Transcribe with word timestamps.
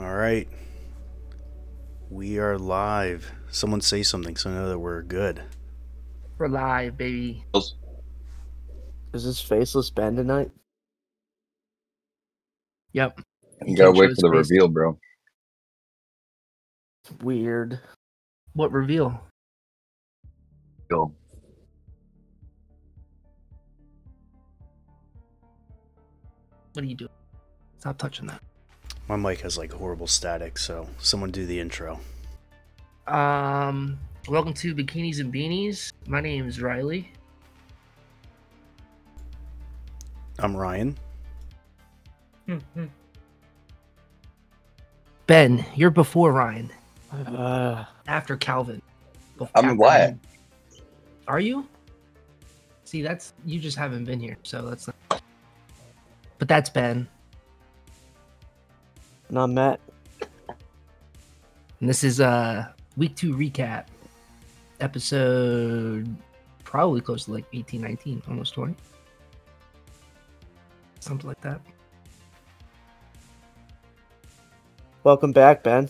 All 0.00 0.14
right. 0.14 0.48
We 2.08 2.38
are 2.38 2.56
live. 2.56 3.30
Someone 3.50 3.82
say 3.82 4.02
something 4.02 4.34
so 4.34 4.48
I 4.48 4.54
know 4.54 4.68
that 4.70 4.78
we're 4.78 5.02
good. 5.02 5.42
We're 6.38 6.48
live, 6.48 6.96
baby. 6.96 7.44
Is 7.54 7.74
this 9.12 9.42
faceless 9.42 9.90
Ben 9.90 10.16
tonight? 10.16 10.50
Yep. 12.94 13.20
You 13.66 13.76
gotta 13.76 13.92
wait 13.92 14.12
for 14.12 14.30
the 14.30 14.36
face. 14.38 14.50
reveal, 14.50 14.68
bro. 14.68 14.98
Weird. 17.22 17.78
What 18.54 18.72
reveal? 18.72 19.20
Go. 20.88 21.14
What 26.72 26.82
are 26.82 26.86
you 26.86 26.94
doing? 26.94 27.10
Stop 27.80 27.98
touching 27.98 28.28
that. 28.28 28.40
My 29.10 29.16
mic 29.16 29.40
has 29.40 29.58
like 29.58 29.72
horrible 29.72 30.06
static, 30.06 30.56
so 30.56 30.88
someone 31.00 31.32
do 31.32 31.44
the 31.44 31.58
intro. 31.58 31.98
Um, 33.08 33.98
welcome 34.28 34.54
to 34.54 34.72
Bikinis 34.72 35.18
and 35.18 35.34
Beanies. 35.34 35.92
My 36.06 36.20
name 36.20 36.46
is 36.46 36.62
Riley. 36.62 37.10
I'm 40.38 40.56
Ryan. 40.56 40.96
Ben, 45.26 45.64
you're 45.74 45.90
before 45.90 46.32
Ryan, 46.32 46.70
Uh, 47.12 47.86
after 48.06 48.36
Calvin. 48.36 48.80
Bef- 49.40 49.50
I'm 49.56 49.64
after 49.64 49.74
Wyatt. 49.76 50.18
Are 51.26 51.40
you? 51.40 51.66
See, 52.84 53.02
that's 53.02 53.32
you 53.44 53.58
just 53.58 53.76
haven't 53.76 54.04
been 54.04 54.20
here, 54.20 54.36
so 54.44 54.68
that's. 54.68 54.86
Not... 54.86 55.20
But 56.38 56.46
that's 56.46 56.70
Ben, 56.70 57.08
not 59.30 59.50
Matt. 59.50 59.80
and 61.80 61.88
this 61.88 62.04
is 62.04 62.20
uh 62.20 62.66
week 62.96 63.16
two 63.16 63.34
recap, 63.34 63.86
episode 64.80 66.14
probably 66.64 67.00
close 67.00 67.24
to 67.24 67.32
like 67.32 67.44
18, 67.52 67.80
19, 67.80 68.22
almost 68.28 68.54
20, 68.54 68.74
something 71.00 71.26
like 71.26 71.40
that. 71.40 71.60
Welcome 75.02 75.32
back, 75.32 75.62
Ben. 75.62 75.88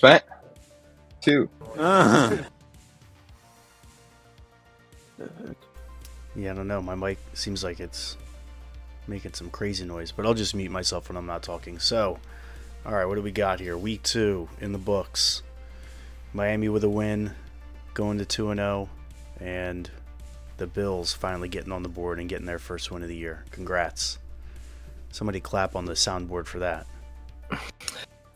Fat. 0.00 0.24
Two. 1.20 1.48
Yeah, 6.38 6.52
I 6.52 6.54
don't 6.54 6.68
know. 6.68 6.82
My 6.82 6.94
mic 6.94 7.18
seems 7.32 7.64
like 7.64 7.80
it's 7.80 8.16
making 9.08 9.34
some 9.34 9.50
crazy 9.50 9.84
noise, 9.84 10.12
but 10.12 10.26
I'll 10.26 10.34
just 10.34 10.54
mute 10.54 10.70
myself 10.70 11.08
when 11.08 11.16
I'm 11.16 11.26
not 11.26 11.42
talking. 11.42 11.78
So, 11.78 12.18
all 12.84 12.92
right, 12.92 13.04
what 13.06 13.14
do 13.16 13.22
we 13.22 13.32
got 13.32 13.60
here? 13.60 13.76
Week 13.76 14.02
two 14.02 14.48
in 14.60 14.72
the 14.72 14.78
books. 14.78 15.42
Miami 16.32 16.68
with 16.68 16.84
a 16.84 16.88
win, 16.88 17.32
going 17.94 18.18
to 18.18 18.24
2 18.26 18.50
and 18.50 18.58
0, 18.58 18.88
and 19.40 19.88
the 20.58 20.66
Bills 20.66 21.12
finally 21.14 21.48
getting 21.48 21.72
on 21.72 21.82
the 21.82 21.88
board 21.88 22.18
and 22.18 22.28
getting 22.28 22.46
their 22.46 22.58
first 22.58 22.90
win 22.90 23.02
of 23.02 23.08
the 23.08 23.16
year. 23.16 23.44
Congrats. 23.52 24.18
Somebody 25.12 25.40
clap 25.40 25.74
on 25.76 25.86
the 25.86 25.92
soundboard 25.94 26.46
for 26.46 26.58
that. 26.58 26.86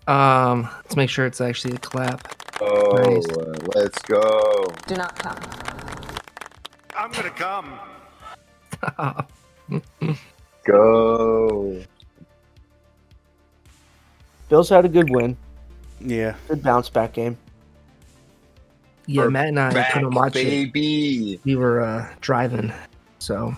Um, 0.07 0.63
let's 0.85 0.97
make 0.97 1.11
sure 1.11 1.27
it's 1.27 1.41
actually 1.43 1.75
a 1.75 1.79
clap. 1.79 2.35
Oh, 2.63 2.93
Nice. 2.97 3.29
uh, 3.37 3.53
let's 3.75 4.01
go. 4.03 4.73
Do 4.87 4.95
not 4.95 5.15
come. 5.19 5.39
I'm 6.97 7.11
gonna 7.13 7.31
come. 7.31 7.79
Go. 10.71 11.83
Bills 14.49 14.69
had 14.69 14.85
a 14.85 14.89
good 14.89 15.11
win. 15.11 15.37
Yeah, 16.01 16.35
Good 16.49 16.63
bounce 16.63 16.89
back 16.89 17.13
game. 17.13 17.37
yeah, 19.07 19.23
We're 19.23 19.30
Matt 19.30 19.48
and 19.48 19.59
I 19.61 19.73
Back, 19.73 19.92
couldn't 19.92 20.14
watch 20.14 20.35
it. 20.36 20.70
We 21.45 21.57
were 21.57 21.80
uh, 21.83 22.14
driving, 22.20 22.73
so 23.19 23.55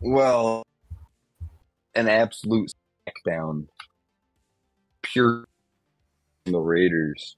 Well, 0.00 0.64
an 1.94 2.08
absolute 2.08 2.72
smackdown. 3.26 3.66
Pure 5.02 5.44
the 6.46 6.58
Raiders. 6.58 7.36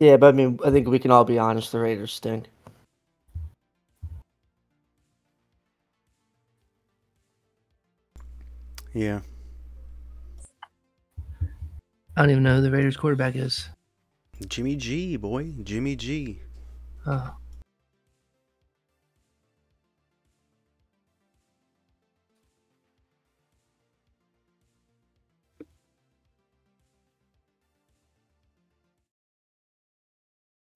Yeah, 0.00 0.16
but 0.16 0.28
I 0.28 0.32
mean, 0.32 0.58
I 0.64 0.70
think 0.70 0.88
we 0.88 0.98
can 0.98 1.10
all 1.12 1.24
be 1.24 1.38
honest. 1.38 1.70
The 1.72 1.78
Raiders 1.78 2.12
stink. 2.12 2.46
Yeah. 8.94 9.20
I 12.16 12.22
don't 12.22 12.30
even 12.30 12.44
know 12.44 12.56
who 12.56 12.62
the 12.62 12.70
Raiders 12.70 12.96
quarterback 12.96 13.34
is. 13.34 13.68
Jimmy 14.46 14.76
G, 14.76 15.16
boy. 15.16 15.52
Jimmy 15.62 15.96
G. 15.96 16.40
Oh. 17.06 17.34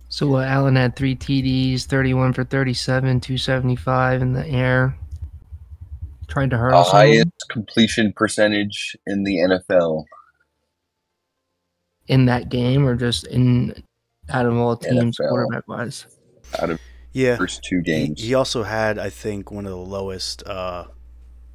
So 0.09 0.35
uh, 0.35 0.43
Allen 0.43 0.75
had 0.75 0.97
three 0.97 1.15
TDs, 1.15 1.85
31 1.85 2.33
for 2.33 2.43
37, 2.43 3.21
275 3.21 4.23
in 4.23 4.33
the 4.33 4.45
air. 4.49 4.97
Tried 6.27 6.51
to 6.51 6.59
hurdle 6.59 6.83
someone. 6.85 7.31
Highest 7.49 7.67
completion 7.67 8.13
percentage 8.15 8.97
in 9.07 9.25
the 9.25 9.39
NFL. 9.39 10.05
in 12.07 12.25
that 12.25 12.49
game, 12.49 12.87
or 12.87 12.95
just 12.97 13.27
in 13.27 13.85
out 14.31 14.47
of 14.47 14.57
all 14.57 14.75
teams 14.79 15.19
NFL. 15.19 15.29
quarterback 15.29 15.69
wise. 15.69 16.07
Out 16.59 16.71
of 16.71 16.81
Yeah. 17.13 17.37
first 17.37 17.63
two 17.63 17.79
He, 17.79 17.83
games. 17.83 18.23
he 18.23 18.33
also 18.33 18.63
had, 18.63 18.99
I 18.99 19.11
think, 19.11 19.51
one 19.51 19.67
of 19.67 19.71
the 19.73 19.77
lowest 19.77 20.43
uh, 20.47 20.87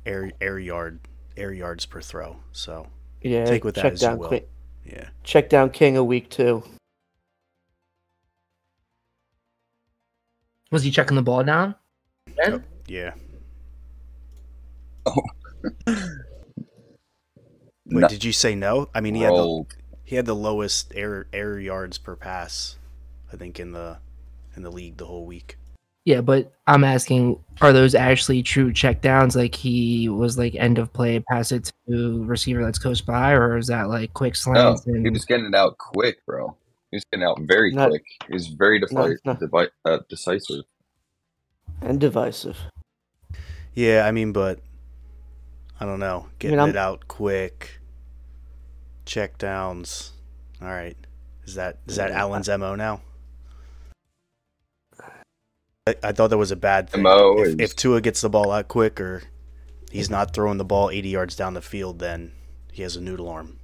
air 0.06 0.32
air 0.40 0.60
yard 0.60 1.00
air 1.38 1.52
yards 1.52 1.88
per 1.88 2.02
throw. 2.02 2.36
So 2.52 2.88
Yeah, 3.24 3.46
Take 3.46 3.64
with 3.64 3.74
that 3.76 3.82
check 3.82 3.94
as 3.94 4.02
you 4.04 4.08
down, 4.10 4.18
will. 4.20 4.28
Qui- 4.28 4.46
yeah, 4.86 5.10
check 5.24 5.50
down 5.50 5.72
King 5.72 5.98
a 5.98 6.04
week 6.04 6.30
two. 6.30 6.64
Was 10.72 10.84
he 10.84 10.92
checking 10.92 11.16
the 11.16 11.24
ball 11.24 11.44
down? 11.44 11.74
Ben? 12.38 12.64
yeah. 12.88 13.14
No. 15.08 15.24
Wait, 17.86 18.10
did 18.10 18.24
you 18.24 18.32
say 18.32 18.56
no? 18.56 18.90
I 18.96 19.02
mean, 19.02 19.16
he 19.16 19.22
had 19.22 19.34
the 19.34 19.66
he 20.06 20.16
had 20.16 20.26
the 20.26 20.36
lowest 20.36 20.92
air 20.96 21.28
air 21.34 21.60
yards 21.60 21.98
per 21.98 22.16
pass, 22.16 22.78
I 23.32 23.36
think 23.38 23.60
in 23.60 23.72
the 23.74 23.98
in 24.56 24.64
the 24.64 24.72
league 24.72 24.98
the 24.98 25.06
whole 25.06 25.26
week. 25.26 25.58
Yeah, 26.06 26.20
but 26.20 26.52
I'm 26.68 26.84
asking, 26.84 27.42
are 27.62 27.72
those 27.72 27.96
actually 27.96 28.44
true 28.44 28.74
check 28.74 29.02
downs? 29.02 29.36
Like 29.38 29.56
he 29.56 30.10
was 30.10 30.38
like 30.38 30.54
end 30.56 30.78
of 30.78 30.92
play, 30.92 31.20
pass 31.20 31.52
it 31.54 31.72
to 31.88 32.24
receiver 32.26 32.64
that's 32.64 32.78
close 32.80 33.00
by, 33.00 33.32
or 33.32 33.58
is 33.58 33.68
that 33.68 33.88
like 33.90 34.14
quick 34.14 34.36
slants? 34.36 34.58
No, 34.60 34.76
slants? 34.76 34.86
he 34.86 35.08
and 35.08 35.14
was 35.14 35.26
getting 35.26 35.46
it 35.46 35.56
out 35.56 35.78
quick, 35.78 36.26
bro. 36.26 36.56
He 36.92 36.98
was 36.98 37.06
getting 37.12 37.26
out 37.26 37.40
very 37.42 37.72
Not- 37.74 37.90
quick. 37.90 38.04
He 38.28 38.34
was 38.34 38.48
very 38.48 38.80
defi- 38.80 39.18
not- 39.24 39.40
devi- 39.40 39.70
uh, 39.86 40.00
decisive. 40.10 40.66
And 41.82 42.00
divisive. 42.00 42.58
Yeah, 43.74 44.06
I 44.06 44.12
mean, 44.12 44.32
but 44.34 44.60
I 45.84 45.86
don't 45.86 46.00
know, 46.00 46.28
getting 46.40 46.60
I'm- 46.60 46.70
it 46.70 46.78
out 46.78 47.10
quick, 47.10 47.82
check 49.06 49.38
downs. 49.38 50.14
All 50.62 50.70
right, 50.70 50.96
is 51.44 51.56
that 51.56 51.80
is 51.88 51.98
that 51.98 52.12
Yeah. 52.12 52.22
Allen's 52.22 52.48
mo 52.48 52.76
now? 52.76 53.02
I, 55.86 55.96
I 56.02 56.12
thought 56.14 56.30
that 56.30 56.38
was 56.38 56.52
a 56.52 56.56
bad 56.56 56.90
thing. 56.90 57.02
MO 57.04 57.38
if, 57.40 57.48
is- 57.50 57.56
if 57.60 57.76
Tua 57.76 58.00
gets 58.00 58.22
the 58.22 58.30
ball 58.30 58.50
out 58.54 58.70
quick, 58.70 59.02
or 59.02 59.24
he's 59.92 60.10
not 60.10 60.34
throwing 60.34 60.58
the 60.58 60.64
ball 60.64 60.90
80 60.90 61.10
yards 61.10 61.36
down 61.36 61.54
the 61.54 61.62
field, 61.62 62.00
then 62.00 62.32
he 62.72 62.82
has 62.84 62.96
a 62.96 63.02
noodle 63.02 63.28
arm. 63.28 63.60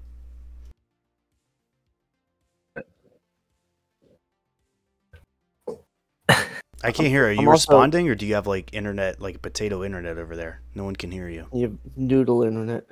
I 6.84 6.92
can't 6.92 7.10
hear. 7.10 7.28
Are 7.28 7.32
you 7.32 7.42
I'm 7.42 7.48
also- 7.50 7.72
responding, 7.74 8.08
or 8.10 8.16
do 8.16 8.26
you 8.26 8.36
have 8.36 8.48
like 8.48 8.74
internet, 8.74 9.22
like 9.22 9.42
potato 9.42 9.84
internet 9.84 10.18
over 10.18 10.36
there? 10.36 10.62
No 10.76 10.84
one 10.86 10.96
can 10.96 11.12
hear 11.12 11.28
you. 11.30 11.46
You 11.54 11.64
have 11.64 11.78
noodle 11.98 12.44
internet. 12.44 12.86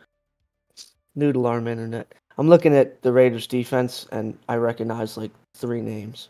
Noodle 1.15 1.47
arm 1.47 1.67
internet. 1.67 2.13
I'm 2.37 2.47
looking 2.49 2.75
at 2.75 3.01
the 3.01 3.11
Raiders 3.11 3.47
defense 3.47 4.05
and 4.11 4.37
I 4.47 4.57
recognize 4.57 5.17
like 5.17 5.31
three 5.55 5.81
names. 5.81 6.29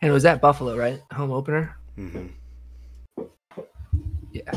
and 0.00 0.08
it 0.10 0.12
was 0.12 0.24
at 0.24 0.40
Buffalo, 0.40 0.76
right? 0.76 1.02
Home 1.12 1.32
opener. 1.32 1.76
Mm-hmm. 1.98 2.26
Yeah. 4.32 4.52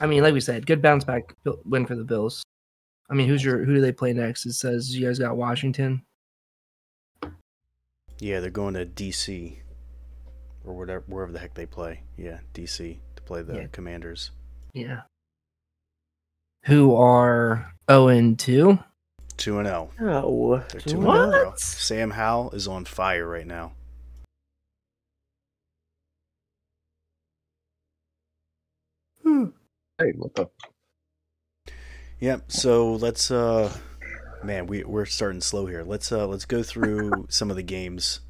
I 0.00 0.06
mean, 0.06 0.22
like 0.24 0.34
we 0.34 0.40
said, 0.40 0.66
good 0.66 0.82
bounce 0.82 1.04
back 1.04 1.32
win 1.64 1.86
for 1.86 1.94
the 1.94 2.02
Bills. 2.02 2.42
I 3.08 3.14
mean, 3.14 3.28
who's 3.28 3.44
your 3.44 3.58
who 3.64 3.74
do 3.74 3.80
they 3.80 3.92
play 3.92 4.12
next? 4.12 4.46
It 4.46 4.54
says 4.54 4.96
you 4.96 5.06
guys 5.06 5.18
got 5.20 5.36
Washington. 5.36 6.02
Yeah, 8.20 8.40
they're 8.40 8.50
going 8.50 8.74
to 8.74 8.84
DC 8.86 9.56
or 10.64 10.74
whatever, 10.74 11.04
wherever 11.06 11.32
the 11.32 11.38
heck 11.38 11.54
they 11.54 11.66
play. 11.66 12.02
Yeah, 12.16 12.38
DC 12.54 12.98
to 13.16 13.22
play 13.22 13.42
the 13.42 13.54
Yeah. 13.54 13.66
Commanders. 13.72 14.30
Yeah. 14.74 15.02
Who 16.66 16.94
are 16.94 17.72
0 17.90 18.08
and 18.08 18.38
2? 18.38 18.78
2 19.38 19.58
and 19.58 19.66
0. 19.66 19.90
No. 19.98 20.64
They're 20.70 20.80
Two 20.80 20.90
2 20.90 20.96
and 21.00 21.08
and 21.08 21.08
oh. 21.08 21.30
0. 21.30 21.30
bro. 21.30 21.48
What? 21.50 21.60
Sam 21.60 22.10
Howell 22.10 22.50
is 22.50 22.68
on 22.68 22.84
fire 22.84 23.26
right 23.26 23.46
now. 23.46 23.72
Hey, 30.00 30.12
what 30.16 30.34
the? 30.34 30.46
Yep. 32.20 32.50
So 32.52 32.94
let's 32.94 33.30
uh 33.30 33.70
man, 34.42 34.66
we 34.66 34.84
we're 34.84 35.06
starting 35.06 35.40
slow 35.40 35.66
here. 35.66 35.82
Let's 35.82 36.10
uh 36.12 36.26
let's 36.26 36.44
go 36.44 36.62
through 36.62 37.26
some 37.28 37.50
of 37.50 37.56
the 37.56 37.62
games. 37.62 38.20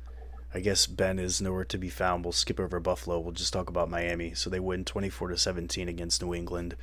I 0.53 0.61
guess 0.61 0.87
Ben 0.87 1.19
is 1.19 1.41
nowhere 1.41 1.65
to 1.67 1.79
be 1.79 1.91
found. 1.91 2.25
We'll 2.25 2.33
skip 2.33 2.59
over 2.59 2.81
Buffalo. 2.81 3.21
We'll 3.21 3.33
just 3.33 3.53
talk 3.53 3.69
about 3.69 3.89
Miami. 3.89 4.35
So 4.35 4.51
they 4.51 4.59
win 4.59 4.85
24 4.85 5.29
to 5.29 5.37
17 5.37 5.89
against 5.89 6.23
New 6.23 6.35
England. 6.35 6.77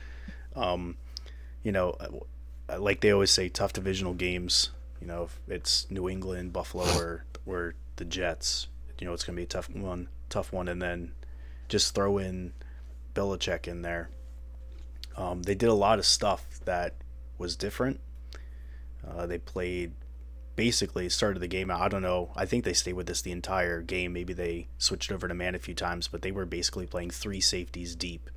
Um 0.56 0.98
you 1.64 1.72
know, 1.72 1.98
uh, 2.70 2.80
like 2.80 3.02
they 3.02 3.12
always 3.12 3.32
say 3.32 3.50
tough 3.50 3.74
divisional 3.74 4.14
games, 4.14 4.72
you 5.02 5.08
know, 5.08 5.24
if 5.24 5.40
it's 5.48 5.90
New 5.92 6.08
England, 6.08 6.54
Buffalo 6.54 6.86
or 6.98 7.26
or 7.46 7.74
the 7.98 8.06
Jets, 8.06 8.68
you 9.00 9.08
know, 9.08 9.14
it's 9.14 9.24
going 9.24 9.36
to 9.36 9.40
be 9.40 9.44
a 9.44 9.48
tough 9.48 9.70
one, 9.70 10.08
tough 10.30 10.52
one 10.54 10.68
and 10.68 10.82
then 10.82 11.12
just 11.68 11.94
throw 11.94 12.18
in 12.18 12.54
Belichick 13.14 13.68
in 13.68 13.82
there. 13.82 14.10
Um, 15.16 15.44
they 15.44 15.56
did 15.56 15.70
a 15.70 15.74
lot 15.74 16.00
of 16.00 16.06
stuff 16.06 16.46
that 16.66 16.96
was 17.38 17.56
different. 17.56 18.00
Uh, 19.06 19.26
they 19.26 19.38
played 19.38 19.92
basically 20.56 21.08
started 21.10 21.40
the 21.40 21.48
game 21.48 21.70
out. 21.70 21.82
I 21.82 21.88
don't 21.88 22.02
know. 22.02 22.32
I 22.36 22.46
think 22.46 22.64
they 22.64 22.74
stayed 22.74 22.94
with 22.94 23.08
this 23.08 23.22
the 23.22 23.32
entire 23.32 23.82
game. 23.82 24.14
Maybe 24.14 24.34
they 24.34 24.68
switched 24.78 25.12
over 25.12 25.28
to 25.28 25.34
man 25.34 25.56
a 25.56 25.60
few 25.60 25.74
times, 25.76 26.08
but 26.08 26.22
they 26.24 26.32
were 26.32 26.46
basically 26.46 26.88
playing 26.88 27.12
three 27.12 27.40
safeties 27.42 27.96
deep 27.96 28.30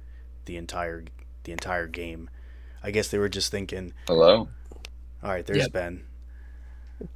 the 0.44 0.56
entire 0.56 1.04
the 1.44 1.52
entire 1.52 1.86
game. 1.86 2.28
I 2.82 2.90
guess 2.90 3.08
they 3.08 3.18
were 3.18 3.28
just 3.28 3.50
thinking, 3.50 3.92
Hello. 4.06 4.48
all 5.22 5.30
right, 5.30 5.44
there's 5.46 5.58
Yep. 5.64 5.72
Ben. 5.72 6.02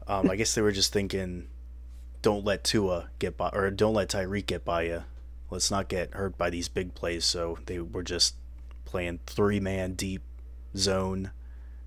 Um, 0.07 0.31
I 0.31 0.37
guess 0.37 0.55
they 0.55 0.63
were 0.63 0.73
just 0.73 0.93
thinking, 0.93 1.49
don't 2.23 2.45
let 2.45 2.65
Tua 2.65 3.11
get 3.19 3.37
by, 3.37 3.51
or 3.51 3.71
don't 3.71 3.93
let 3.95 4.09
Tyreek 4.09 4.47
get 4.47 4.65
by 4.65 4.83
you. 4.85 5.05
Let's 5.51 5.71
not 5.71 5.89
get 5.89 6.15
hurt 6.15 6.39
by 6.39 6.49
these 6.51 6.69
big 6.69 6.95
plays. 6.95 7.25
So 7.27 7.59
they 7.67 7.79
were 7.79 8.03
just 8.03 8.35
playing 8.87 9.21
three 9.27 9.61
man 9.61 9.93
deep 9.93 10.23
zone, 10.77 11.31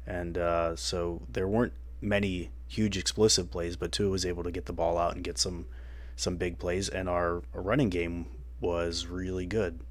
and 0.08 0.38
uh, 0.38 0.76
so 0.76 1.22
there 1.30 1.48
weren't 1.48 1.74
many 2.02 2.50
huge 2.68 2.98
explosive 2.98 3.52
plays, 3.52 3.76
but 3.76 3.92
Tua 3.92 4.10
was 4.10 4.26
able 4.26 4.44
to 4.44 4.52
get 4.52 4.66
the 4.66 4.74
ball 4.74 4.98
out 4.98 5.16
and 5.16 5.24
get 5.24 5.38
some 5.38 5.68
some 6.16 6.38
big 6.38 6.58
plays, 6.58 6.90
and 6.90 7.08
our 7.08 7.44
running 7.54 7.90
game 7.90 8.26
was 8.60 9.06
really 9.06 9.46
good, 9.46 9.82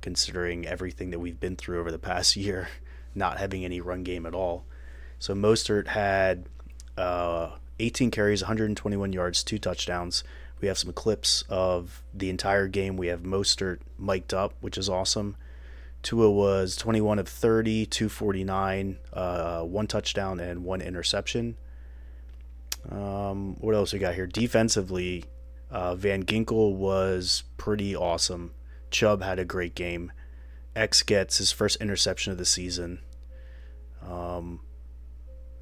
considering 0.00 0.66
everything 0.66 1.10
that 1.10 1.20
we've 1.20 1.38
been 1.38 1.54
through 1.54 1.78
over 1.78 1.92
the 1.92 1.98
past 1.98 2.34
year, 2.36 2.68
not 3.14 3.38
having 3.38 3.64
any 3.64 3.80
run 3.80 4.02
game 4.02 4.26
at 4.26 4.34
all. 4.34 4.64
So 5.20 5.32
Mostert 5.34 5.88
had 5.88 6.48
uh, 6.96 7.50
18 7.78 8.10
carries, 8.10 8.42
121 8.42 9.12
yards, 9.12 9.44
two 9.44 9.58
touchdowns. 9.58 10.24
We 10.60 10.68
have 10.68 10.78
some 10.78 10.92
clips 10.92 11.44
of 11.48 12.02
the 12.12 12.30
entire 12.30 12.66
game. 12.66 12.96
We 12.96 13.08
have 13.08 13.20
Mostert 13.20 13.78
mic'd 13.98 14.34
up, 14.34 14.54
which 14.60 14.78
is 14.78 14.88
awesome. 14.88 15.36
Tua 16.04 16.30
was 16.30 16.76
21 16.76 17.18
of 17.18 17.26
30, 17.26 17.86
249, 17.86 18.98
uh, 19.12 19.62
one 19.62 19.86
touchdown 19.86 20.38
and 20.38 20.62
one 20.62 20.82
interception. 20.82 21.56
Um, 22.90 23.56
what 23.56 23.74
else 23.74 23.92
we 23.94 23.98
got 23.98 24.14
here? 24.14 24.26
Defensively, 24.26 25.24
uh, 25.70 25.94
Van 25.94 26.22
Ginkel 26.24 26.76
was 26.76 27.44
pretty 27.56 27.96
awesome. 27.96 28.52
Chubb 28.90 29.22
had 29.22 29.38
a 29.38 29.46
great 29.46 29.74
game. 29.74 30.12
X 30.76 31.02
gets 31.02 31.38
his 31.38 31.50
first 31.52 31.80
interception 31.80 32.32
of 32.32 32.38
the 32.38 32.44
season. 32.44 32.98
Um, 34.06 34.60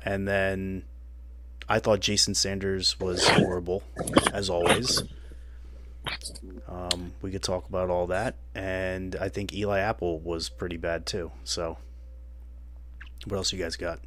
and 0.04 0.26
then 0.26 0.82
I 1.68 1.78
thought 1.78 2.00
Jason 2.00 2.34
Sanders 2.34 2.98
was 2.98 3.26
horrible, 3.28 3.84
as 4.32 4.50
always. 4.50 5.04
Um, 6.69 7.12
we 7.22 7.31
could 7.31 7.43
talk 7.43 7.69
about 7.69 7.90
all 7.90 8.06
that, 8.08 8.37
and 8.54 9.14
I 9.16 9.28
think 9.28 9.52
Eli 9.54 9.78
Apple 9.81 10.19
was 10.20 10.49
pretty 10.49 10.76
bad 10.76 11.06
too. 11.06 11.31
So, 11.44 11.78
what 13.26 13.37
else 13.37 13.52
you 13.52 13.58
guys 13.58 13.76
got? 13.76 14.00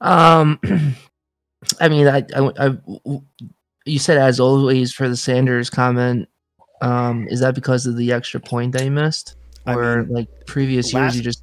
Um, 0.00 0.58
I 1.80 1.88
mean, 1.88 2.06
I, 2.08 2.24
I, 2.36 2.50
I- 2.68 3.20
you 3.84 3.98
said 3.98 4.18
as 4.18 4.38
always 4.40 4.92
for 4.92 5.08
the 5.08 5.16
Sanders 5.16 5.70
comment. 5.70 6.28
Um, 6.80 7.26
is 7.28 7.40
that 7.40 7.56
because 7.56 7.86
of 7.86 7.96
the 7.96 8.12
extra 8.12 8.38
point 8.38 8.70
that 8.72 8.82
he 8.82 8.90
missed, 8.90 9.34
I 9.66 9.74
or 9.74 10.04
mean, 10.04 10.14
like 10.14 10.46
previous 10.46 10.92
last- 10.94 11.14
years 11.14 11.16
you 11.16 11.22
just 11.22 11.42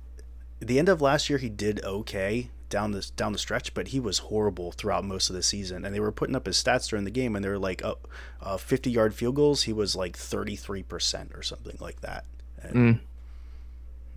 the 0.62 0.80
end 0.80 0.88
of 0.88 1.02
last 1.02 1.30
year 1.30 1.38
he 1.38 1.50
did 1.50 1.84
okay 1.84 2.50
down 2.70 2.92
the 2.92 3.10
down 3.16 3.34
the 3.34 3.40
stretch, 3.40 3.74
but 3.74 3.90
he 3.90 4.00
was 4.00 4.20
horrible 4.20 4.72
throughout 4.72 5.06
most 5.06 5.30
of 5.30 5.36
the 5.36 5.44
season. 5.44 5.86
And 5.86 5.94
they 5.94 6.00
were 6.00 6.12
putting 6.12 6.36
up 6.36 6.46
his 6.46 6.62
stats 6.62 6.90
during 6.90 7.06
the 7.06 7.12
game, 7.12 7.36
and 7.36 7.44
they 7.44 7.50
were 7.50 7.60
like, 7.60 7.84
uh, 7.84 7.96
uh, 8.42 8.58
50 8.58 8.92
yard 8.92 9.14
field 9.14 9.36
goals. 9.36 9.64
He 9.64 9.74
was 9.74 9.96
like 9.96 10.18
33 10.18 10.84
percent 10.84 11.32
or 11.34 11.42
something 11.44 11.78
like 11.80 12.02
that. 12.02 12.26
And, 12.62 12.76
Mm. 12.76 13.00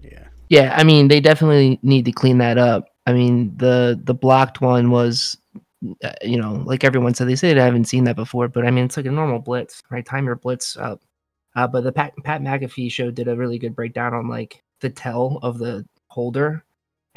Yeah, 0.01 0.27
Yeah, 0.49 0.75
I 0.77 0.85
mean, 0.85 1.09
they 1.09 1.21
definitely 1.21 1.81
need 1.83 2.05
to 2.05 2.13
clean 2.13 2.39
that 2.39 2.57
up. 2.57 2.87
I 3.07 3.13
mean, 3.13 3.57
the 3.57 4.01
the 4.03 4.15
blocked 4.15 4.61
one 4.61 4.91
was, 4.91 5.37
uh, 6.05 6.13
you 6.23 6.41
know, 6.41 6.63
like 6.65 6.85
everyone 6.85 7.15
said, 7.15 7.29
they 7.29 7.37
said 7.37 7.59
I 7.59 7.65
haven't 7.65 7.87
seen 7.87 8.05
that 8.05 8.17
before, 8.17 8.49
but 8.49 8.67
I 8.67 8.71
mean, 8.71 8.85
it's 8.85 8.97
like 8.97 9.07
a 9.07 9.11
normal 9.11 9.41
blitz, 9.41 9.83
right? 9.91 10.05
Time 10.05 10.27
your 10.27 10.37
blitz 10.37 10.77
up. 10.77 11.03
Uh, 11.57 11.67
but 11.67 11.83
the 11.83 11.93
Pat 11.93 12.13
Pat 12.23 12.43
McAfee 12.43 12.93
show 12.93 13.11
did 13.11 13.29
a 13.29 13.37
really 13.37 13.59
good 13.59 13.75
breakdown 13.75 14.15
on 14.15 14.29
like 14.29 14.63
the 14.81 14.91
tell 14.91 15.41
of 15.43 15.59
the 15.59 15.85
holder, 16.09 16.65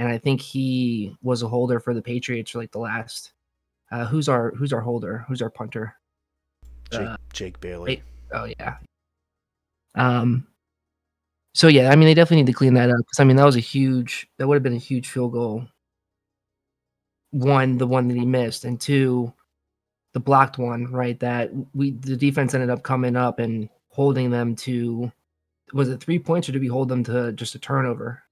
and 0.02 0.10
I 0.10 0.18
think 0.18 0.42
he 0.42 1.16
was 1.22 1.44
a 1.44 1.48
holder 1.48 1.80
for 1.80 1.94
the 1.94 2.02
Patriots 2.02 2.50
for 2.50 2.58
like 2.58 2.72
the 2.72 2.80
last. 2.80 3.34
Uh, 3.92 4.04
who's 4.04 4.28
our 4.28 4.50
who's 4.56 4.74
our 4.74 4.80
holder? 4.82 5.24
Who's 5.28 5.44
our 5.44 5.50
punter? 5.52 5.96
Jake, 6.92 7.02
Uh, 7.02 7.18
Jake 7.34 7.60
Bailey. 7.60 8.02
Oh 8.34 8.46
yeah. 8.46 8.78
Um. 9.94 10.48
So 11.54 11.68
yeah, 11.68 11.92
I 11.92 11.96
mean 11.96 12.08
they 12.08 12.16
definitely 12.16 12.38
need 12.38 12.52
to 12.52 12.58
clean 12.58 12.74
that 12.74 12.90
up 12.90 12.98
because 12.98 13.20
I 13.20 13.26
mean 13.26 13.36
that 13.36 13.46
was 13.46 13.58
a 13.58 13.60
huge 13.60 14.28
that 14.40 14.48
would 14.48 14.56
have 14.56 14.64
been 14.64 14.74
a 14.74 14.78
huge 14.78 15.08
field 15.08 15.34
goal. 15.34 15.68
One, 17.30 17.78
the 17.78 17.86
one 17.86 18.08
that 18.08 18.18
he 18.18 18.26
missed, 18.26 18.66
and 18.66 18.82
two, 18.82 19.32
the 20.14 20.20
blocked 20.20 20.58
one, 20.58 20.92
right? 20.92 21.20
That 21.20 21.52
we 21.76 21.92
the 21.92 22.18
defense 22.18 22.56
ended 22.56 22.72
up 22.72 22.82
coming 22.82 23.16
up 23.16 23.38
and 23.38 23.70
holding 23.90 24.32
them 24.32 24.56
to 24.56 25.12
was 25.74 25.90
it 25.90 26.02
three 26.02 26.18
points 26.18 26.50
or 26.50 26.54
did 26.54 26.62
we 26.62 26.68
hold 26.68 26.90
them 26.90 27.04
to 27.04 27.34
just 27.34 27.54
a 27.54 27.60
turnover 27.60 28.24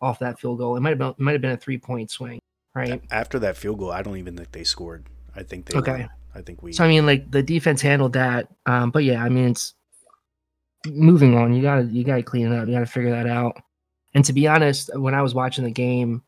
off 0.00 0.18
that 0.20 0.38
field 0.38 0.58
goal? 0.58 0.76
It 0.76 0.80
might 0.80 0.90
have 0.90 0.98
been 0.98 1.08
it 1.08 1.20
might 1.20 1.32
have 1.32 1.40
been 1.40 1.52
a 1.52 1.56
three 1.56 1.78
point 1.78 2.10
swing, 2.10 2.40
right? 2.74 3.02
After 3.10 3.38
that 3.40 3.56
field 3.56 3.78
goal, 3.78 3.90
I 3.90 4.02
don't 4.02 4.16
even 4.16 4.36
think 4.36 4.52
they 4.52 4.64
scored. 4.64 5.06
I 5.34 5.42
think 5.42 5.66
they. 5.66 5.78
Okay. 5.78 6.02
Were, 6.02 6.08
I 6.34 6.42
think 6.42 6.62
we. 6.62 6.72
So 6.72 6.84
I 6.84 6.88
mean, 6.88 7.06
like 7.06 7.30
the 7.30 7.42
defense 7.42 7.82
handled 7.82 8.12
that, 8.14 8.48
um, 8.66 8.90
but 8.90 9.04
yeah, 9.04 9.22
I 9.22 9.28
mean, 9.28 9.50
it's 9.50 9.74
moving 10.86 11.36
on. 11.36 11.54
You 11.54 11.62
gotta 11.62 11.84
you 11.84 12.04
gotta 12.04 12.22
clean 12.22 12.52
it 12.52 12.56
up. 12.56 12.66
You 12.66 12.74
gotta 12.74 12.86
figure 12.86 13.10
that 13.10 13.26
out. 13.26 13.56
And 14.14 14.24
to 14.24 14.32
be 14.32 14.46
honest, 14.46 14.90
when 14.98 15.14
I 15.14 15.22
was 15.22 15.34
watching 15.34 15.64
the 15.64 15.70
game, 15.70 16.22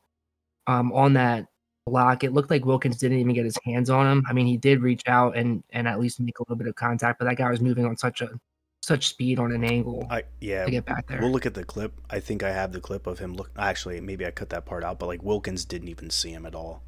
um, 0.66 0.92
on 0.92 1.14
that 1.14 1.46
block, 1.86 2.24
it 2.24 2.32
looked 2.32 2.50
like 2.50 2.64
Wilkins 2.64 2.98
didn't 2.98 3.18
even 3.18 3.34
get 3.34 3.44
his 3.44 3.58
hands 3.64 3.90
on 3.90 4.06
him. 4.06 4.24
I 4.28 4.32
mean, 4.32 4.46
he 4.46 4.56
did 4.56 4.80
reach 4.80 5.02
out 5.06 5.36
and 5.36 5.62
and 5.70 5.88
at 5.88 6.00
least 6.00 6.20
make 6.20 6.38
a 6.38 6.42
little 6.42 6.56
bit 6.56 6.68
of 6.68 6.74
contact, 6.74 7.18
but 7.18 7.24
that 7.26 7.36
guy 7.36 7.50
was 7.50 7.60
moving 7.60 7.84
on 7.86 7.96
such 7.96 8.20
a 8.20 8.30
such 8.90 9.06
speed 9.06 9.38
on 9.38 9.52
an 9.52 9.62
angle 9.62 10.04
I 10.10 10.24
yeah. 10.40 10.64
to 10.64 10.70
get 10.70 10.84
back 10.84 11.06
there. 11.06 11.20
We'll 11.20 11.30
look 11.30 11.46
at 11.46 11.54
the 11.54 11.62
clip. 11.62 11.92
I 12.10 12.18
think 12.18 12.42
I 12.42 12.50
have 12.50 12.72
the 12.72 12.80
clip 12.80 13.06
of 13.06 13.20
him 13.20 13.34
look. 13.34 13.48
Actually, 13.56 14.00
maybe 14.00 14.26
I 14.26 14.32
cut 14.32 14.48
that 14.48 14.66
part 14.66 14.82
out. 14.82 14.98
But 14.98 15.06
like 15.06 15.22
Wilkins 15.22 15.64
didn't 15.64 15.86
even 15.86 16.10
see 16.10 16.30
him 16.30 16.44
at 16.44 16.56
all. 16.56 16.82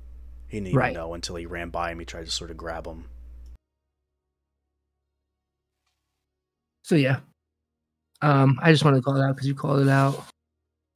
He 0.49 0.56
didn't 0.56 0.68
even 0.68 0.78
Right. 0.80 0.92
know 0.92 1.14
until 1.14 1.37
he 1.37 1.47
ran 1.47 1.71
by 1.71 1.92
him. 1.92 2.00
He 2.00 2.04
tried 2.04 2.25
to 2.25 2.30
sort 2.32 2.50
of 2.50 2.56
grab 2.56 2.87
him. 2.88 3.04
So 6.82 6.97
yeah, 6.97 7.21
um, 8.21 8.59
I 8.61 8.73
just 8.73 8.85
wanted 8.85 8.97
to 8.97 9.02
call 9.02 9.16
it 9.16 9.23
out 9.23 9.37
because 9.37 9.47
you 9.47 9.54
called 9.54 9.80
it 9.80 9.88
out. 9.88 10.25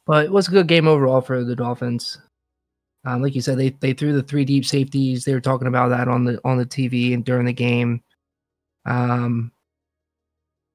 But 0.07 0.25
it 0.25 0.33
was 0.33 0.49
a 0.49 0.51
good 0.51 0.67
game 0.67 0.89
overall 0.89 1.21
for 1.21 1.45
the 1.45 1.55
Dolphins. 1.55 2.19
Um, 3.05 3.23
like 3.23 3.37
you 3.37 3.41
said, 3.41 3.59
they 3.59 3.71
they 3.71 3.93
threw 3.93 4.13
the 4.13 4.25
three 4.25 4.45
deep 4.45 4.65
safeties. 4.65 5.25
They 5.25 5.35
were 5.35 5.41
talking 5.41 5.69
about 5.69 5.91
that 5.91 6.09
on 6.09 6.25
the 6.25 6.41
on 6.45 6.59
the 6.59 6.67
TV 6.67 7.15
and 7.15 7.25
during 7.25 7.47
the 7.47 7.53
game. 7.53 8.03
Um, 8.85 9.53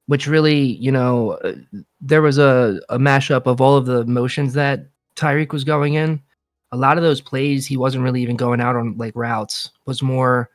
which 0.08 0.27
really, 0.27 0.60
you 0.60 0.91
know, 0.91 1.31
uh, 1.43 1.55
there 2.00 2.22
was 2.22 2.38
a 2.38 2.79
a 2.89 2.98
mashup 2.98 3.46
of 3.46 3.62
all 3.62 3.77
of 3.77 3.86
the 3.86 4.05
motions 4.05 4.53
that 4.53 4.88
Tyreek 5.15 5.51
was 5.51 5.63
going 5.63 5.96
in. 5.96 6.22
A 6.72 6.77
lot 6.77 6.98
of 6.98 7.03
those 7.03 7.22
plays, 7.22 7.67
he 7.67 7.77
wasn't 7.77 8.03
really 8.03 8.22
even 8.22 8.38
going 8.38 8.62
out 8.62 8.75
on 8.75 8.98
like 8.98 9.13
routes. 9.15 9.72
Was 9.86 10.01
more 10.01 10.50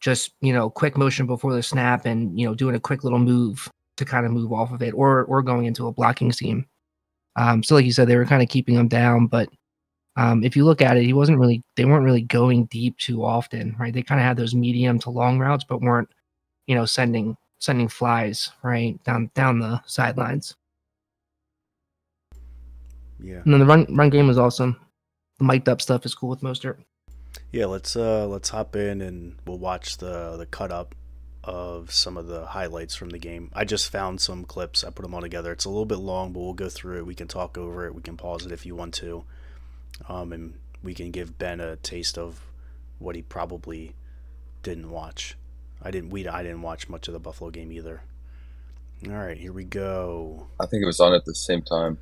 just 0.00 0.32
you 0.40 0.52
know 0.52 0.70
quick 0.70 0.96
motion 0.96 1.26
before 1.26 1.54
the 1.54 1.62
snap 1.62 2.06
and 2.06 2.38
you 2.38 2.46
know 2.46 2.54
doing 2.54 2.74
a 2.74 2.80
quick 2.80 3.04
little 3.04 3.18
move 3.18 3.70
to 3.96 4.04
kind 4.04 4.26
of 4.26 4.32
move 4.32 4.52
off 4.52 4.72
of 4.72 4.82
it 4.82 4.92
or 4.92 5.24
or 5.24 5.42
going 5.42 5.66
into 5.66 5.86
a 5.86 5.92
blocking 5.92 6.32
scheme. 6.32 6.66
Um, 7.36 7.62
so 7.62 7.74
like 7.74 7.84
you 7.84 7.92
said, 7.92 8.08
they 8.08 8.16
were 8.16 8.24
kind 8.26 8.42
of 8.42 8.48
keeping 8.48 8.74
him 8.74 8.88
down, 8.88 9.26
but 9.26 9.48
um, 10.16 10.42
if 10.42 10.56
you 10.56 10.64
look 10.64 10.80
at 10.80 10.96
it, 10.96 11.04
he 11.04 11.12
wasn't 11.12 11.38
really 11.38 11.62
they 11.76 11.84
weren't 11.84 12.04
really 12.04 12.22
going 12.22 12.66
deep 12.66 12.96
too 12.98 13.24
often, 13.24 13.76
right? 13.78 13.92
They 13.92 14.02
kind 14.02 14.20
of 14.20 14.26
had 14.26 14.36
those 14.36 14.54
medium 14.54 14.98
to 15.00 15.10
long 15.10 15.38
routes, 15.38 15.64
but 15.64 15.82
weren't 15.82 16.08
you 16.66 16.74
know 16.74 16.86
sending 16.86 17.36
sending 17.58 17.88
flies 17.88 18.50
right 18.62 19.02
down 19.04 19.30
down 19.34 19.58
the 19.58 19.82
sidelines. 19.86 20.54
Yeah. 23.18 23.40
And 23.44 23.52
then 23.52 23.60
the 23.60 23.66
run 23.66 23.86
run 23.90 24.10
game 24.10 24.26
was 24.26 24.38
awesome. 24.38 24.76
The 25.38 25.44
mic'd 25.44 25.68
up 25.68 25.80
stuff 25.82 26.04
is 26.06 26.14
cool 26.14 26.30
with 26.30 26.40
Mostert. 26.40 26.78
Yeah, 27.52 27.66
let's 27.66 27.96
uh 27.96 28.26
let's 28.26 28.50
hop 28.50 28.76
in 28.76 29.00
and 29.00 29.36
we'll 29.46 29.58
watch 29.58 29.98
the 29.98 30.36
the 30.36 30.46
cut 30.46 30.70
up 30.70 30.94
of 31.44 31.92
some 31.92 32.16
of 32.16 32.26
the 32.26 32.44
highlights 32.46 32.94
from 32.94 33.10
the 33.10 33.18
game. 33.18 33.50
I 33.54 33.64
just 33.64 33.90
found 33.90 34.20
some 34.20 34.44
clips. 34.44 34.82
I 34.82 34.90
put 34.90 35.02
them 35.02 35.14
all 35.14 35.20
together. 35.20 35.52
It's 35.52 35.64
a 35.64 35.70
little 35.70 35.86
bit 35.86 35.98
long, 35.98 36.32
but 36.32 36.40
we'll 36.40 36.54
go 36.54 36.68
through 36.68 36.98
it. 36.98 37.06
We 37.06 37.14
can 37.14 37.28
talk 37.28 37.56
over 37.56 37.86
it. 37.86 37.94
We 37.94 38.02
can 38.02 38.16
pause 38.16 38.44
it 38.44 38.52
if 38.52 38.66
you 38.66 38.74
want 38.74 38.94
to. 38.94 39.24
Um 40.08 40.32
and 40.32 40.54
we 40.82 40.94
can 40.94 41.10
give 41.10 41.38
Ben 41.38 41.60
a 41.60 41.76
taste 41.76 42.18
of 42.18 42.40
what 42.98 43.16
he 43.16 43.22
probably 43.22 43.94
didn't 44.62 44.90
watch. 44.90 45.36
I 45.82 45.90
didn't 45.90 46.10
we 46.10 46.26
I 46.26 46.42
didn't 46.42 46.62
watch 46.62 46.88
much 46.88 47.08
of 47.08 47.14
the 47.14 47.20
Buffalo 47.20 47.50
game 47.50 47.70
either. 47.72 48.02
All 49.06 49.12
right, 49.12 49.36
here 49.36 49.52
we 49.52 49.64
go. 49.64 50.46
I 50.58 50.66
think 50.66 50.82
it 50.82 50.86
was 50.86 51.00
on 51.00 51.12
at 51.14 51.24
the 51.24 51.34
same 51.34 51.62
time. 51.62 51.98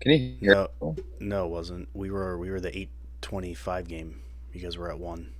Can 0.00 0.12
you 0.12 0.36
hear? 0.40 0.54
No. 0.54 0.68
Oh, 0.80 0.96
No, 1.20 1.44
it 1.46 1.50
wasn't. 1.50 1.88
We 1.94 2.10
were 2.10 2.36
we 2.38 2.50
were 2.50 2.60
the 2.60 2.76
825 2.76 3.86
game. 3.86 4.20
You 4.52 4.60
guys 4.60 4.76
were 4.78 4.90
at 4.90 4.98
1. 4.98 5.32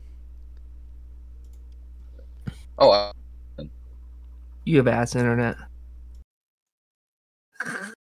Oh, 2.79 2.91
I- 2.91 3.13
You 4.65 4.77
have 4.79 4.89
ass 4.89 5.17
internet. 5.17 5.57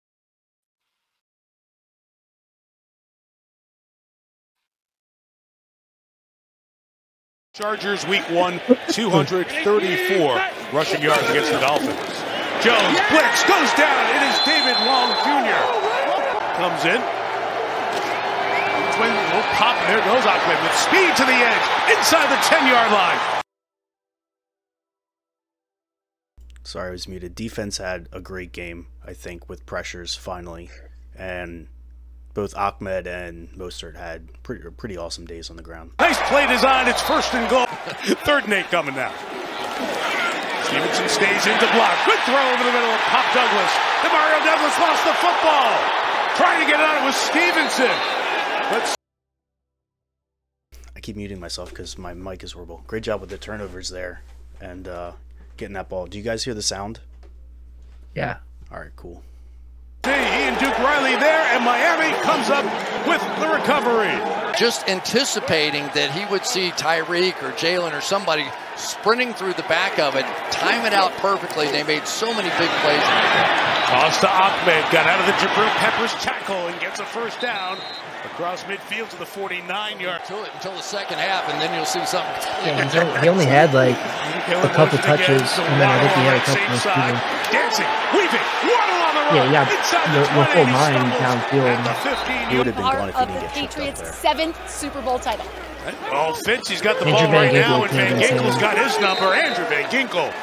Chargers 7.57 8.05
week 8.05 8.21
one, 8.29 8.61
234 8.93 9.41
rushing 10.71 11.01
yards 11.01 11.27
against 11.27 11.51
the 11.51 11.57
Dolphins. 11.57 11.97
Jones 12.61 12.99
blitz 13.09 13.41
goes 13.49 13.73
down. 13.73 13.97
It 14.13 14.21
is 14.29 14.37
David 14.45 14.77
Long 14.85 15.09
Jr. 15.25 15.57
Oh, 15.65 16.53
Comes 16.53 16.85
in. 16.85 17.01
Twin 18.93 19.09
little 19.09 19.41
pop. 19.57 19.73
There 19.87 19.97
goes 20.05 20.23
Ahmed 20.27 20.61
with 20.61 20.73
speed 20.77 21.15
to 21.17 21.25
the 21.25 21.33
edge 21.33 21.97
inside 21.97 22.29
the 22.29 22.37
10 22.43 22.67
yard 22.67 22.91
line. 22.91 23.41
Sorry, 26.63 26.89
I 26.89 26.91
was 26.91 27.07
muted. 27.07 27.33
Defense 27.33 27.79
had 27.79 28.07
a 28.11 28.21
great 28.21 28.51
game, 28.51 28.85
I 29.03 29.13
think, 29.13 29.49
with 29.49 29.65
pressures 29.65 30.13
finally, 30.13 30.69
and 31.17 31.69
both 32.37 32.55
Ahmed 32.55 33.07
and 33.07 33.49
Mostert 33.53 33.97
had 33.97 34.29
pretty 34.43 34.61
pretty 34.77 34.95
awesome 34.95 35.25
days 35.25 35.49
on 35.49 35.57
the 35.57 35.63
ground. 35.63 35.89
Nice 35.97 36.21
play 36.29 36.45
design. 36.45 36.87
It's 36.87 37.01
first 37.01 37.33
and 37.33 37.49
goal. 37.49 37.65
Third 38.29 38.43
and 38.43 38.53
eight 38.53 38.69
coming 38.69 38.93
now. 38.93 39.09
Stevenson 40.69 41.09
stays 41.09 41.47
into 41.49 41.65
block. 41.73 41.97
Good 42.05 42.19
throw 42.29 42.37
over 42.37 42.63
the 42.63 42.69
middle 42.69 42.93
of 42.93 43.01
Pop 43.09 43.25
Douglas. 43.33 43.73
Demario 44.05 44.37
Douglas 44.45 44.77
lost 44.77 45.01
the 45.03 45.13
football. 45.17 45.73
Trying 46.37 46.61
to 46.61 46.69
get 46.69 46.79
it 46.79 46.85
out. 46.85 47.01
It 47.01 47.05
was 47.05 47.15
Stevenson. 47.15 47.97
But 48.69 48.95
I 50.95 50.99
keep 50.99 51.15
muting 51.15 51.39
myself 51.39 51.71
because 51.71 51.97
my 51.97 52.13
mic 52.13 52.43
is 52.43 52.51
horrible. 52.51 52.83
Great 52.85 53.01
job 53.01 53.19
with 53.19 53.31
the 53.31 53.39
turnovers 53.39 53.89
there 53.89 54.21
and 54.61 54.87
uh, 54.87 55.13
getting 55.57 55.73
that 55.73 55.89
ball. 55.89 56.05
Do 56.05 56.19
you 56.19 56.23
guys 56.23 56.43
hear 56.43 56.53
the 56.53 56.61
sound? 56.61 56.99
Yeah. 58.13 58.37
All 58.71 58.79
right, 58.79 58.95
cool. 58.95 59.23
He 60.47 60.53
and 60.53 60.61
Duke 60.61 60.79
Riley 60.79 61.19
there, 61.19 61.43
and 61.51 61.65
Miami 61.65 62.15
comes 62.23 62.49
up 62.49 62.63
with 63.05 63.19
the 63.43 63.51
recovery. 63.51 64.15
just 64.57 64.87
anticipating 64.87 65.83
that 65.93 66.09
he 66.15 66.23
would 66.31 66.45
see 66.45 66.71
Tyreek 66.71 67.35
or 67.43 67.51
Jaylen 67.59 67.91
or 67.91 67.99
somebody 67.99 68.47
sprinting 68.77 69.33
through 69.33 69.53
the 69.59 69.67
back 69.67 69.99
of 69.99 70.15
it, 70.15 70.23
time 70.49 70.85
it 70.85 70.93
out 70.93 71.11
perfectly. 71.19 71.67
They 71.67 71.83
made 71.83 72.07
so 72.07 72.27
many 72.31 72.47
big 72.55 72.71
plays. 72.79 73.03
Toss 73.91 74.23
to 74.23 74.29
Ahmed, 74.31 74.87
got 74.87 75.03
out 75.03 75.19
of 75.19 75.27
the 75.27 75.35
Jabril 75.35 75.67
Peppers 75.83 76.13
tackle 76.23 76.71
and 76.71 76.79
gets 76.79 77.01
a 77.01 77.05
first 77.05 77.41
down 77.41 77.77
across 78.23 78.63
midfield 78.63 79.09
to 79.09 79.19
the 79.19 79.25
49 79.25 79.99
yard. 79.99 80.23
To 80.27 80.43
it 80.43 80.49
until 80.55 80.73
the 80.73 80.81
second 80.81 81.19
half, 81.19 81.51
and 81.51 81.59
then 81.59 81.75
you'll 81.75 81.83
see 81.83 82.05
something. 82.05 82.33
Yeah, 82.63 82.87
he's 82.87 83.21
he 83.21 83.27
only 83.27 83.45
had 83.45 83.73
like 83.73 83.97
a 83.99 84.71
couple 84.71 84.97
touches, 84.99 85.43
and 85.59 85.75
then 85.75 85.91
I 85.91 85.99
think 85.99 86.13
he 86.15 86.23
had 86.23 86.37
a 86.37 86.45
couple 86.47 87.36
Same 87.51 87.61
more 87.61 87.71
side, 87.71 87.87
speeding. 87.87 87.87
dancing, 87.87 87.89
weaving, 88.13 88.45
waddle 88.67 89.01
on 89.07 89.13
the 89.15 89.21
run. 89.21 89.35
Yeah, 89.35 89.45
you 89.45 89.51
got 89.51 89.65
Inside 89.71 90.13
your- 90.13 90.25
the 90.27 90.35
your 90.35 90.45
20, 90.45 90.51
full 90.53 90.65
mind 90.67 91.13
downfield. 91.13 91.67
at 91.67 91.83
the 91.83 91.93
15 92.09 92.49
He 92.49 92.57
would 92.57 92.67
have 92.67 92.75
been 92.75 92.83
gone 92.83 92.95
part 92.97 93.09
if 93.09 93.15
he 93.15 93.21
of 93.21 93.27
didn't 93.27 93.33
the 93.33 93.41
get 93.41 93.53
tripped 93.53 93.75
Patriots' 93.75 94.01
there. 94.01 94.13
seventh 94.13 94.57
Super 94.69 95.01
Bowl 95.01 95.19
title. 95.19 95.45
All 96.11 96.33
fits. 96.33 96.67
He's 96.69 96.81
got 96.81 96.99
the 96.99 97.05
Andrew 97.05 97.27
ball 97.27 97.31
Van 97.31 97.43
right 97.47 97.53
now, 97.53 97.79
Ginkel 97.79 97.83
and 97.83 97.91
Van 97.91 98.19
came 98.19 98.37
in 98.39 98.59
got 98.59 98.77
his 98.77 98.99
number. 98.99 99.33
Andrew 99.33 99.65
Van 99.65 99.85
Ginkel 99.89 100.33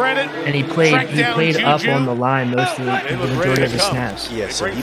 read 0.00 0.18
it. 0.18 0.28
And 0.46 0.54
he 0.54 0.62
played 0.62 1.08
he 1.10 1.22
down 1.22 1.34
played 1.34 1.56
up 1.62 1.80
Juju. 1.80 1.92
on 1.92 2.06
the 2.06 2.14
line 2.14 2.50
most 2.54 2.78
of 2.78 2.84
the, 2.86 2.92
the 3.08 3.16
majority 3.34 3.62
of 3.64 3.72
the 3.72 3.78
snaps. 3.78 4.30
Yeah, 4.30 4.48
so 4.48 4.66
he 4.66 4.82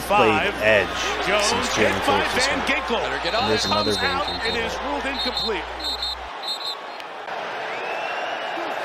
five. 0.52 0.54
edge 0.62 0.88
Jones 1.26 1.44
since 1.44 1.74
hit 1.76 1.88
Jaelan 1.88 2.06
by 2.06 2.20
Phillips 2.24 2.34
was 2.34 2.46
Van 2.46 2.58
hurt. 2.58 2.68
Ginkel. 2.68 3.00
Better 3.00 3.36
And 3.36 3.50
there's 3.50 3.64
another 3.64 3.92
Comes 3.94 4.00
Van 4.04 4.16
out. 4.16 4.24
Ginkel. 4.26 4.48
It 4.48 4.56
is 4.64 4.72
ruled 4.88 5.04
incomplete. 5.06 5.64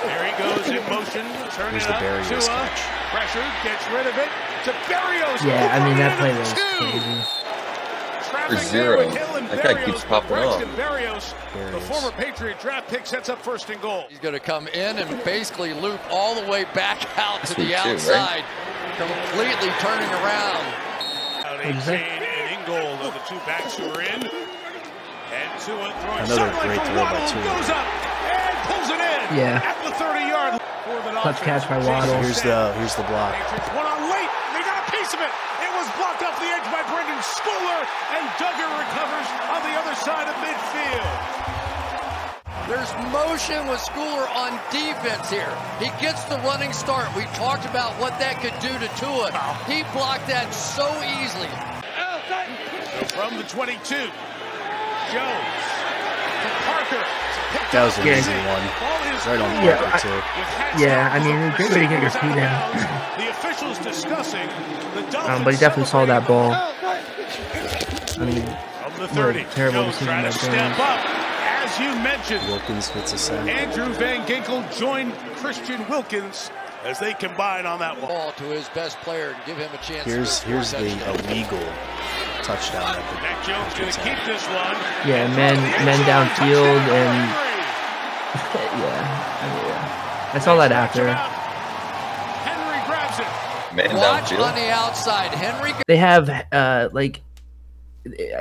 There 0.04 0.24
he 0.24 0.34
goes 0.40 0.68
in 0.68 0.80
motion, 0.90 1.26
turning 1.52 1.72
Here's 1.72 1.86
the 1.88 1.96
up. 1.96 2.00
Barrios 2.02 2.30
Tua, 2.30 2.40
catch. 2.40 2.82
pressure, 3.12 3.46
gets 3.64 3.84
rid 3.92 4.08
of 4.08 4.16
it. 4.18 4.30
To 4.66 4.72
Barrios. 4.88 5.44
Yeah, 5.44 5.76
I 5.76 5.84
mean 5.86 5.98
that 5.98 6.18
play 6.20 6.32
Two. 6.32 6.40
was 6.40 6.54
crazy. 6.54 8.30
Traffic 8.30 8.60
For 8.60 8.64
zero. 8.66 9.10
Hill 9.10 9.36
and 9.36 9.48
That 9.50 9.64
guy 9.64 9.86
keeps 9.86 10.04
popping 10.06 10.30
Braxton 10.30 10.70
off. 10.70 10.78
Barrios, 10.78 11.34
the 11.74 11.80
former 11.82 12.12
Patriot 12.12 12.60
draft 12.60 12.88
pick, 12.90 13.06
sets 13.06 13.28
up 13.30 13.42
first 13.42 13.70
and 13.70 13.82
goal. 13.82 14.06
He's 14.10 14.20
going 14.20 14.34
to 14.36 14.40
come 14.40 14.68
in 14.70 14.98
and 15.00 15.24
basically 15.24 15.74
loop 15.74 16.00
all 16.12 16.36
the 16.36 16.50
way 16.50 16.66
back 16.76 17.00
out 17.18 17.42
to 17.42 17.48
Sweet 17.48 17.68
the 17.68 17.70
too, 17.72 17.74
right? 17.74 17.88
outside, 17.94 18.44
completely 18.98 19.70
turning 19.80 20.10
around. 20.22 20.64
Out 21.46 21.58
What'd 21.58 21.74
you 21.74 21.80
a 21.80 21.84
say? 21.84 21.98
Kane 21.98 22.24
and 22.24 22.62
Ingold 22.62 23.00
are 23.02 23.12
the 23.12 23.24
two 23.28 23.40
backs 23.48 23.76
who 23.78 23.86
are 23.92 24.02
in. 24.02 24.24
And 24.24 25.50
Tua 25.62 25.92
throwing 26.02 26.26
Another 26.26 26.50
great 26.62 26.82
throw 26.88 27.04
by 27.04 27.26
Tua. 27.28 27.44
goes 27.44 27.70
up 27.70 27.86
and 27.86 28.09
pulls 28.70 28.90
it 28.94 29.02
in. 29.02 29.22
Yeah. 29.34 29.66
At 29.66 29.78
the 29.82 29.92
30 29.98 30.30
yard 30.30 30.54
line 31.10 31.22
Clutch 31.22 31.42
catch 31.42 31.68
by 31.70 31.78
Waddle. 31.84 32.18
Here's 32.22 32.42
the 32.42 32.74
here's 32.78 32.96
the 32.96 33.04
block. 33.10 33.34
Patriots 33.36 33.70
one 33.76 33.86
on 33.86 34.10
late. 34.10 34.32
They 34.54 34.62
got 34.64 34.78
a 34.82 34.88
piece 34.90 35.14
of 35.14 35.22
it. 35.22 35.32
It 35.62 35.72
was 35.76 35.88
blocked 35.98 36.24
off 36.24 36.38
the 36.40 36.50
edge 36.50 36.66
by 36.72 36.82
Brenden 36.88 37.20
Schooler, 37.22 37.82
and 38.16 38.24
Dugger 38.42 38.70
recovers 38.78 39.28
on 39.54 39.62
the 39.66 39.74
other 39.78 39.96
side 40.00 40.28
of 40.30 40.36
midfield. 40.42 41.40
There's 42.70 42.94
motion 43.12 43.68
with 43.68 43.82
Schooler 43.82 44.30
on 44.38 44.54
defense 44.72 45.30
here. 45.30 45.52
He 45.80 45.90
gets 46.00 46.24
the 46.26 46.38
running 46.46 46.72
start. 46.72 47.14
We 47.16 47.24
talked 47.34 47.66
about 47.66 47.94
what 48.00 48.18
that 48.20 48.42
could 48.42 48.54
do 48.62 48.70
to 48.70 48.88
Tua. 49.02 49.34
He 49.66 49.82
blocked 49.92 50.28
that 50.28 50.54
so 50.54 50.86
easily. 51.02 51.50
So 53.02 53.06
from 53.18 53.38
the 53.38 53.44
22, 53.44 53.74
Jones 55.10 55.60
to 56.46 56.50
Parker. 56.70 57.19
Picked 57.52 57.72
That 57.72 57.84
was 57.86 57.96
an 57.98 58.02
up 58.02 58.08
Yeah. 58.08 58.18
easy 58.18 58.32
easy. 58.32 58.48
one. 58.48 58.66
Right 59.28 59.42
on 59.42 59.66
Yeah, 59.66 59.76
Parker 59.76 59.92
I- 59.94 60.00
too. 60.00 60.10
With 60.10 60.82
Yeah, 60.82 61.10
I 61.12 61.20
mean, 61.20 61.42
the 61.52 61.58
great 61.58 61.72
way 61.72 61.80
to 61.82 61.88
get 61.88 62.02
your 62.02 62.10
feet 62.12 62.22
goes 62.22 62.36
down. 62.36 62.46
out 62.46 62.68
of 62.68 62.74
bounds. 62.74 63.18
The 63.18 63.30
officials 63.30 63.78
discussing 63.80 64.50
the 64.96 65.02
Dolphins 65.12 65.30
Um, 65.30 65.44
but 65.44 65.54
he 65.54 65.60
definitely 65.60 65.90
saw 65.92 66.06
that 66.06 66.26
ball. 66.28 66.52
I 66.54 66.64
mean, 68.20 68.46
From 68.46 68.94
the 68.96 69.02
What 69.02 69.12
a 69.12 69.14
30, 69.14 69.46
terrible 69.56 69.84
Jones 69.84 69.94
decision 70.00 70.08
trying 70.08 70.24
to 70.26 70.32
step 70.32 70.52
Jones. 70.54 70.80
up. 70.80 71.00
As 71.66 71.80
you 71.80 71.96
mentioned, 72.00 72.48
Wilkins 72.48 72.88
gets 72.90 73.14
a 73.14 73.18
sack. 73.18 73.48
Andrew 73.48 73.94
Van 73.94 74.26
Ginkel 74.26 74.64
joined 74.78 75.14
Christian 75.38 75.86
Wilkins 75.90 76.50
as 76.84 77.00
they 77.00 77.14
combine 77.14 77.66
on 77.66 77.80
that 77.80 77.98
one. 78.00 78.08
Ball 78.08 78.32
to 78.34 78.44
his 78.46 78.68
best 78.70 78.98
player 79.02 79.30
and 79.36 79.46
give 79.46 79.58
him 79.58 79.70
a 79.74 79.78
chance. 79.84 80.04
to 80.04 80.10
Here's 80.10 80.40
here's 80.44 80.72
the 80.72 80.90
touchdown. 80.90 81.26
illegal 81.26 81.60
touchdown 82.44 82.96
at 82.96 83.14
Mac 83.22 83.46
Jones 83.46 83.74
going 83.78 83.92
to 83.92 84.00
keep 84.00 84.18
this 84.26 84.46
one. 84.48 84.76
yeah, 85.08 85.28
men 85.36 85.56
men 85.86 86.00
downfield 86.08 86.80
and 86.80 87.18
yeah, 88.80 89.40
I 89.42 89.68
yeah. 89.68 90.32
I 90.34 90.40
saw 90.40 90.56
that 90.58 90.72
after. 90.72 91.14
Henry 92.46 92.80
grabs 92.88 93.20
it. 93.20 93.76
Man 93.76 93.96
Watch 93.98 94.32
on 94.34 94.56
the 94.56 94.72
outside. 94.72 95.34
Henry 95.34 95.74
They 95.88 95.98
have 95.98 96.30
uh 96.52 96.90
like 96.94 97.22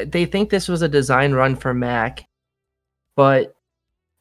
they 0.07 0.25
think 0.25 0.51
this 0.51 0.69
was 0.69 0.83
a 0.83 0.89
design 0.89 1.33
run 1.33 1.57
for 1.57 1.75
Mac, 1.75 2.27
but 3.17 3.55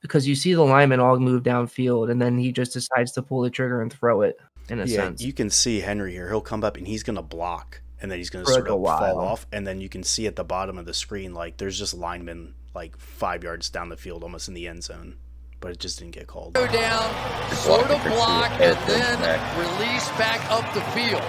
because 0.02 0.28
you 0.28 0.36
see 0.36 0.54
the 0.54 0.64
linemen 0.64 1.00
all 1.00 1.18
move 1.20 1.44
downfield 1.44 2.10
and 2.12 2.22
then 2.22 2.38
he 2.38 2.52
just 2.52 2.74
decides 2.74 3.12
to 3.14 3.22
pull 3.22 3.42
the 3.42 3.50
trigger 3.50 3.82
and 3.82 3.92
throw 3.92 4.22
it 4.22 4.38
in 4.70 4.80
a 4.80 4.86
Yeah, 4.86 4.98
sense. 5.06 5.22
you 5.22 5.34
can 5.34 5.50
see 5.50 5.80
Henry 5.80 6.12
here. 6.12 6.28
He'll 6.30 6.42
come 6.42 6.64
up 6.64 6.78
and 6.78 6.88
he's 6.88 7.04
gonna 7.04 7.22
block, 7.24 7.82
and 8.02 8.12
then 8.12 8.18
he's 8.20 8.30
gonna 8.30 8.46
sort 8.46 8.64
like, 8.66 8.70
a 8.72 8.76
of 8.76 8.84
fall 8.86 9.20
off, 9.20 9.48
and 9.52 9.66
then 9.66 9.80
you 9.82 9.90
can 9.90 10.04
see 10.04 10.28
at 10.28 10.36
the 10.36 10.44
bottom 10.44 10.78
of 10.78 10.86
the 10.86 10.94
screen 10.94 11.34
like 11.34 11.58
there's 11.58 11.78
just 11.80 11.94
linemen 11.94 12.54
like 12.76 12.98
five 13.00 13.44
yards 13.44 13.70
down 13.70 13.90
the 13.90 13.98
field, 13.98 14.24
almost 14.24 14.48
in 14.50 14.54
the 14.54 14.68
end 14.68 14.84
zone, 14.84 15.16
but 15.62 15.72
it 15.72 15.80
just 15.80 15.98
didn't 16.00 16.12
get 16.14 16.28
called. 16.28 16.54
go 16.54 16.68
down, 16.68 17.50
Just 17.50 17.64
sort 17.64 17.82
of 17.90 18.04
block, 18.04 18.52
and 18.60 18.78
then 18.88 19.20
release 19.58 20.10
back 20.12 20.40
up 20.52 20.72
the 20.74 20.82
field. 20.92 21.24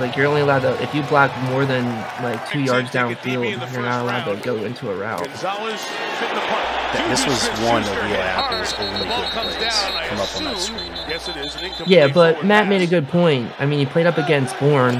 Like 0.00 0.16
you're 0.16 0.26
only 0.26 0.40
allowed 0.40 0.60
to 0.60 0.82
if 0.82 0.94
you 0.94 1.02
block 1.04 1.30
more 1.44 1.64
than 1.66 1.84
like 2.22 2.48
two 2.50 2.60
yards 2.60 2.90
Ten 2.90 3.08
ticket 3.08 3.22
DB 3.22 3.52
in 3.52 3.58
downfield, 3.60 3.72
you're 3.72 3.82
not 3.82 4.02
first 4.06 4.26
allowed 4.26 4.34
to 4.36 4.44
go 4.44 4.56
into 4.64 4.90
a 4.90 4.96
route. 4.96 5.24
Gonzalez 5.24 5.80
the 5.82 6.40
punt. 6.40 6.96
Th- 6.96 7.08
this 7.08 7.26
was 7.26 7.48
one 7.60 7.82
of 7.82 7.88
Eli 7.88 8.08
hit 8.08 8.18
uh, 8.18 8.42
hard. 8.42 8.54
Apple's 8.54 8.74
only 8.80 8.98
The 8.98 9.04
ball 9.06 9.22
good 9.22 9.30
plays. 9.30 9.60
down, 9.60 10.08
Come 10.08 10.20
up 10.20 10.36
on 10.36 10.44
that 10.44 10.58
screen. 10.58 10.92
Yes, 11.08 11.28
it 11.28 11.36
is 11.36 11.88
Yeah, 11.88 12.08
but 12.08 12.44
Matt 12.44 12.64
pass. 12.64 12.70
made 12.70 12.82
a 12.82 12.86
good 12.88 13.06
point. 13.08 13.52
I 13.60 13.66
mean, 13.66 13.78
he 13.78 13.86
played 13.86 14.06
up 14.06 14.18
against 14.18 14.58
Bourne, 14.58 14.96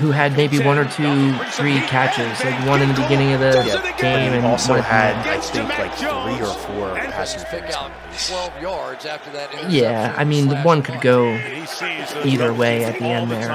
who 0.00 0.10
had 0.12 0.34
maybe 0.34 0.58
one 0.60 0.78
or 0.78 0.86
two, 0.86 1.34
three 1.50 1.76
catches, 1.80 2.42
like 2.42 2.66
one 2.66 2.80
in 2.80 2.88
the 2.88 2.94
beginning 2.94 3.32
of 3.34 3.40
the 3.40 3.52
Yeah, 3.66 3.96
game 3.98 4.32
and 4.32 4.46
also 4.46 4.70
one 4.72 4.78
at 4.80 4.82
the 4.82 4.88
had. 4.88 5.26
I 5.28 5.40
think, 5.40 5.68
like 5.78 5.94
three 5.94 6.40
or 6.46 6.54
four 6.54 6.94
passing 6.96 7.42
Pick 7.50 7.64
attempts. 7.68 7.76
out 8.32 8.50
12 8.52 8.62
yards 8.62 9.04
after 9.06 9.30
that 9.32 9.70
Yeah, 9.70 10.14
I 10.16 10.24
mean, 10.24 10.48
the 10.48 10.56
one 10.62 10.82
could 10.82 11.00
go 11.02 11.26
And 11.26 11.52
he 11.58 11.66
sees 11.66 12.14
those 12.14 12.24
either 12.26 12.54
way 12.54 12.84
at 12.84 12.98
the 12.98 13.04
end 13.04 13.30
there. 13.30 13.50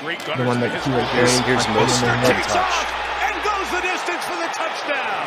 Time. 0.00 0.08
The 0.08 0.16
great 0.16 0.36
The 0.36 0.44
one 0.44 0.60
that 0.60 0.70
he 0.70 0.76
was 0.76 0.84
career. 0.84 1.04
very 1.12 1.30
Here's 1.44 1.64
comfortable 1.64 1.86
Mostert 1.86 2.26
Takes 2.26 2.46
touched. 2.48 2.56
off 2.56 2.88
and 3.20 3.36
goes 3.44 3.68
the 3.70 3.82
distance 3.84 4.24
for 4.24 4.36
the 4.40 4.50
touchdown. 4.56 5.24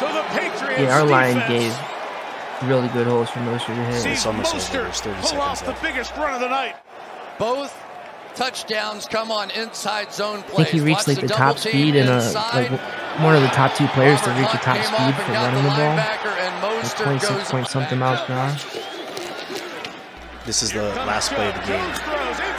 So 0.00 0.06
the 0.16 0.24
Patriots 0.32 0.80
Yeah, 0.82 0.96
our 0.98 1.04
line 1.04 1.34
defense 1.36 1.76
gave 1.76 2.68
really 2.68 2.88
good 2.88 3.06
holes 3.06 3.30
for 3.30 3.40
Mostert 3.40 3.66
to 3.76 3.84
hit. 3.84 4.02
sees 4.02 4.12
It's 4.18 4.26
almost 4.26 4.54
over. 4.54 4.62
Mostert 4.64 4.72
There's 4.72 5.00
30 5.00 5.14
pull 5.20 5.24
seconds 5.28 5.42
off 5.42 5.64
the 5.66 5.76
biggest 5.86 6.16
run 6.16 6.34
of 6.34 6.40
the 6.40 6.48
night. 6.48 6.76
Both 7.38 7.74
touchdowns 8.34 9.06
come 9.06 9.30
on 9.30 9.50
inside 9.50 10.12
zone 10.12 10.42
plays. 10.42 10.60
I 10.60 10.64
think 10.64 10.68
he 10.68 10.80
reached 10.80 10.98
Watch 11.00 11.08
like 11.08 11.20
the 11.20 11.26
double 11.28 11.38
top 11.54 11.58
speed 11.58 11.96
and 11.96 12.08
a 12.08 12.32
like 12.54 12.70
one 13.20 13.34
of 13.34 13.42
the 13.42 13.48
top 13.48 13.74
two 13.74 13.86
players 13.88 14.20
to 14.22 14.30
reach 14.30 14.46
a 14.54 14.56
Hunt 14.56 14.62
top 14.62 14.76
speed 14.84 15.14
for 15.24 15.32
running 15.32 15.64
the 15.64 15.70
ball. 15.70 15.98
and 15.98 16.62
Like 16.82 16.96
26 16.96 17.28
goes 17.28 17.48
point 17.50 17.68
something 17.68 17.98
miles 17.98 18.20
per 18.22 18.32
hour. 18.34 18.56
This 20.46 20.62
is 20.62 20.72
the 20.72 20.82
last 21.04 21.32
play 21.32 21.48
of 21.48 21.54
the 21.54 21.66
game. 21.66 22.49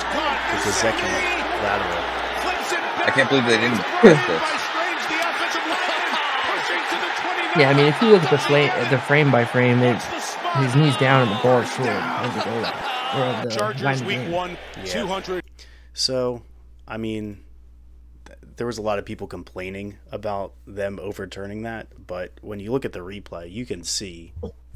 Jones 0.51 0.63
throws. 0.63 0.75
It's 0.75 0.81
caught. 0.81 0.99
The 0.99 1.07
Gazeki 1.07 1.63
lateral. 1.63 2.01
Flips 2.41 2.71
it 2.71 2.81
back. 2.81 3.07
I 3.07 3.11
can't 3.11 3.29
believe 3.29 3.45
they 3.45 3.57
didn't 3.57 3.77
Surprised 3.77 4.27
this. 4.27 4.41
by 4.41 4.57
Strange, 4.61 5.03
the 5.07 5.17
offensive 5.21 5.65
lineman, 5.71 6.11
pushing 6.51 6.83
to 6.91 6.97
the 7.01 7.11
29. 7.21 7.59
Yeah, 7.59 7.69
I 7.69 7.73
mean, 7.73 7.85
if 7.87 8.01
you 8.01 8.09
look 8.09 8.23
at 8.23 8.31
the 8.31 8.37
fla- 8.37 8.89
the 8.89 8.99
frame 8.99 9.31
by 9.31 9.45
frame, 9.45 9.79
it, 9.79 9.93
That's 9.93 10.09
the 10.09 10.19
spot. 10.21 10.63
his 10.63 10.75
knees 10.75 10.97
down 10.97 11.27
and 11.27 11.31
the 11.31 11.41
bar 11.43 11.63
is 11.63 11.69
short 11.73 11.87
of 11.89 12.33
the 12.35 12.41
goal 12.43 12.65
or 13.15 13.25
of 13.25 13.43
the 13.43 13.49
Chargers 13.55 14.01
of 14.01 14.07
week 14.07 14.17
game. 14.17 14.31
one, 14.31 14.57
Yeah. 14.77 14.85
200. 14.85 15.43
So, 15.93 16.43
I 16.87 16.97
mean, 16.97 17.43
th- 18.25 18.39
there 18.55 18.65
was 18.67 18.77
a 18.77 18.81
lot 18.81 18.99
of 18.99 19.05
people 19.05 19.27
complaining 19.27 19.97
about 20.11 20.53
them 20.65 20.99
overturning 21.01 21.63
that, 21.63 21.87
but 22.07 22.31
when 22.41 22.59
you 22.59 22.71
look 22.71 22.85
at 22.85 22.93
the 22.93 22.99
replay, 22.99 23.51
you 23.51 23.65
can 23.65 23.83
see 23.83 24.33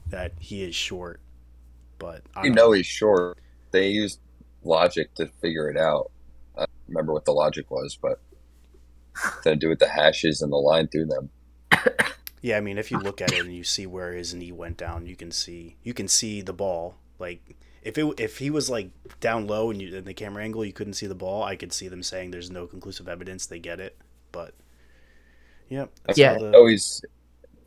that 0.10 0.34
he 0.40 0.64
is 0.64 0.76
short. 0.76 1.22
But 1.98 2.24
I 2.36 2.44
You 2.44 2.50
don't 2.50 2.56
know 2.56 2.72
he's 2.74 2.86
short. 2.86 3.38
They 3.72 3.88
used 3.90 4.20
logic 4.66 5.14
to 5.16 5.28
figure 5.28 5.70
it 5.70 5.78
out. 5.78 6.12
I 6.56 6.62
don't 6.62 6.70
remember 6.88 7.14
what 7.14 7.26
the 7.26 7.32
logic 7.32 7.70
was, 7.72 7.98
but 8.02 8.20
to 9.44 9.56
do 9.56 9.70
with 9.70 9.80
the 9.80 9.88
hashes 9.90 10.42
and 10.42 10.52
the 10.52 10.58
line 10.58 10.88
through 10.88 11.06
them. 11.06 11.30
Yeah, 12.42 12.58
I 12.58 12.62
mean, 12.62 12.78
if 12.78 12.92
you 12.92 13.00
look 13.00 13.22
at 13.22 13.34
it 13.34 13.40
and 13.44 13.56
you 13.56 13.64
see 13.64 13.88
where 13.88 14.12
his 14.14 14.36
knee 14.36 14.52
went 14.52 14.78
down, 14.78 15.08
you 15.08 15.16
can 15.16 15.32
see 15.32 15.78
you 15.82 15.96
can 15.96 16.08
see 16.08 16.42
the 16.42 16.54
ball. 16.54 16.96
Like 17.18 17.42
if 17.82 17.98
it 17.98 18.20
if 18.20 18.38
he 18.38 18.52
was 18.52 18.70
like 18.70 18.92
down 19.20 19.48
low 19.48 19.72
and 19.72 19.82
you 19.82 19.96
in 19.96 20.06
the 20.06 20.14
camera 20.14 20.44
angle, 20.44 20.64
you 20.64 20.72
couldn't 20.72 20.94
see 20.94 21.08
the 21.08 21.16
ball. 21.16 21.42
I 21.42 21.56
could 21.56 21.74
see 21.74 21.88
them 21.88 22.04
saying 22.04 22.30
there's 22.30 22.52
no 22.52 22.68
conclusive 22.68 23.08
evidence. 23.08 23.48
They 23.48 23.58
get 23.58 23.80
it, 23.80 23.98
but 24.32 24.54
yeah, 25.70 25.86
that's 26.06 26.20
Yeah. 26.20 26.34
all 26.36 26.40
the- 26.40 26.52
Oh, 26.56 26.68
he's 26.68 27.02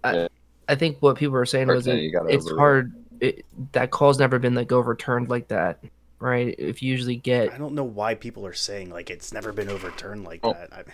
I 0.04 0.74
think 0.76 0.98
what 1.00 1.16
people 1.16 1.32
were 1.32 1.44
saying 1.46 1.66
was 1.66 1.84
it, 1.88 1.92
thing, 1.94 2.04
you 2.04 2.12
gotta 2.12 2.28
it's 2.32 2.48
hard. 2.48 2.92
It, 3.18 3.44
that 3.72 3.90
call's 3.90 4.20
never 4.20 4.38
been 4.38 4.54
like 4.54 4.70
overturned 4.70 5.28
like 5.28 5.48
that, 5.48 5.82
right? 6.20 6.54
If 6.58 6.82
you 6.82 6.90
usually 6.90 7.16
get, 7.16 7.52
I 7.52 7.58
don't 7.58 7.74
know 7.74 7.84
why 7.84 8.14
people 8.14 8.46
are 8.46 8.52
saying 8.54 8.90
like 8.90 9.10
it's 9.10 9.32
never 9.32 9.52
been 9.52 9.68
overturned 9.68 10.24
like 10.24 10.40
Oh. 10.42 10.52
that. 10.52 10.72
I, 10.72 10.84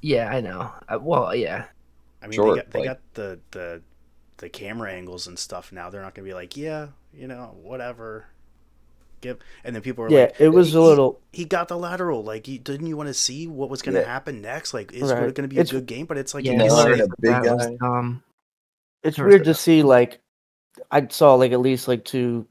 yeah, 0.00 0.28
I 0.30 0.40
know. 0.40 0.72
Uh, 0.88 0.98
well, 1.00 1.34
yeah, 1.34 1.66
I 2.22 2.26
mean, 2.26 2.32
Sure, 2.34 2.54
they 2.54 2.60
got 2.62 2.70
they 2.70 2.78
like- 2.80 2.88
got 2.88 3.00
the 3.14 3.40
the 3.52 3.82
the 4.38 4.48
camera 4.48 4.92
angles 4.92 5.26
and 5.26 5.38
stuff 5.38 5.72
now. 5.72 5.88
They're 5.90 6.02
not 6.02 6.14
gonna 6.14 6.26
be 6.28 6.34
like, 6.34 6.56
yeah, 6.56 6.88
you 7.14 7.26
know, 7.26 7.56
whatever. 7.62 8.26
Give 9.22 9.38
and 9.64 9.74
then 9.74 9.80
people 9.82 10.04
are 10.04 10.10
Yeah, 10.10 10.24
like, 10.24 10.40
it 10.40 10.50
was 10.50 10.74
a 10.74 10.80
little. 10.80 11.20
he 11.32 11.46
got 11.46 11.68
the 11.68 11.76
lateral. 11.78 12.22
Like, 12.22 12.44
he, 12.44 12.58
didn't 12.58 12.86
you 12.86 12.98
want 12.98 13.06
to 13.08 13.14
see 13.14 13.46
what 13.46 13.70
was 13.70 13.80
going 13.80 13.94
to 13.94 14.02
Yeah. 14.02 14.06
happen 14.06 14.42
next? 14.42 14.74
Like, 14.74 14.92
is 14.92 15.10
Right. 15.10 15.22
it 15.22 15.34
going 15.34 15.48
to 15.48 15.54
be 15.54 15.56
a 15.56 15.60
It's- 15.62 15.72
good 15.72 15.86
game? 15.86 16.04
But 16.04 16.18
it's 16.18 16.34
like, 16.34 16.44
yeah. 16.44 16.52
you 16.52 16.58
No, 16.58 16.64
it's 16.66 16.74
can 16.74 16.86
and 16.92 16.98
say- 16.98 17.04
a 17.04 17.08
big 17.20 17.42
that 17.44 17.56
was 17.56 17.66
guy. 17.66 17.76
dumb. 17.80 18.22
It's 19.02 19.18
weird 19.18 19.44
to 19.44 19.54
see 19.54 19.82
like 19.82 20.20
I 20.90 21.06
saw 21.08 21.34
like 21.36 21.52
at 21.52 21.60
least 21.60 21.88
like 21.88 22.04
two 22.04 22.46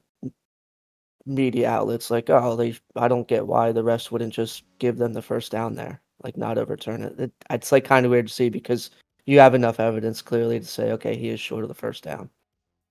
media 1.25 1.69
outlets 1.69 2.11
like 2.11 2.29
oh 2.29 2.55
they 2.55 2.75
I 2.95 3.07
don't 3.07 3.27
get 3.27 3.47
why 3.47 3.71
the 3.71 3.83
rest 3.83 4.11
wouldn't 4.11 4.33
just 4.33 4.63
give 4.79 4.97
them 4.97 5.13
the 5.13 5.21
first 5.21 5.51
down 5.51 5.75
there 5.75 6.01
like 6.23 6.37
not 6.37 6.57
overturn 6.57 7.01
it. 7.01 7.19
it 7.19 7.31
it's 7.49 7.71
like 7.71 7.83
kind 7.85 8.05
of 8.05 8.11
weird 8.11 8.27
to 8.27 8.33
see 8.33 8.49
because 8.49 8.91
you 9.25 9.39
have 9.39 9.55
enough 9.55 9.79
evidence 9.79 10.21
clearly 10.21 10.59
to 10.59 10.65
say 10.65 10.91
okay 10.91 11.15
he 11.15 11.29
is 11.29 11.39
short 11.39 11.63
of 11.63 11.67
the 11.67 11.73
first 11.73 12.03
down. 12.03 12.29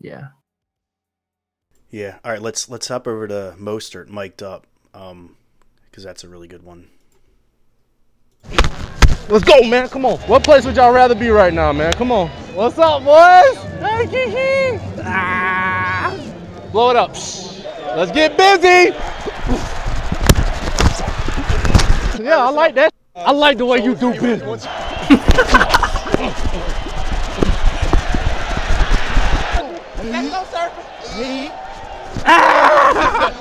Yeah, 0.01 0.29
yeah. 1.91 2.19
All 2.25 2.33
right, 2.33 2.43
let's 2.43 2.69
let's 2.69 2.89
hop 2.89 3.07
over 3.07 3.29
to 3.29 3.55
Mostert, 3.57 4.09
mic'd 4.09 4.43
up, 4.43 4.67
um, 4.93 5.37
because 5.89 6.03
that's 6.03 6.25
a 6.25 6.29
really 6.29 6.49
good 6.49 6.65
one. 6.65 6.89
Let's 9.29 9.45
go, 9.45 9.63
man. 9.63 9.89
Come 9.89 10.05
on. 10.05 10.19
What 10.21 10.45
place 10.45 10.67
would 10.67 10.77
y'all 10.77 10.93
rather 10.93 11.15
be 11.15 11.29
right 11.29 11.55
now, 11.55 11.73
man? 11.73 11.93
Come 11.95 12.13
on. 12.13 12.29
What's 12.55 12.77
up, 12.79 13.05
boys? 13.05 13.57
Hey, 13.81 14.07
hee, 14.07 14.31
hee. 14.31 15.03
Ah. 15.03 16.15
Blow 16.73 16.91
it 16.91 16.97
up. 16.97 17.15
Shh. 17.15 17.54
Let's 17.97 18.11
get 18.11 18.37
busy. 18.37 18.93
Yeah, 22.25 22.39
I 22.39 22.51
like 22.51 22.75
that. 22.75 22.93
I 23.15 23.31
like 23.31 23.57
the 23.59 23.67
way 23.67 23.85
you 23.85 23.95
do 23.95 24.11
business. 24.13 24.65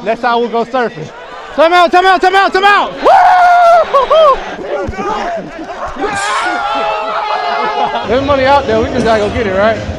Next 0.04 0.22
time 0.22 0.40
we'll 0.40 0.52
go 0.52 0.64
surfing. 0.66 1.08
Time 1.56 1.74
out, 1.74 1.92
time 1.92 2.06
out, 2.06 2.22
time 2.22 2.36
out, 2.36 2.54
time 2.54 2.64
out. 2.64 2.92
There's 8.08 8.26
money 8.28 8.46
out 8.46 8.66
there. 8.66 8.80
We 8.80 8.86
just 8.86 9.04
gotta 9.04 9.28
go 9.28 9.34
get 9.34 9.48
it, 9.48 9.58
right? 9.58 9.93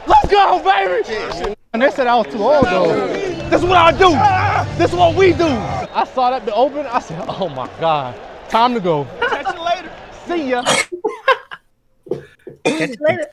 Let's 0.08 0.28
go, 0.30 0.62
baby! 0.64 1.56
And 1.74 1.82
they 1.82 1.90
said 1.90 2.08
I 2.08 2.16
was 2.16 2.28
too 2.28 2.38
old 2.38 2.66
though. 2.66 3.08
This 3.50 3.62
is 3.62 3.68
what 3.68 3.78
I 3.78 3.92
do. 3.92 4.78
This 4.78 4.92
is 4.92 4.96
what 4.96 5.16
we 5.16 5.34
do. 5.34 5.48
I 5.48 6.06
saw 6.14 6.30
that 6.30 6.46
the 6.46 6.54
open. 6.54 6.86
I 6.86 7.00
said, 7.00 7.24
oh 7.28 7.50
my 7.50 7.70
God. 7.80 8.16
Time 8.50 8.76
to 8.76 8.80
go. 8.80 9.06
Catch 9.20 9.56
you 9.56 9.64
later. 9.64 9.92
See 10.28 10.50
ya. 10.50 10.64
catch 12.64 12.90
you 12.90 12.96
later. 13.00 13.28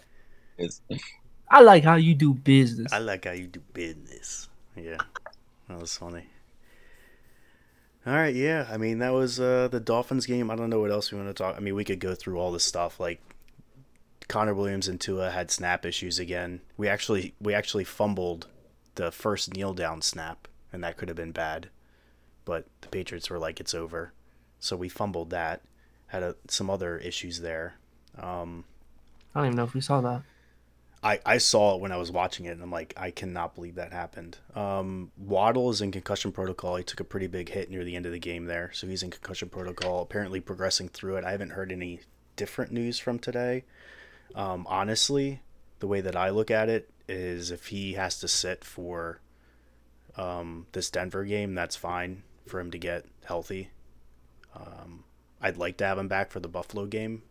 I 1.50 1.61
like 1.61 1.85
how 1.85 1.96
you 1.96 2.14
do 2.14 2.33
business. 2.33 2.92
I 2.92 2.98
like 2.98 3.26
how 3.26 3.33
you 3.33 3.46
do 3.46 3.61
business. 3.74 4.48
Yeah, 4.76 4.96
that 5.68 5.79
was 5.79 5.96
funny. 5.96 6.24
All 8.07 8.14
right, 8.14 8.35
yeah. 8.35 8.66
I 8.70 8.79
mean, 8.79 9.00
that 9.00 9.12
was 9.12 9.38
uh, 9.38 9.68
the 9.68 9.81
Dolphins 9.81 10.24
game. 10.24 10.50
I 10.50 10.57
don't 10.57 10.70
know 10.70 10.81
what 10.81 10.90
else 10.90 11.12
we 11.12 11.18
want 11.18 11.29
to 11.29 11.35
talk. 11.35 11.57
I 11.57 11.61
mean, 11.61 11.74
we 11.74 11.85
could 11.85 12.00
go 12.00 12.14
through 12.14 12.38
all 12.38 12.53
this 12.53 12.64
stuff. 12.64 12.98
Like 12.98 13.20
Connor 14.31 14.55
Williams 14.55 14.87
and 14.87 15.01
Tua 15.01 15.33
had 15.33 15.51
snap 15.51 15.85
issues 15.85 16.21
again. 16.21 16.61
We 16.77 16.87
actually 16.87 17.35
we 17.40 17.53
actually 17.53 17.83
fumbled 17.83 18.47
the 18.95 19.11
first 19.11 19.53
kneel 19.53 19.75
down 19.75 20.03
snap, 20.03 20.47
and 20.73 20.85
that 20.85 20.97
could 20.97 21.09
have 21.09 21.16
been 21.16 21.33
bad. 21.33 21.69
But 22.45 22.66
the 22.81 22.88
Patriots 22.88 23.29
were 23.29 23.40
like, 23.40 23.59
"It's 23.59 23.75
over," 23.75 24.12
so 24.61 24.77
we 24.77 24.88
fumbled 24.88 25.31
that. 25.31 25.62
Had 26.07 26.23
a, 26.23 26.37
some 26.49 26.71
other 26.71 26.97
issues 26.99 27.40
there. 27.40 27.75
Um, 28.16 28.64
I 29.35 29.40
don't 29.40 29.47
even 29.49 29.57
know 29.57 29.64
if 29.64 29.75
we 29.75 29.81
saw 29.81 30.01
that. 30.01 30.23
I, 31.03 31.19
I 31.27 31.38
saw 31.38 31.75
it 31.75 31.81
when 31.81 31.93
I 31.93 31.97
was 31.97 32.12
watching 32.12 32.47
it, 32.47 32.51
and 32.51 32.62
I'm 32.62 32.71
like, 32.71 32.93
I 32.97 33.11
cannot 33.11 33.55
believe 33.55 33.77
that 33.77 33.93
happened. 33.93 34.37
Um, 34.55 35.11
Waddle 35.16 35.71
is 35.71 35.81
in 35.81 35.93
concussion 35.93 36.31
protocol. 36.31 36.77
He 36.77 36.85
took 36.85 37.01
a 37.01 37.05
pretty 37.05 37.27
big 37.27 37.49
hit 37.49 37.71
near 37.71 37.85
the 37.85 37.97
end 37.97 38.07
of 38.07 38.12
the 38.12 38.19
game 38.19 38.45
there, 38.45 38.71
so 38.75 38.87
he's 38.87 39.03
in 39.03 39.11
concussion 39.11 39.49
protocol. 39.49 40.03
Apparently 40.03 40.40
progressing 40.40 40.88
through 40.88 41.16
it. 41.16 41.25
I 41.25 41.33
haven't 41.33 41.51
heard 41.51 41.73
any 41.73 42.01
different 42.37 42.71
news 42.71 42.99
from 42.99 43.19
today. 43.19 43.64
Um, 44.35 44.66
honestly, 44.69 45.43
the 45.81 45.87
way 45.87 46.01
that 46.01 46.16
I 46.16 46.31
look 46.31 46.51
at 46.51 46.69
it 46.69 46.90
is, 47.09 47.51
if 47.51 47.66
he 47.69 47.95
has 47.95 48.21
to 48.21 48.29
sit 48.29 48.64
for 48.64 49.21
um, 50.16 50.66
this 50.73 50.90
Denver 50.90 51.25
game, 51.25 51.55
that's 51.55 51.77
fine 51.77 52.23
for 52.47 52.61
him 52.61 52.71
to 52.71 52.79
get 52.79 53.07
healthy. 53.25 53.71
Um, 54.55 55.05
I'd 55.40 55.57
like 55.57 55.77
to 55.79 55.87
have 55.87 55.99
him 55.99 56.09
back 56.09 56.31
for 56.31 56.40
the 56.40 56.49
Buffalo 56.49 56.87
game, 56.87 57.23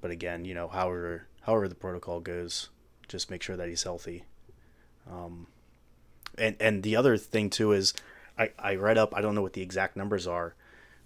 but 0.00 0.10
again, 0.10 0.44
you 0.44 0.54
know, 0.54 0.68
however 0.68 1.26
however 1.42 1.68
the 1.68 1.74
protocol 1.74 2.20
goes, 2.20 2.68
just 3.08 3.30
make 3.30 3.42
sure 3.42 3.56
that 3.56 3.68
he's 3.68 3.82
healthy. 3.82 4.24
Um, 5.10 5.46
and 6.36 6.56
and 6.60 6.82
the 6.82 6.96
other 6.96 7.16
thing 7.16 7.50
too 7.50 7.72
is, 7.72 7.94
I 8.38 8.50
I 8.58 8.74
read 8.76 8.98
up. 8.98 9.14
I 9.16 9.20
don't 9.20 9.34
know 9.34 9.42
what 9.42 9.54
the 9.54 9.62
exact 9.62 9.96
numbers 9.96 10.26
are, 10.26 10.54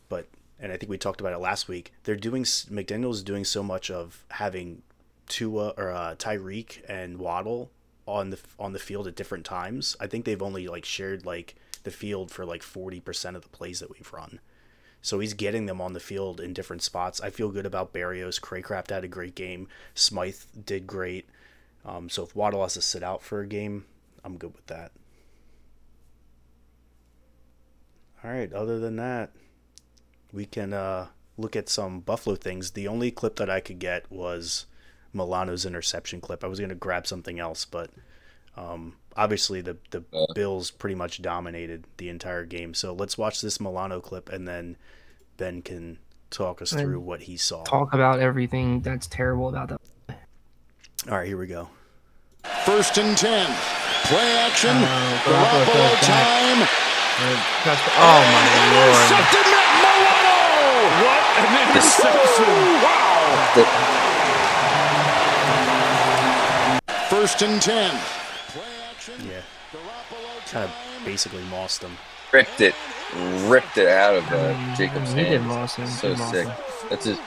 but 0.09 0.27
and 0.59 0.73
I 0.73 0.77
think 0.77 0.91
we 0.91 0.99
talked 0.99 1.21
about 1.21 1.33
it 1.33 1.39
last 1.39 1.69
week. 1.69 1.93
They're 2.05 2.17
doing 2.17 2.45
McDaniel's 2.45 3.23
doing 3.23 3.45
so 3.45 3.63
much 3.63 3.91
of 3.91 4.25
having 4.31 4.83
Tua 5.33 5.71
or 5.79 5.91
uh, 5.91 6.15
Tyreek 6.17 6.83
and 6.89 7.19
Waddle 7.19 7.71
on 8.07 8.29
the 8.29 8.39
on 8.59 8.75
the 8.75 8.79
field 8.79 9.07
at 9.07 9.17
different 9.17 9.47
times. 9.47 9.97
I 9.99 10.07
think 10.07 10.25
they've 10.27 10.43
only 10.43 10.69
like 10.69 10.85
shared 10.85 11.25
like 11.25 11.55
the 11.85 11.91
field 11.91 12.31
for 12.31 12.45
like 12.45 12.63
forty 12.63 13.01
percent 13.01 13.35
of 13.35 13.43
the 13.43 13.49
plays 13.49 13.81
that 13.81 13.91
we've 13.91 14.13
run. 14.13 14.41
So 15.01 15.19
he's 15.21 15.35
getting 15.35 15.67
them 15.67 15.81
on 15.81 15.95
the 15.95 16.01
field 16.01 16.39
in 16.39 16.53
different 16.53 16.83
spots. 16.83 17.21
I 17.21 17.31
feel 17.31 17.49
good 17.49 17.67
about 17.67 17.95
Barrios. 17.95 18.39
Cracraft 18.39 18.91
had 18.91 19.05
a 19.05 19.09
great 19.09 19.35
game. 19.35 19.69
Smythe 19.95 20.43
did 20.65 20.87
great. 20.87 21.27
Um, 21.85 22.09
so 22.09 22.23
if 22.23 22.37
Waddle 22.37 22.63
has 22.63 22.75
to 22.75 22.83
sit 22.83 23.03
out 23.03 23.23
for 23.23 23.41
a 23.41 23.47
game, 23.47 23.87
I'm 24.23 24.37
good 24.37 24.55
with 24.55 24.67
that. 24.67 24.93
All 28.23 28.31
right. 28.31 28.53
Other 28.53 28.79
than 28.79 28.97
that, 28.97 29.31
we 30.33 30.47
can 30.47 30.73
uh, 30.73 31.09
look 31.37 31.57
at 31.57 31.69
some 31.69 31.99
Buffalo 31.99 32.37
things. 32.37 32.71
The 32.71 32.87
only 32.87 33.11
clip 33.11 33.37
that 33.37 33.51
I 33.51 33.59
could 33.59 33.81
get 33.81 34.09
was 34.09 34.67
Milano's 35.13 35.67
interception 35.67 36.21
clip. 36.21 36.43
I 36.45 36.47
was 36.47 36.59
going 36.59 36.69
to 36.71 36.75
grab 36.75 37.07
something 37.07 37.39
else, 37.39 37.65
but 37.65 37.91
um, 38.57 38.97
obviously 39.17 39.61
the 39.61 39.77
the 39.91 40.05
Uh. 40.13 40.27
Bills 40.35 40.71
pretty 40.71 40.95
much 40.95 41.21
dominated 41.23 41.85
the 41.97 42.09
entire 42.09 42.45
game. 42.45 42.75
So 42.75 42.93
let's 42.93 43.17
watch 43.19 43.41
this 43.41 43.61
Milano 43.61 44.01
clip, 44.01 44.29
and 44.31 44.47
then 44.49 44.77
Ben 45.37 45.63
can 45.63 45.99
talk 46.31 46.63
us 46.63 46.73
And 46.73 46.81
through 46.83 47.01
what 47.01 47.23
he 47.23 47.37
saw. 47.37 47.63
Talk 47.65 47.93
about 47.93 48.21
everything 48.21 48.81
that's 48.81 49.07
terrible 49.07 49.49
about 49.49 49.69
that. 49.69 49.81
All 51.11 51.19
right, 51.19 51.27
here 51.27 51.37
we 51.39 51.47
go. 51.47 51.69
First 52.65 52.97
and 52.99 53.17
10. 53.17 53.47
Play 54.05 54.37
action. 54.39 54.71
Uh, 54.71 55.19
Garoppolo 55.25 55.65
Garoppolo 55.65 55.65
throws 55.65 55.93
back. 55.93 56.03
time. 56.03 56.69
Oh 57.99 58.23
my 58.25 58.51
lord! 58.73 58.97
Intercepted 58.97 59.47
Matt 59.53 59.71
Milano. 59.83 60.37
What 61.05 61.23
an 61.39 61.53
interception. 61.69 62.55
Wow. 62.83 63.92
First 67.23 67.43
and 67.43 67.63
10. 67.63 67.95
Yeah, 69.25 69.43
Garoppolo 69.71 70.51
kind 70.51 70.65
of 70.65 71.05
basically 71.05 71.41
mossed 71.45 71.81
him. 71.81 71.93
Ripped 72.33 72.61
it, 72.61 72.75
ripped 73.49 73.79
it 73.79 73.87
out 73.87 74.17
of 74.17 74.25
uh, 74.33 74.75
Jacob's 74.75 75.11
He 75.13 75.23
did 75.23 75.41
hands. 75.41 75.47
moss 75.47 75.77
him. 75.77 75.87
So 75.87 76.15
He 76.15 76.17
sick. 76.17 76.49
him. 76.49 76.55
That's 76.91 77.05
his 77.05 77.21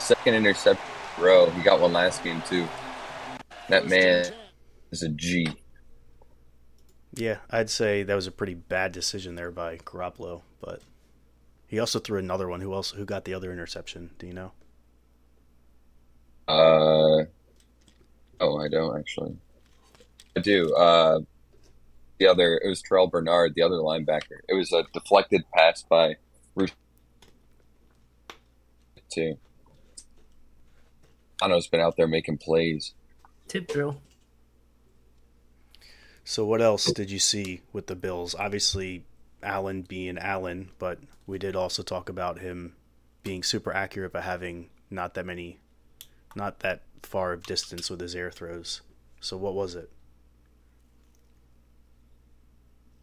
second 0.00 0.34
interception 0.34 0.84
in 1.18 1.22
row. 1.22 1.50
He 1.50 1.62
got 1.62 1.78
one 1.78 1.92
last 1.92 2.24
game 2.24 2.42
too. 2.48 2.66
That 3.68 3.86
man 3.86 4.26
is 4.90 5.04
a 5.04 5.08
G. 5.08 5.48
Yeah, 7.14 7.36
I'd 7.48 7.70
say 7.70 8.02
that 8.02 8.14
was 8.16 8.26
a 8.26 8.32
pretty 8.32 8.54
bad 8.54 8.90
decision 8.90 9.36
there 9.36 9.52
by 9.52 9.76
Garoppolo, 9.76 10.42
but 10.60 10.82
he 11.68 11.78
also 11.78 12.00
threw 12.00 12.18
another 12.18 12.48
one. 12.48 12.60
Who 12.60 12.74
else? 12.74 12.90
Who 12.90 13.04
got 13.04 13.24
the 13.24 13.34
other 13.34 13.52
interception? 13.52 14.10
Do 14.18 14.26
you 14.26 14.32
know? 14.32 14.50
Uh, 16.48 17.26
oh, 18.40 18.58
I 18.58 18.68
don't 18.68 18.98
actually. 18.98 19.36
I 20.36 20.40
do. 20.40 20.74
Uh, 20.74 21.20
the 22.18 22.26
other 22.26 22.60
it 22.62 22.68
was 22.68 22.82
Terrel 22.82 23.10
Bernard, 23.10 23.54
the 23.54 23.62
other 23.62 23.76
linebacker. 23.76 24.40
It 24.48 24.54
was 24.54 24.72
a 24.72 24.84
deflected 24.92 25.44
pass 25.54 25.82
by 25.82 26.16
Ruth. 26.54 26.74
Too. 29.10 29.38
Ano's 31.40 31.68
been 31.68 31.80
out 31.80 31.96
there 31.96 32.08
making 32.08 32.38
plays. 32.38 32.94
Tip 33.46 33.68
drill. 33.68 34.00
So 36.24 36.44
what 36.44 36.60
else 36.60 36.92
did 36.92 37.10
you 37.10 37.18
see 37.18 37.62
with 37.72 37.86
the 37.86 37.94
Bills? 37.94 38.34
Obviously, 38.34 39.04
Allen 39.42 39.82
being 39.82 40.18
Allen, 40.18 40.70
but 40.78 40.98
we 41.26 41.38
did 41.38 41.56
also 41.56 41.82
talk 41.82 42.08
about 42.08 42.40
him 42.40 42.74
being 43.22 43.42
super 43.42 43.72
accurate 43.72 44.12
but 44.12 44.24
having 44.24 44.68
not 44.90 45.14
that 45.14 45.24
many, 45.24 45.58
not 46.34 46.60
that 46.60 46.82
far 47.02 47.32
of 47.32 47.44
distance 47.44 47.90
with 47.90 48.00
his 48.00 48.14
air 48.14 48.30
throws. 48.30 48.80
So 49.20 49.36
what 49.36 49.54
was 49.54 49.74
it? 49.74 49.90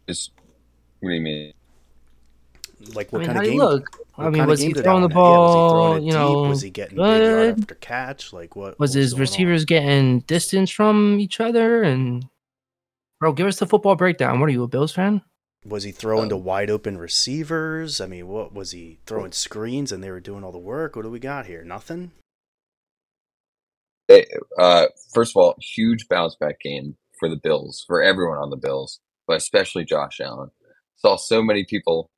Is 0.06 0.30
what 1.00 1.10
do 1.10 1.14
you 1.14 1.20
mean? 1.20 1.52
Like 2.94 3.08
I 3.08 3.10
what 3.10 3.18
mean, 3.20 3.26
kind 3.26 3.38
how 3.38 3.42
of 3.42 3.44
game? 3.44 3.54
you 3.54 3.58
look? 3.58 3.88
I 4.18 4.30
mean, 4.30 4.46
was 4.46 4.60
he 4.60 4.72
throwing 4.74 5.02
the 5.02 5.08
Allen 5.08 5.10
have? 5.10 5.24
Yeah, 5.24 5.38
was 5.38 5.54
he 5.54 5.62
ball? 5.62 5.70
throwing 5.70 5.98
it 5.98 6.04
You 6.04 6.12
deep? 6.12 6.40
know, 6.42 6.42
was 6.42 6.62
he 6.62 6.70
getting 6.70 7.00
big 7.06 7.24
yard 7.24 7.58
after 7.60 7.74
catch? 7.76 8.32
Like 8.32 8.56
what? 8.56 8.78
Was 8.78 8.94
what 8.94 9.00
his 9.00 9.14
going 9.14 9.18
on? 9.18 9.20
receivers 9.20 9.64
getting 9.64 10.20
distance 10.20 10.70
from 10.70 11.18
each 11.20 11.40
other? 11.40 11.82
And 11.82 12.26
bro, 13.20 13.32
give 13.32 13.46
us 13.46 13.58
the 13.58 13.66
football 13.66 13.96
breakdown. 13.96 14.40
What 14.40 14.48
are 14.48 14.52
you, 14.52 14.62
a 14.62 14.68
Bills 14.68 14.92
fan? 14.92 15.22
Was 15.64 15.82
he 15.84 15.90
throwing 15.92 16.28
to 16.28 16.36
Um, 16.36 16.44
wide 16.44 16.70
open 16.70 16.96
receivers? 16.98 18.00
I 18.00 18.06
mean, 18.06 18.28
what 18.28 18.52
was 18.54 18.70
he 18.70 18.98
throwing 19.06 19.32
screens 19.32 19.90
and 19.90 20.02
they 20.04 20.10
were 20.10 20.20
doing 20.20 20.44
all 20.44 20.52
the 20.52 20.58
work? 20.58 20.94
What 20.96 21.02
do 21.02 21.10
we 21.10 21.18
got 21.18 21.46
here? 21.46 21.64
Nothing. 21.64 22.12
They, 24.08 24.26
uh, 24.58 24.86
first 25.12 25.32
of 25.32 25.40
all, 25.40 25.56
huge 25.60 26.08
bounce 26.08 26.36
back 26.38 26.60
game 26.60 26.96
for 27.18 27.28
the 27.28 27.40
Bills, 27.42 27.84
for 27.86 28.02
everyone 28.02 28.38
on 28.38 28.50
the 28.50 28.56
Bills, 28.56 29.00
but 29.26 29.36
especially 29.36 29.84
Josh 29.84 30.20
Allen. 30.20 30.50
Saw 30.96 31.16
so 31.16 31.42
many 31.42 31.64
people 31.64 32.10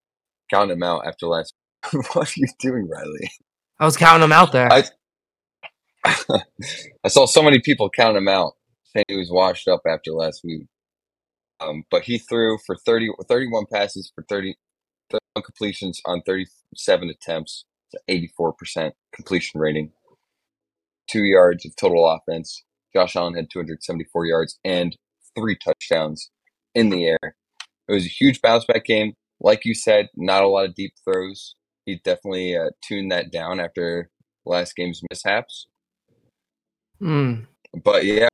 count 0.50 0.70
him 0.70 0.82
out 0.82 1.06
after 1.06 1.26
last. 1.26 1.54
what 2.12 2.28
are 2.28 2.32
you 2.40 2.46
doing, 2.58 2.88
Riley? 2.88 3.30
I 3.80 3.84
was 3.84 3.96
counting 3.96 4.24
him 4.24 4.32
out 4.32 4.52
there. 4.52 4.70
I 4.72 4.84
I 7.04 7.08
saw 7.08 7.26
so 7.26 7.42
many 7.42 7.60
people 7.60 7.90
count 7.90 8.16
him 8.16 8.28
out, 8.28 8.54
saying 8.84 9.04
he 9.08 9.16
was 9.16 9.30
washed 9.30 9.68
up 9.68 9.82
after 9.86 10.12
last 10.12 10.42
week. 10.44 10.66
Um, 11.60 11.84
but 11.90 12.02
he 12.02 12.18
threw 12.18 12.58
for 12.66 12.76
30, 12.76 13.10
31 13.28 13.66
passes 13.72 14.12
for 14.14 14.24
30, 14.28 14.54
31 15.10 15.42
completions 15.42 16.00
on 16.04 16.22
37 16.22 17.10
attempts, 17.10 17.64
84% 18.08 18.92
completion 19.12 19.60
rating, 19.60 19.92
two 21.08 21.24
yards 21.24 21.66
of 21.66 21.74
total 21.76 22.08
offense. 22.08 22.62
Josh 22.94 23.16
Allen 23.16 23.34
had 23.34 23.50
274 23.50 24.26
yards 24.26 24.58
and 24.64 24.96
three 25.36 25.56
touchdowns 25.56 26.30
in 26.74 26.90
the 26.90 27.06
air. 27.06 27.36
It 27.88 27.92
was 27.92 28.04
a 28.04 28.08
huge 28.08 28.40
bounce 28.40 28.64
back 28.64 28.84
game. 28.84 29.14
Like 29.40 29.64
you 29.64 29.74
said, 29.74 30.08
not 30.16 30.42
a 30.42 30.48
lot 30.48 30.66
of 30.66 30.74
deep 30.74 30.92
throws. 31.04 31.54
He 31.86 32.00
definitely 32.04 32.56
uh, 32.56 32.70
tuned 32.82 33.12
that 33.12 33.30
down 33.32 33.60
after 33.60 34.10
last 34.44 34.74
game's 34.76 35.00
mishaps. 35.10 35.66
Mm. 37.00 37.46
But 37.82 38.04
yeah, 38.04 38.28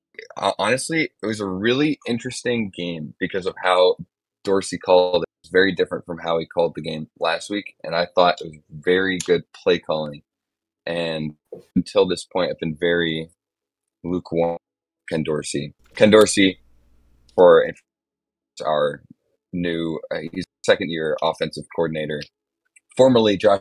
honestly, 0.58 1.10
it 1.22 1.26
was 1.26 1.40
a 1.40 1.46
really 1.46 1.98
interesting 2.06 2.72
game 2.74 3.14
because 3.20 3.46
of 3.46 3.54
how 3.62 3.96
Dorsey 4.44 4.78
called 4.78 5.22
it. 5.22 5.28
It's 5.42 5.52
very 5.52 5.74
different 5.74 6.06
from 6.06 6.18
how 6.18 6.38
he 6.38 6.46
called 6.46 6.74
the 6.74 6.80
game 6.80 7.08
last 7.20 7.50
week, 7.50 7.74
and 7.84 7.94
I 7.94 8.06
thought 8.14 8.40
it 8.40 8.46
was 8.46 8.58
very 8.70 9.18
good 9.18 9.42
play 9.52 9.78
calling. 9.78 10.22
And 10.86 11.34
until 11.76 12.06
this 12.06 12.24
point, 12.24 12.50
I've 12.50 12.58
been 12.60 12.76
very 12.78 13.30
lukewarm. 14.02 14.58
Ken 15.08 15.22
Dorsey, 15.22 15.74
Ken 15.96 16.10
Dorsey, 16.10 16.58
for 17.34 17.66
our 18.64 19.02
new, 19.52 20.00
uh, 20.10 20.20
he's 20.32 20.44
second 20.64 20.90
year 20.90 21.16
offensive 21.22 21.64
coordinator, 21.76 22.22
formerly 22.96 23.36
Josh 23.36 23.60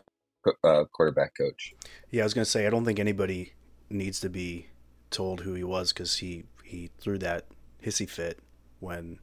uh, 0.63 0.85
quarterback 0.93 1.33
coach. 1.37 1.73
Yeah, 2.11 2.23
I 2.23 2.25
was 2.25 2.33
gonna 2.33 2.45
say 2.45 2.65
I 2.65 2.69
don't 2.69 2.85
think 2.85 2.99
anybody 2.99 3.53
needs 3.89 4.19
to 4.21 4.29
be 4.29 4.67
told 5.11 5.41
who 5.41 5.53
he 5.53 5.63
was 5.65 5.91
because 5.91 6.17
he 6.17 6.43
he 6.63 6.89
threw 6.97 7.17
that 7.19 7.45
hissy 7.85 8.09
fit 8.09 8.39
when 8.79 9.19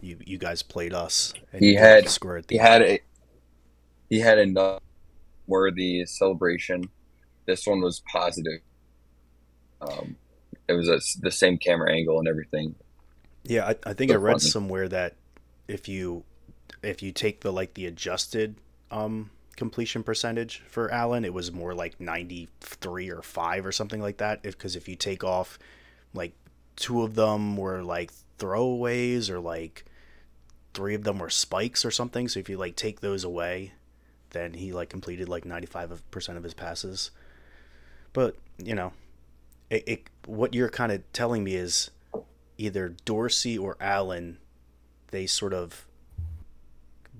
you 0.00 0.16
you 0.24 0.38
guys 0.38 0.62
played 0.62 0.94
us. 0.94 1.34
And 1.52 1.62
He 1.62 1.74
had- 1.74 2.04
the 2.06 2.54
He 2.54 2.58
end. 2.58 2.68
had 2.68 2.82
a 2.82 3.00
he 4.08 4.20
had 4.20 4.38
a 4.38 4.78
worthy 5.46 6.04
celebration. 6.06 6.88
This 7.46 7.66
one 7.66 7.80
was 7.80 8.02
positive. 8.10 8.60
Um, 9.80 10.16
it 10.68 10.74
was 10.74 10.88
a, 10.88 11.00
the 11.20 11.30
same 11.30 11.58
camera 11.58 11.92
angle 11.92 12.18
and 12.18 12.28
everything. 12.28 12.74
Yeah, 13.44 13.66
I, 13.66 13.90
I 13.90 13.92
think 13.94 14.12
I 14.12 14.16
read 14.16 14.34
funny. 14.34 14.50
somewhere 14.50 14.88
that 14.88 15.16
if 15.66 15.88
you 15.88 16.24
if 16.82 17.02
you 17.02 17.12
take 17.12 17.40
the 17.40 17.52
like 17.52 17.74
the 17.74 17.86
adjusted 17.86 18.56
um 18.90 19.30
completion 19.56 20.02
percentage 20.02 20.62
for 20.68 20.90
Allen, 20.90 21.24
it 21.24 21.34
was 21.34 21.52
more 21.52 21.74
like 21.74 22.00
93 22.00 23.10
or 23.10 23.22
5 23.22 23.66
or 23.66 23.72
something 23.72 24.00
like 24.00 24.18
that. 24.18 24.40
If 24.42 24.56
cuz 24.58 24.76
if 24.76 24.88
you 24.88 24.96
take 24.96 25.24
off 25.24 25.58
like 26.14 26.32
two 26.76 27.02
of 27.02 27.14
them 27.14 27.56
were 27.56 27.82
like 27.82 28.10
throwaways 28.38 29.28
or 29.28 29.38
like 29.40 29.84
three 30.72 30.94
of 30.94 31.04
them 31.04 31.18
were 31.18 31.30
spikes 31.30 31.84
or 31.84 31.90
something, 31.90 32.28
so 32.28 32.40
if 32.40 32.48
you 32.48 32.56
like 32.56 32.76
take 32.76 33.00
those 33.00 33.24
away, 33.24 33.72
then 34.30 34.54
he 34.54 34.72
like 34.72 34.88
completed 34.88 35.28
like 35.28 35.44
95% 35.44 36.36
of 36.36 36.44
his 36.44 36.54
passes. 36.54 37.10
But, 38.12 38.36
you 38.58 38.74
know, 38.74 38.92
it, 39.68 39.84
it 39.86 40.10
what 40.26 40.54
you're 40.54 40.68
kind 40.68 40.92
of 40.92 41.02
telling 41.12 41.44
me 41.44 41.54
is 41.54 41.90
either 42.58 42.94
Dorsey 43.04 43.56
or 43.56 43.76
Allen, 43.80 44.38
they 45.10 45.26
sort 45.26 45.54
of 45.54 45.86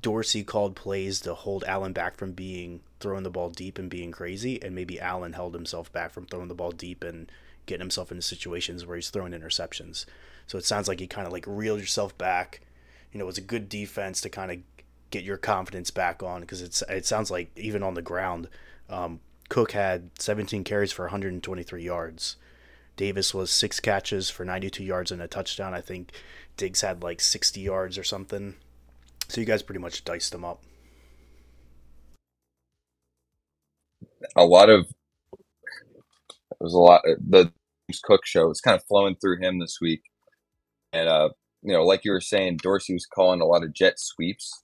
Dorsey 0.00 0.44
called 0.44 0.76
plays 0.76 1.20
to 1.20 1.34
hold 1.34 1.64
Allen 1.64 1.92
back 1.92 2.16
from 2.16 2.32
being 2.32 2.80
throwing 3.00 3.22
the 3.22 3.30
ball 3.30 3.50
deep 3.50 3.78
and 3.78 3.88
being 3.88 4.12
crazy, 4.12 4.62
and 4.62 4.74
maybe 4.74 5.00
Allen 5.00 5.32
held 5.32 5.54
himself 5.54 5.92
back 5.92 6.12
from 6.12 6.26
throwing 6.26 6.48
the 6.48 6.54
ball 6.54 6.70
deep 6.70 7.02
and 7.02 7.30
getting 7.66 7.80
himself 7.80 8.10
into 8.10 8.22
situations 8.22 8.84
where 8.84 8.96
he's 8.96 9.10
throwing 9.10 9.32
interceptions. 9.32 10.04
So 10.46 10.58
it 10.58 10.64
sounds 10.64 10.88
like 10.88 11.00
you 11.00 11.08
kind 11.08 11.26
of 11.26 11.32
like 11.32 11.44
reeled 11.46 11.80
yourself 11.80 12.16
back. 12.18 12.60
You 13.12 13.18
know, 13.18 13.24
it 13.24 13.26
was 13.26 13.38
a 13.38 13.42
good 13.42 13.68
defense 13.68 14.20
to 14.22 14.28
kind 14.28 14.50
of 14.50 14.58
get 15.10 15.24
your 15.24 15.36
confidence 15.36 15.90
back 15.90 16.22
on 16.22 16.40
because 16.40 16.62
it's 16.62 16.82
it 16.88 17.06
sounds 17.06 17.30
like 17.30 17.50
even 17.56 17.82
on 17.82 17.94
the 17.94 18.02
ground, 18.02 18.48
um, 18.88 19.20
Cook 19.50 19.72
had 19.72 20.10
17 20.18 20.64
carries 20.64 20.92
for 20.92 21.04
123 21.04 21.82
yards. 21.82 22.36
Davis 22.96 23.34
was 23.34 23.50
six 23.50 23.80
catches 23.80 24.30
for 24.30 24.46
92 24.46 24.82
yards 24.82 25.12
and 25.12 25.20
a 25.20 25.28
touchdown. 25.28 25.74
I 25.74 25.82
think 25.82 26.12
Diggs 26.56 26.80
had 26.80 27.02
like 27.02 27.20
60 27.20 27.60
yards 27.60 27.98
or 27.98 28.04
something. 28.04 28.54
So 29.28 29.42
you 29.42 29.46
guys 29.46 29.62
pretty 29.62 29.80
much 29.80 30.04
diced 30.04 30.32
them 30.32 30.44
up. 30.44 30.62
a 34.36 34.44
lot 34.44 34.68
of 34.68 34.86
it 35.32 36.56
was 36.60 36.74
a 36.74 36.78
lot 36.78 37.02
the 37.04 37.44
James 37.88 38.00
Cook 38.02 38.26
show 38.26 38.48
was 38.48 38.60
kind 38.60 38.76
of 38.76 38.84
flowing 38.84 39.16
through 39.16 39.40
him 39.40 39.58
this 39.58 39.78
week, 39.80 40.02
and 40.92 41.08
uh, 41.08 41.30
you 41.62 41.72
know, 41.72 41.84
like 41.84 42.04
you 42.04 42.12
were 42.12 42.20
saying, 42.20 42.58
Dorsey 42.58 42.92
was 42.92 43.06
calling 43.06 43.40
a 43.40 43.46
lot 43.46 43.64
of 43.64 43.72
jet 43.72 43.94
sweeps. 43.96 44.62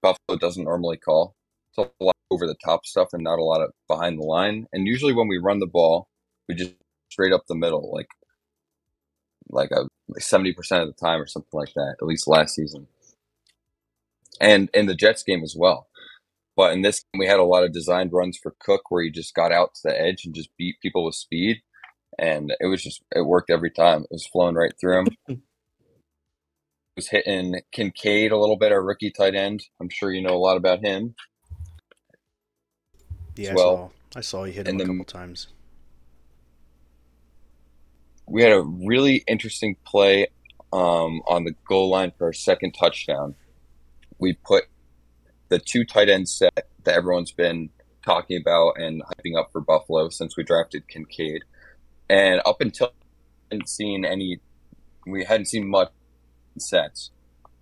Buffalo 0.00 0.38
doesn't 0.38 0.64
normally 0.64 0.96
call. 0.96 1.34
It's 1.76 1.90
a 2.00 2.04
lot 2.04 2.16
over 2.30 2.46
the 2.46 2.56
top 2.64 2.86
stuff 2.86 3.08
and 3.12 3.22
not 3.22 3.38
a 3.38 3.44
lot 3.44 3.62
of 3.62 3.72
behind 3.88 4.18
the 4.18 4.24
line. 4.24 4.66
And 4.72 4.86
usually 4.86 5.12
when 5.12 5.28
we 5.28 5.38
run 5.38 5.60
the 5.60 5.66
ball, 5.66 6.08
we 6.48 6.54
just 6.54 6.74
straight 7.10 7.32
up 7.32 7.44
the 7.46 7.54
middle, 7.54 7.92
like 7.92 8.08
like 9.50 9.70
a 9.70 9.88
seventy 10.20 10.52
percent 10.52 10.82
of 10.82 10.88
the 10.88 10.94
time 10.94 11.20
or 11.20 11.26
something 11.26 11.50
like 11.52 11.74
that. 11.74 11.96
At 12.00 12.06
least 12.06 12.28
last 12.28 12.54
season, 12.54 12.86
and 14.40 14.70
in 14.74 14.86
the 14.86 14.94
Jets 14.94 15.22
game 15.22 15.42
as 15.42 15.54
well. 15.56 15.88
But 16.56 16.72
in 16.72 16.82
this, 16.82 17.04
we 17.18 17.26
had 17.26 17.40
a 17.40 17.44
lot 17.44 17.64
of 17.64 17.72
designed 17.72 18.12
runs 18.12 18.38
for 18.40 18.54
Cook 18.60 18.82
where 18.90 19.02
he 19.02 19.10
just 19.10 19.34
got 19.34 19.50
out 19.50 19.74
to 19.74 19.80
the 19.84 20.00
edge 20.00 20.24
and 20.24 20.34
just 20.34 20.56
beat 20.56 20.76
people 20.80 21.04
with 21.04 21.16
speed, 21.16 21.62
and 22.18 22.54
it 22.60 22.66
was 22.66 22.82
just 22.82 23.02
it 23.14 23.26
worked 23.26 23.50
every 23.50 23.70
time. 23.70 24.02
It 24.02 24.08
was 24.12 24.26
flowing 24.26 24.54
right 24.54 24.72
through 24.80 25.00
him. 25.00 25.06
was 26.96 27.08
hitting 27.08 27.60
Kincaid 27.72 28.30
a 28.30 28.38
little 28.38 28.56
bit, 28.56 28.70
our 28.70 28.82
rookie 28.82 29.10
tight 29.10 29.34
end. 29.34 29.64
I'm 29.80 29.88
sure 29.88 30.12
you 30.12 30.22
know 30.22 30.34
a 30.34 30.38
lot 30.38 30.56
about 30.56 30.84
him. 30.84 31.14
Yeah, 33.36 33.50
as 33.50 33.56
well. 33.56 33.92
I 34.12 34.18
saw. 34.18 34.18
I 34.18 34.20
saw 34.20 34.44
he 34.44 34.52
hit 34.52 34.68
him 34.68 34.80
And 34.80 34.82
a 34.82 34.86
couple 34.86 35.04
times. 35.04 35.48
We 38.26 38.42
had 38.42 38.52
a 38.52 38.62
really 38.62 39.22
interesting 39.26 39.76
play 39.84 40.28
um, 40.72 41.22
on 41.26 41.44
the 41.44 41.54
goal 41.68 41.90
line 41.90 42.12
for 42.16 42.26
our 42.26 42.32
second 42.32 42.72
touchdown. 42.72 43.34
We 44.18 44.34
put 44.34 44.64
the 45.48 45.58
two 45.58 45.84
tight 45.84 46.08
end 46.08 46.28
set 46.28 46.68
that 46.84 46.94
everyone's 46.94 47.32
been 47.32 47.70
talking 48.04 48.40
about 48.40 48.78
and 48.78 49.02
hyping 49.02 49.38
up 49.38 49.50
for 49.52 49.60
Buffalo 49.60 50.08
since 50.08 50.36
we 50.36 50.42
drafted 50.42 50.88
Kincaid. 50.88 51.42
And 52.08 52.40
up 52.44 52.60
until 52.60 52.88
I 52.88 53.54
hadn't 53.54 53.68
seen 53.68 54.04
any, 54.04 54.40
we 55.06 55.24
hadn't 55.24 55.46
seen 55.46 55.68
much 55.68 55.90
sets. 56.58 57.10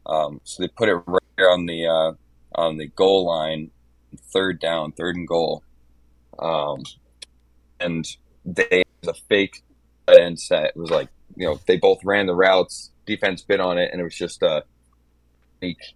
Um, 0.06 0.40
so 0.44 0.62
they 0.62 0.68
put 0.68 0.88
it 0.88 0.94
right 1.06 1.22
there 1.37 1.50
on 1.50 1.66
the 1.66 1.87
uh, 1.87 2.12
on 2.54 2.76
the 2.76 2.87
goal 2.87 3.26
line, 3.26 3.70
third 4.18 4.61
down, 4.61 4.92
third 4.92 5.16
and 5.16 5.27
goal. 5.27 5.62
Um, 6.38 6.83
and 7.81 8.07
they 8.44 8.83
the 9.03 9.14
fake 9.29 9.62
tight 10.07 10.20
end 10.20 10.40
set. 10.40 10.66
It 10.66 10.77
was 10.77 10.90
like 10.90 11.09
you 11.37 11.46
know 11.46 11.61
they 11.66 11.77
both 11.77 12.05
ran 12.05 12.27
the 12.27 12.35
routes, 12.35 12.90
defense 13.07 13.42
bit 13.42 13.61
on 13.61 13.79
it, 13.79 13.90
and 13.92 14.01
it 14.01 14.05
was 14.05 14.16
just 14.16 14.42
a 14.42 14.64
fake, 15.61 15.94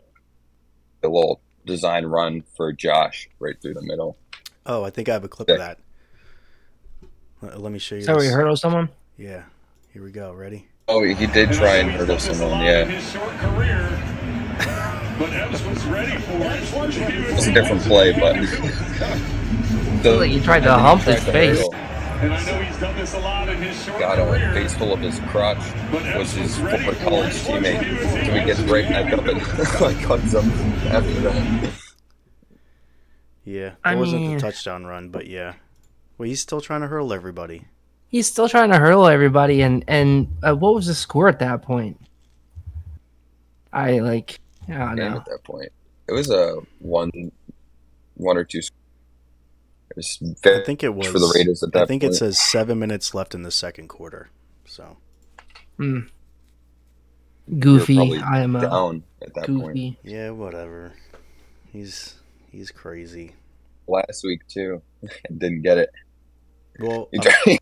a 1.02 1.08
little 1.08 1.40
design 1.64 2.06
run 2.06 2.44
for 2.56 2.72
Josh 2.72 3.28
right 3.38 3.60
through 3.60 3.74
the 3.74 3.82
middle. 3.82 4.16
Oh, 4.64 4.84
I 4.84 4.90
think 4.90 5.08
I 5.08 5.12
have 5.12 5.24
a 5.24 5.28
clip 5.28 5.48
of 5.48 5.58
that. 5.58 5.78
Let, 7.42 7.60
let 7.60 7.72
me 7.72 7.78
show 7.78 7.94
you. 7.94 8.00
Is 8.00 8.06
that 8.06 8.16
where 8.16 8.24
you 8.24 8.30
this. 8.30 8.36
hurdle 8.36 8.56
someone? 8.56 8.88
Yeah. 9.16 9.44
Here 9.92 10.02
we 10.04 10.10
go. 10.10 10.32
Ready? 10.32 10.66
Oh, 10.88 11.02
he 11.02 11.26
did 11.26 11.52
try 11.52 11.76
and 11.76 11.90
hurdle 11.90 12.18
someone. 12.18 12.60
Yeah, 12.60 12.84
it's 17.36 17.46
a 17.46 17.52
different 17.52 17.82
play, 17.82 18.12
but 18.18 18.36
Feel 20.02 20.16
like 20.18 20.30
you 20.30 20.40
tried 20.40 20.60
to 20.60 20.72
hump 20.74 21.02
his 21.02 21.22
face. 21.24 21.66
And 22.20 22.32
I 22.32 22.44
know 22.46 22.62
he's 22.62 22.78
done 22.78 22.96
this 22.96 23.14
a 23.14 23.18
lot 23.18 23.48
in 23.48 23.60
his 23.60 23.82
short 23.84 23.98
Got 24.00 24.18
a 24.18 24.24
career. 24.24 24.52
face 24.52 24.74
full 24.74 24.92
of 24.92 25.00
his 25.00 25.18
crotch, 25.28 25.58
was 26.16 26.32
his 26.32 26.56
former 26.56 26.94
college 26.94 27.34
teammate. 27.34 28.00
So 28.26 28.32
he 28.32 28.44
gets 28.44 28.60
right 28.60 28.88
back 28.88 29.12
up 29.12 29.26
and 29.26 29.36
like 29.80 30.00
cuts 30.02 30.32
him 30.32 30.50
after 30.88 31.12
that. 31.20 31.72
Yeah. 33.44 33.66
It 33.68 33.74
I 33.84 33.94
wasn't 33.96 34.22
mean- 34.22 34.34
the 34.34 34.40
touchdown 34.40 34.86
run, 34.86 35.10
but 35.10 35.26
yeah. 35.26 35.54
Well, 36.18 36.26
he's 36.28 36.40
still 36.40 36.60
trying 36.62 36.80
to 36.80 36.86
hurl 36.88 37.12
everybody. 37.12 37.66
He's 38.08 38.26
still 38.26 38.48
trying 38.48 38.70
to 38.70 38.78
hurl 38.78 39.06
everybody, 39.06 39.60
and 39.62 39.84
and 39.88 40.28
uh, 40.42 40.54
what 40.54 40.74
was 40.74 40.86
the 40.86 40.94
score 40.94 41.28
at 41.28 41.40
that 41.40 41.60
point? 41.62 42.00
I 43.72 43.98
like, 43.98 44.40
I 44.68 44.78
don't 44.88 44.96
game 44.96 45.10
know. 45.12 45.16
at 45.18 45.24
that 45.26 45.44
point. 45.44 45.70
It 46.08 46.12
was 46.12 46.30
a 46.30 46.58
one, 46.78 47.10
one 48.14 48.36
or 48.36 48.44
two. 48.44 48.58
It 48.58 49.96
was 49.96 50.18
I 50.44 50.62
think 50.64 50.82
it 50.82 50.94
was 50.94 51.06
for 51.08 51.18
the 51.18 51.32
Raiders 51.34 51.62
at 51.62 51.72
that 51.72 51.82
I 51.82 51.86
think 51.86 52.02
point. 52.02 52.14
it 52.14 52.16
says 52.16 52.38
seven 52.38 52.78
minutes 52.78 53.14
left 53.14 53.34
in 53.34 53.42
the 53.42 53.50
second 53.50 53.88
quarter. 53.88 54.30
So. 54.66 54.96
Hmm. 55.76 56.00
They 57.48 57.54
were 57.54 57.60
Goofy. 57.78 58.18
I 58.18 58.40
am 58.40 58.56
a 58.56 58.62
down 58.62 59.02
at 59.22 59.32
that 59.34 59.46
point 59.46 59.74
goofy. 59.74 59.98
yeah, 60.02 60.30
whatever. 60.30 60.92
He's 61.72 62.14
he's 62.50 62.70
crazy. 62.72 63.34
last 63.86 64.24
week 64.24 64.46
too. 64.48 64.82
Didn't 65.38 65.62
get 65.62 65.78
it. 65.78 65.90
Well, 66.80 67.08
He 67.12 67.18
I'm, 67.18 67.22
tried 67.22 67.58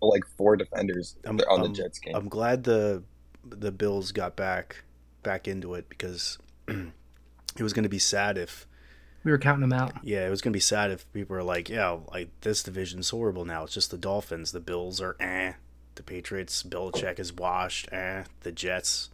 like 0.00 0.24
four 0.36 0.56
defenders 0.56 1.16
I'm- 1.26 1.38
on 1.50 1.60
the 1.60 1.66
I'm- 1.66 1.74
Jets 1.74 1.98
game. 1.98 2.14
I'm 2.16 2.28
glad 2.28 2.64
the 2.64 3.02
the 3.46 3.70
Bills 3.70 4.12
got 4.12 4.34
back 4.36 4.82
back 5.22 5.46
into 5.48 5.74
it 5.74 5.88
because 5.88 6.38
it 6.68 7.62
was 7.62 7.72
going 7.72 7.82
to 7.84 7.88
be 7.88 7.98
sad 7.98 8.38
if 8.38 8.66
We 9.24 9.30
were 9.30 9.38
counting 9.38 9.68
them 9.68 9.72
out. 9.72 9.92
yeah, 10.04 10.26
it 10.26 10.30
was 10.30 10.40
going 10.40 10.52
to 10.52 10.56
be 10.56 10.60
sad 10.60 10.90
if 10.90 11.10
people 11.12 11.36
were 11.36 11.42
like, 11.42 11.68
yeah, 11.68 11.98
like 12.12 12.30
this 12.42 12.62
division's 12.62 13.10
horrible 13.10 13.44
now. 13.44 13.64
It's 13.64 13.74
just 13.74 13.90
the 13.90 13.98
Dolphins. 13.98 14.52
The 14.52 14.60
Bills 14.60 15.00
are 15.00 15.16
eh. 15.20 15.54
The 15.96 16.02
Patriots, 16.02 16.62
Bill 16.62 16.92
Belichick 16.92 17.18
is 17.18 17.32
washed. 17.32 17.92
Eh. 17.92 18.24
The 18.40 18.52
Jets, 18.52 19.10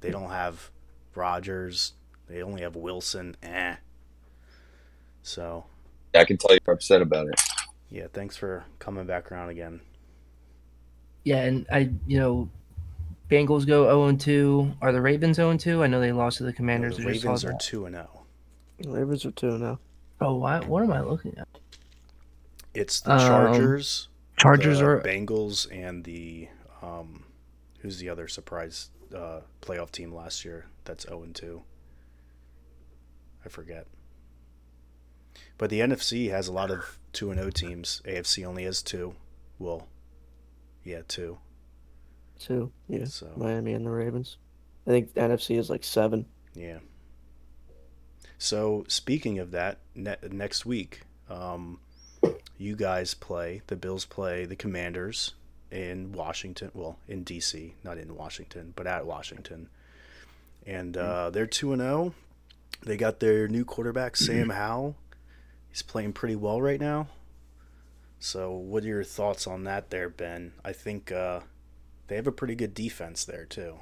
they 0.00 0.10
don't 0.10 0.30
have 0.30 0.70
Rodgers. 1.14 1.92
They 2.28 2.42
only 2.42 2.62
have 2.62 2.74
Wilson. 2.74 3.36
Eh. 3.42 3.76
So 5.22 5.64
I 6.14 6.24
can 6.24 6.36
tell 6.38 6.56
you're 6.66 6.74
upset 6.74 7.02
about 7.02 7.28
it. 7.28 7.40
yeah, 7.90 8.06
thanks 8.12 8.36
for 8.36 8.64
coming 8.78 9.06
back 9.06 9.30
around 9.30 9.50
again. 9.50 9.80
Yeah, 11.24 11.42
and 11.42 11.66
I, 11.70 11.90
you 12.06 12.18
know, 12.18 12.48
Bengals 13.32 13.66
go 13.66 13.84
0 14.08 14.16
2. 14.16 14.72
Are 14.82 14.92
the 14.92 15.00
Ravens 15.00 15.36
0 15.36 15.56
2? 15.56 15.82
I 15.82 15.86
know 15.86 16.00
they 16.00 16.12
lost 16.12 16.38
to 16.38 16.44
the 16.44 16.50
No, 16.50 16.56
Commanders. 16.56 16.96
the 16.98 17.08
I 17.08 17.12
just 17.12 17.24
Ravens 17.24 17.44
are 17.44 17.56
two 17.58 17.86
and 17.86 17.94
zero. 17.94 18.22
Ravens 18.86 19.24
are 19.24 19.30
two 19.30 19.58
now. 19.58 19.78
Oh, 20.20 20.34
what? 20.36 20.66
What 20.68 20.82
am 20.82 20.92
I 20.92 21.00
looking 21.00 21.36
at? 21.38 21.48
It's 22.74 23.00
the 23.00 23.12
Um, 23.12 23.18
Chargers. 23.20 24.08
Chargers 24.36 24.78
the 24.78 24.84
are. 24.86 25.00
Bengals 25.02 25.66
and 25.70 26.04
the 26.04 26.48
um, 26.82 27.24
who's 27.80 27.98
the 27.98 28.08
other 28.08 28.28
surprise 28.28 28.90
uh, 29.14 29.40
playoff 29.60 29.90
team 29.90 30.12
last 30.14 30.44
year? 30.44 30.66
That's 30.84 31.04
zero 31.04 31.22
and 31.22 31.34
two. 31.34 31.62
I 33.44 33.48
forget. 33.48 33.86
But 35.58 35.70
the 35.70 35.80
NFC 35.80 36.30
has 36.30 36.48
a 36.48 36.52
lot 36.52 36.70
of 36.70 36.98
two 37.12 37.30
and 37.30 37.38
zero 37.40 37.50
teams. 37.50 38.02
AFC 38.04 38.44
only 38.44 38.64
has 38.64 38.82
two. 38.82 39.14
Well, 39.58 39.86
yeah, 40.84 41.02
two. 41.06 41.38
Two. 42.42 42.72
Yeah. 42.88 43.04
So 43.04 43.30
Miami 43.36 43.72
and 43.72 43.86
the 43.86 43.90
Ravens. 43.90 44.36
I 44.86 44.90
think 44.90 45.14
NFC 45.14 45.58
is 45.58 45.70
like 45.70 45.84
seven. 45.84 46.26
yeah. 46.54 46.78
So 48.38 48.84
speaking 48.88 49.38
of 49.38 49.52
that, 49.52 49.78
ne- 49.94 50.16
next 50.30 50.66
week, 50.66 51.02
um, 51.30 51.78
you 52.58 52.74
guys 52.74 53.14
play 53.14 53.62
the 53.68 53.76
Bills 53.76 54.04
play 54.04 54.44
the 54.44 54.56
Commanders 54.56 55.34
in 55.70 56.10
Washington. 56.12 56.72
Well, 56.74 56.98
in 57.06 57.24
DC, 57.24 57.74
not 57.84 57.98
in 57.98 58.16
Washington, 58.16 58.72
but 58.74 58.88
at 58.88 59.06
Washington, 59.06 59.68
and 60.66 60.96
uh, 60.96 61.30
they're 61.30 61.46
two 61.46 61.72
and 61.72 61.80
zero. 61.80 62.14
They 62.84 62.96
got 62.96 63.20
their 63.20 63.46
new 63.46 63.64
quarterback 63.64 64.16
Sam 64.16 64.48
Howell. 64.50 64.96
He's 65.70 65.82
playing 65.82 66.12
pretty 66.12 66.34
well 66.36 66.60
right 66.60 66.80
now. 66.80 67.06
So, 68.18 68.50
what 68.52 68.82
are 68.82 68.88
your 68.88 69.04
thoughts 69.04 69.46
on 69.46 69.64
that, 69.64 69.90
there, 69.90 70.08
Ben? 70.08 70.52
I 70.64 70.72
think 70.72 71.10
uh, 71.12 71.40
they 72.08 72.16
have 72.16 72.26
a 72.26 72.32
pretty 72.32 72.54
good 72.54 72.74
defense 72.74 73.24
there 73.24 73.44
too. 73.44 73.78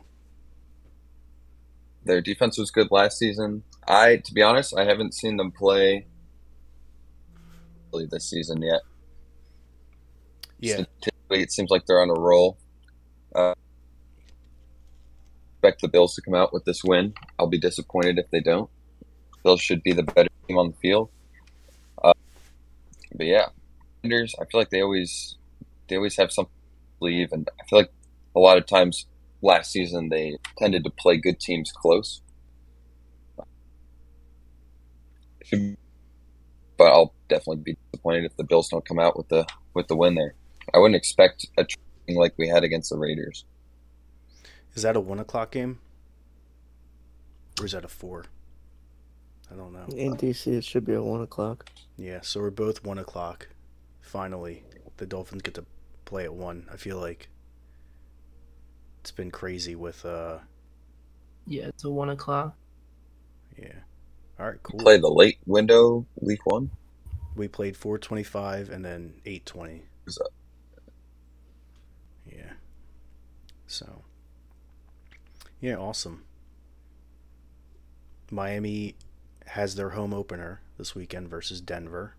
Their 2.04 2.20
defense 2.20 2.58
was 2.58 2.70
good 2.70 2.88
last 2.90 3.18
season. 3.18 3.62
I, 3.86 4.16
to 4.16 4.34
be 4.34 4.42
honest, 4.42 4.74
I 4.76 4.84
haven't 4.84 5.14
seen 5.14 5.36
them 5.36 5.52
play 5.52 6.06
really 7.92 8.06
this 8.06 8.28
season 8.28 8.62
yet. 8.62 8.80
Yeah, 10.58 10.74
Statistically, 10.74 11.42
it 11.42 11.52
seems 11.52 11.70
like 11.70 11.86
they're 11.86 12.00
on 12.00 12.10
a 12.10 12.20
roll. 12.20 12.58
Uh, 13.34 13.54
expect 15.54 15.82
the 15.82 15.88
Bills 15.88 16.14
to 16.14 16.22
come 16.22 16.34
out 16.34 16.52
with 16.52 16.64
this 16.64 16.82
win. 16.84 17.14
I'll 17.38 17.46
be 17.46 17.58
disappointed 17.58 18.18
if 18.18 18.30
they 18.30 18.40
don't. 18.40 18.70
Bills 19.44 19.60
should 19.60 19.82
be 19.82 19.92
the 19.92 20.02
better 20.02 20.28
team 20.46 20.58
on 20.58 20.70
the 20.70 20.76
field. 20.76 21.10
Uh, 22.02 22.12
but 23.14 23.26
yeah, 23.26 23.46
I 24.04 24.08
feel 24.08 24.44
like 24.54 24.70
they 24.70 24.82
always 24.82 25.36
they 25.88 25.96
always 25.96 26.16
have 26.16 26.32
something 26.32 26.52
to 26.98 27.04
leave, 27.04 27.32
and 27.32 27.48
I 27.60 27.64
feel 27.64 27.80
like 27.80 27.92
a 28.34 28.38
lot 28.40 28.58
of 28.58 28.66
times 28.66 29.06
last 29.42 29.70
season 29.72 30.08
they 30.08 30.36
tended 30.58 30.84
to 30.84 30.90
play 30.90 31.16
good 31.16 31.40
teams 31.40 31.72
close. 31.72 32.22
But 36.76 36.92
I'll 36.92 37.14
definitely 37.28 37.62
be 37.62 37.76
disappointed 37.92 38.24
if 38.24 38.36
the 38.36 38.44
Bills 38.44 38.68
don't 38.68 38.84
come 38.84 38.98
out 38.98 39.16
with 39.16 39.28
the 39.28 39.46
with 39.74 39.88
the 39.88 39.96
win 39.96 40.14
there. 40.14 40.34
I 40.72 40.78
wouldn't 40.78 40.96
expect 40.96 41.46
a 41.58 41.66
thing 42.06 42.16
like 42.16 42.34
we 42.38 42.48
had 42.48 42.64
against 42.64 42.90
the 42.90 42.98
Raiders. 42.98 43.44
is 44.74 44.82
that 44.82 44.96
a 44.96 45.00
one 45.00 45.18
o'clock 45.18 45.50
game, 45.50 45.80
or 47.58 47.66
is 47.66 47.72
that 47.72 47.84
a 47.84 47.88
four? 47.88 48.26
I 49.50 49.56
don't 49.56 49.72
know. 49.72 49.86
In 49.96 50.16
DC, 50.16 50.46
it 50.46 50.64
should 50.64 50.84
be 50.84 50.94
at 50.94 51.02
one 51.02 51.22
o'clock. 51.22 51.68
Yeah, 51.96 52.20
so 52.22 52.40
we're 52.40 52.50
both 52.50 52.84
one 52.84 52.98
o'clock. 52.98 53.48
Finally, 54.00 54.62
the 54.98 55.06
Dolphins 55.06 55.42
get 55.42 55.54
to 55.54 55.64
play 56.04 56.24
at 56.24 56.34
one. 56.34 56.68
I 56.72 56.76
feel 56.76 56.98
like 56.98 57.28
it's 59.00 59.10
been 59.10 59.30
crazy 59.30 59.74
with 59.74 60.04
uh 60.04 60.38
Yeah, 61.46 61.66
it's 61.68 61.84
a 61.84 61.90
one 61.90 62.10
o'clock. 62.10 62.54
yeah. 63.58 63.72
All 64.38 64.46
right, 64.46 64.62
cool. 64.62 64.80
Play 64.80 64.98
the 64.98 65.08
late 65.10 65.38
window 65.46 66.06
week 66.18 66.46
one. 66.46 66.70
We 67.36 67.46
played 67.46 67.76
425 67.76 68.70
and 68.70 68.84
then 68.84 69.14
820. 69.26 69.82
Who's 70.04 70.18
up? 70.18 70.32
Yeah. 72.26 72.52
So. 73.66 74.02
Yeah, 75.60 75.76
awesome. 75.76 76.24
Miami 78.30 78.94
has 79.46 79.74
their 79.74 79.90
home 79.90 80.14
opener 80.14 80.60
this 80.78 80.94
weekend 80.94 81.28
versus 81.28 81.60
Denver. 81.60 82.14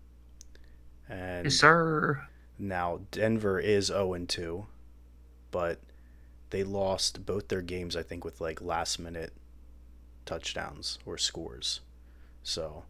And 1.08 1.44
Yes, 1.46 1.56
sir. 1.56 2.26
now 2.58 3.00
Denver 3.10 3.58
is 3.58 3.86
0 3.86 4.12
and 4.14 4.28
2, 4.28 4.66
but 5.50 5.80
they 6.52 6.62
lost 6.62 7.26
both 7.26 7.48
their 7.48 7.62
games 7.62 7.96
I 7.96 8.02
think 8.02 8.24
with 8.24 8.40
like 8.40 8.62
last 8.62 8.98
minute 8.98 9.32
touchdowns 10.24 10.98
or 11.04 11.18
scores. 11.18 11.80
So, 12.42 12.84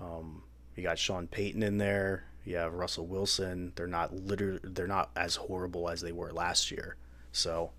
um, 0.00 0.42
you 0.76 0.82
got 0.82 0.98
Sean 0.98 1.26
Payton 1.26 1.62
in 1.62 1.78
there. 1.78 2.24
You 2.44 2.56
have 2.56 2.74
Russell 2.74 3.06
Wilson. 3.06 3.72
They're 3.76 3.86
not 3.86 4.14
literally 4.14 4.60
they're 4.62 4.86
not 4.86 5.10
as 5.16 5.36
horrible 5.36 5.88
as 5.88 6.00
they 6.00 6.12
were 6.12 6.32
last 6.32 6.70
year. 6.70 6.96
So, 7.30 7.70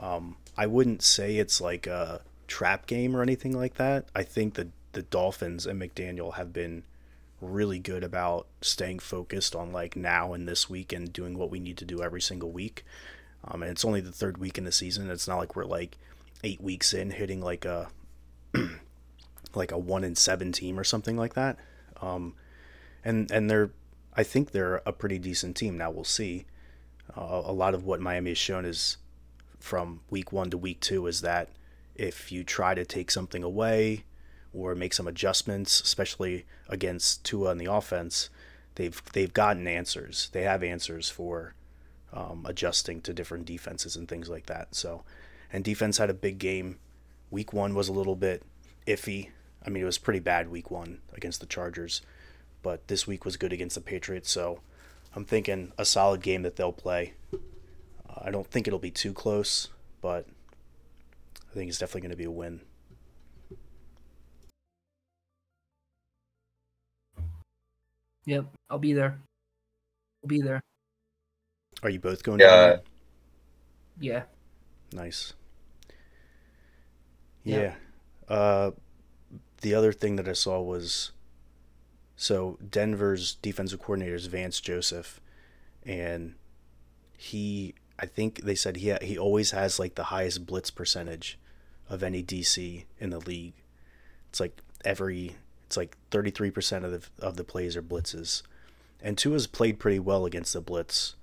um, 0.00 0.36
I 0.56 0.66
wouldn't 0.66 1.02
say 1.02 1.36
it's 1.36 1.60
like 1.60 1.86
a 1.86 2.22
trap 2.48 2.86
game 2.86 3.14
or 3.14 3.22
anything 3.22 3.56
like 3.56 3.74
that. 3.74 4.06
I 4.14 4.22
think 4.22 4.54
the 4.54 4.68
the 4.92 5.02
Dolphins 5.02 5.66
and 5.66 5.80
McDaniel 5.80 6.34
have 6.34 6.52
been 6.52 6.84
really 7.42 7.78
good 7.78 8.02
about 8.02 8.46
staying 8.62 8.98
focused 8.98 9.54
on 9.54 9.70
like 9.70 9.94
now 9.94 10.32
and 10.32 10.48
this 10.48 10.70
week 10.70 10.90
and 10.90 11.12
doing 11.12 11.36
what 11.36 11.50
we 11.50 11.60
need 11.60 11.76
to 11.76 11.84
do 11.84 12.02
every 12.02 12.20
single 12.20 12.50
week. 12.50 12.82
Um, 13.48 13.62
and 13.62 13.70
it's 13.70 13.84
only 13.84 14.00
the 14.00 14.12
third 14.12 14.38
week 14.38 14.58
in 14.58 14.64
the 14.64 14.72
season. 14.72 15.10
It's 15.10 15.28
not 15.28 15.38
like 15.38 15.54
we're 15.54 15.64
like 15.64 15.96
eight 16.44 16.60
weeks 16.60 16.92
in 16.92 17.10
hitting 17.10 17.40
like 17.40 17.64
a 17.64 17.88
like 19.54 19.72
a 19.72 19.78
one 19.78 20.04
in 20.04 20.14
seven 20.14 20.52
team 20.52 20.78
or 20.78 20.84
something 20.84 21.16
like 21.16 21.34
that. 21.34 21.58
Um, 22.00 22.34
and 23.04 23.30
and 23.30 23.50
they're 23.50 23.70
I 24.14 24.22
think 24.22 24.50
they're 24.50 24.82
a 24.86 24.92
pretty 24.92 25.18
decent 25.18 25.56
team. 25.56 25.76
Now 25.76 25.90
we'll 25.90 26.04
see. 26.04 26.46
Uh, 27.16 27.42
a 27.44 27.52
lot 27.52 27.74
of 27.74 27.84
what 27.84 28.00
Miami 28.00 28.30
has 28.30 28.38
shown 28.38 28.64
is 28.64 28.96
from 29.60 30.00
week 30.10 30.32
one 30.32 30.50
to 30.50 30.58
week 30.58 30.80
two 30.80 31.06
is 31.06 31.20
that 31.20 31.50
if 31.94 32.32
you 32.32 32.44
try 32.44 32.74
to 32.74 32.84
take 32.84 33.10
something 33.10 33.42
away 33.42 34.04
or 34.52 34.74
make 34.74 34.92
some 34.92 35.06
adjustments, 35.06 35.80
especially 35.80 36.46
against 36.68 37.24
Tua 37.24 37.52
in 37.52 37.58
the 37.58 37.70
offense, 37.70 38.30
they've 38.74 39.00
they've 39.12 39.32
gotten 39.32 39.66
answers. 39.66 40.30
They 40.32 40.42
have 40.42 40.62
answers 40.62 41.08
for 41.08 41.54
um, 42.16 42.46
adjusting 42.48 43.00
to 43.02 43.12
different 43.12 43.44
defenses 43.44 43.94
and 43.94 44.08
things 44.08 44.28
like 44.28 44.46
that. 44.46 44.74
So, 44.74 45.04
and 45.52 45.62
defense 45.62 45.98
had 45.98 46.10
a 46.10 46.14
big 46.14 46.38
game. 46.38 46.78
Week 47.30 47.52
one 47.52 47.74
was 47.74 47.88
a 47.88 47.92
little 47.92 48.16
bit 48.16 48.42
iffy. 48.86 49.30
I 49.64 49.70
mean, 49.70 49.82
it 49.82 49.86
was 49.86 49.98
pretty 49.98 50.20
bad 50.20 50.48
week 50.50 50.70
one 50.70 51.00
against 51.12 51.40
the 51.40 51.46
Chargers, 51.46 52.00
but 52.62 52.88
this 52.88 53.06
week 53.06 53.24
was 53.24 53.36
good 53.36 53.52
against 53.52 53.74
the 53.74 53.80
Patriots. 53.80 54.30
So, 54.30 54.60
I'm 55.14 55.24
thinking 55.24 55.72
a 55.78 55.84
solid 55.84 56.22
game 56.22 56.42
that 56.42 56.56
they'll 56.56 56.72
play. 56.72 57.14
Uh, 57.32 58.20
I 58.22 58.30
don't 58.30 58.46
think 58.46 58.66
it'll 58.66 58.78
be 58.78 58.90
too 58.90 59.12
close, 59.12 59.68
but 60.00 60.26
I 61.50 61.54
think 61.54 61.68
it's 61.68 61.78
definitely 61.78 62.02
going 62.02 62.10
to 62.10 62.16
be 62.16 62.24
a 62.24 62.30
win. 62.30 62.60
Yep, 68.26 68.46
I'll 68.68 68.78
be 68.78 68.92
there. 68.92 69.18
I'll 70.22 70.28
be 70.28 70.40
there. 70.42 70.60
Are 71.82 71.90
you 71.90 71.98
both 72.00 72.22
going 72.22 72.40
Yeah. 72.40 72.68
down? 72.68 72.80
Yeah. 74.00 74.22
Nice. 74.92 75.34
Yeah. 77.44 77.74
Yeah. 78.28 78.34
Uh, 78.34 78.70
the 79.60 79.74
other 79.74 79.92
thing 79.92 80.16
that 80.16 80.28
I 80.28 80.32
saw 80.32 80.60
was 80.60 81.12
so 82.16 82.58
Denver's 82.68 83.34
defensive 83.36 83.80
coordinator 83.80 84.14
is 84.14 84.26
Vance 84.26 84.60
Joseph, 84.60 85.20
and 85.84 86.34
he 87.16 87.74
I 87.98 88.06
think 88.06 88.42
they 88.42 88.54
said 88.54 88.76
he 88.78 88.94
he 89.02 89.16
always 89.18 89.52
has 89.52 89.78
like 89.78 89.94
the 89.94 90.04
highest 90.04 90.46
blitz 90.46 90.70
percentage 90.70 91.38
of 91.88 92.02
any 92.02 92.22
DC 92.22 92.84
in 92.98 93.10
the 93.10 93.20
league. 93.20 93.54
It's 94.30 94.40
like 94.40 94.60
every 94.84 95.36
it's 95.66 95.76
like 95.76 95.96
33% 96.10 96.84
of 96.84 96.90
the 96.92 97.24
of 97.24 97.36
the 97.36 97.44
plays 97.44 97.76
are 97.76 97.82
blitzes. 97.82 98.42
And 99.02 99.16
Tua's 99.18 99.46
played 99.46 99.78
pretty 99.78 99.98
well 99.98 100.24
against 100.26 100.52
the 100.52 100.60
blitz, 100.60 101.16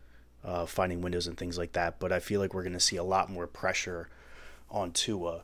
uh, 0.43 0.65
finding 0.65 1.01
windows 1.01 1.27
and 1.27 1.37
things 1.37 1.57
like 1.57 1.73
that. 1.73 1.99
But 1.99 2.11
I 2.11 2.19
feel 2.19 2.39
like 2.41 2.53
we're 2.53 2.63
going 2.63 2.73
to 2.73 2.79
see 2.79 2.97
a 2.97 3.03
lot 3.03 3.29
more 3.29 3.47
pressure 3.47 4.09
on 4.69 4.91
Tua 4.91 5.43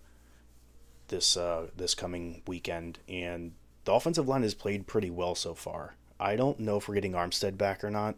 this 1.08 1.36
uh, 1.38 1.68
this 1.76 1.96
coming 1.96 2.42
weekend. 2.48 3.00
And 3.08 3.54
the 3.86 3.94
offensive 3.94 4.28
line 4.28 4.44
has 4.44 4.54
played 4.54 4.88
pretty 4.88 5.10
well 5.10 5.36
so 5.36 5.54
far. 5.54 5.96
I 6.20 6.36
don't 6.36 6.60
know 6.60 6.78
if 6.78 6.88
we're 6.88 6.96
getting 6.96 7.14
Armstead 7.14 7.58
back 7.58 7.84
or 7.84 7.90
not. 7.90 8.16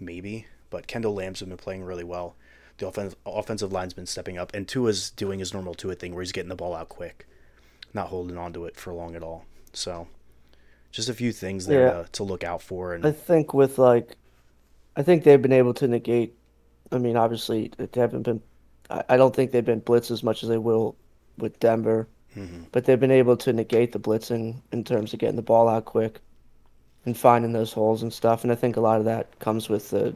Maybe, 0.00 0.46
but 0.70 0.86
Kendall 0.86 1.14
Lamm's 1.14 1.40
been 1.40 1.56
playing 1.56 1.84
really 1.84 2.04
well. 2.04 2.34
The 2.78 2.88
offense, 2.88 3.14
offensive 3.24 3.72
line's 3.72 3.94
been 3.94 4.06
stepping 4.06 4.36
up, 4.36 4.52
and 4.52 4.66
Tua's 4.66 5.10
doing 5.10 5.38
his 5.38 5.54
normal 5.54 5.74
Tua 5.74 5.94
thing 5.94 6.12
where 6.14 6.22
he's 6.22 6.32
getting 6.32 6.48
the 6.48 6.56
ball 6.56 6.74
out 6.74 6.88
quick, 6.88 7.28
not 7.94 8.08
holding 8.08 8.36
on 8.36 8.52
to 8.54 8.64
it 8.64 8.76
for 8.76 8.92
long 8.92 9.14
at 9.14 9.22
all. 9.22 9.44
So, 9.72 10.08
just 10.90 11.08
a 11.08 11.14
few 11.14 11.30
things 11.30 11.66
there 11.66 11.86
Yeah. 11.86 12.02
to, 12.02 12.08
to 12.10 12.24
look 12.24 12.42
out 12.42 12.60
for. 12.60 12.92
And 12.92 13.06
I 13.06 13.12
think 13.12 13.54
with 13.54 13.78
like, 13.78 14.16
I 14.96 15.02
think 15.02 15.24
they've 15.24 15.40
been 15.42 15.52
able 15.52 15.74
to 15.74 15.88
negate. 15.88 16.34
I 16.92 16.98
mean, 16.98 17.16
obviously 17.16 17.72
they 17.76 18.00
haven't 18.00 18.22
been. 18.22 18.40
I, 19.08 19.16
don't 19.16 19.34
think 19.34 19.50
they've 19.50 19.64
been 19.64 19.80
blitzed 19.80 20.10
as 20.10 20.22
much 20.22 20.42
as 20.42 20.48
they 20.50 20.58
will 20.58 20.94
with 21.38 21.58
Denver, 21.58 22.06
Mhm. 22.36 22.66
but 22.70 22.84
they've 22.84 23.00
been 23.00 23.10
able 23.10 23.36
to 23.38 23.52
negate 23.52 23.92
the 23.92 23.98
blitzing 23.98 24.56
in 24.72 24.84
terms 24.84 25.12
of 25.12 25.18
getting 25.18 25.36
the 25.36 25.42
ball 25.42 25.68
out 25.68 25.86
quick, 25.86 26.20
and 27.06 27.16
finding 27.16 27.52
those 27.52 27.72
holes 27.72 28.02
and 28.02 28.12
stuff. 28.12 28.42
And 28.44 28.52
I 28.52 28.54
think 28.54 28.76
a 28.76 28.80
lot 28.82 28.98
of 28.98 29.06
that 29.06 29.38
comes 29.38 29.68
with 29.70 29.90
the, 29.90 30.14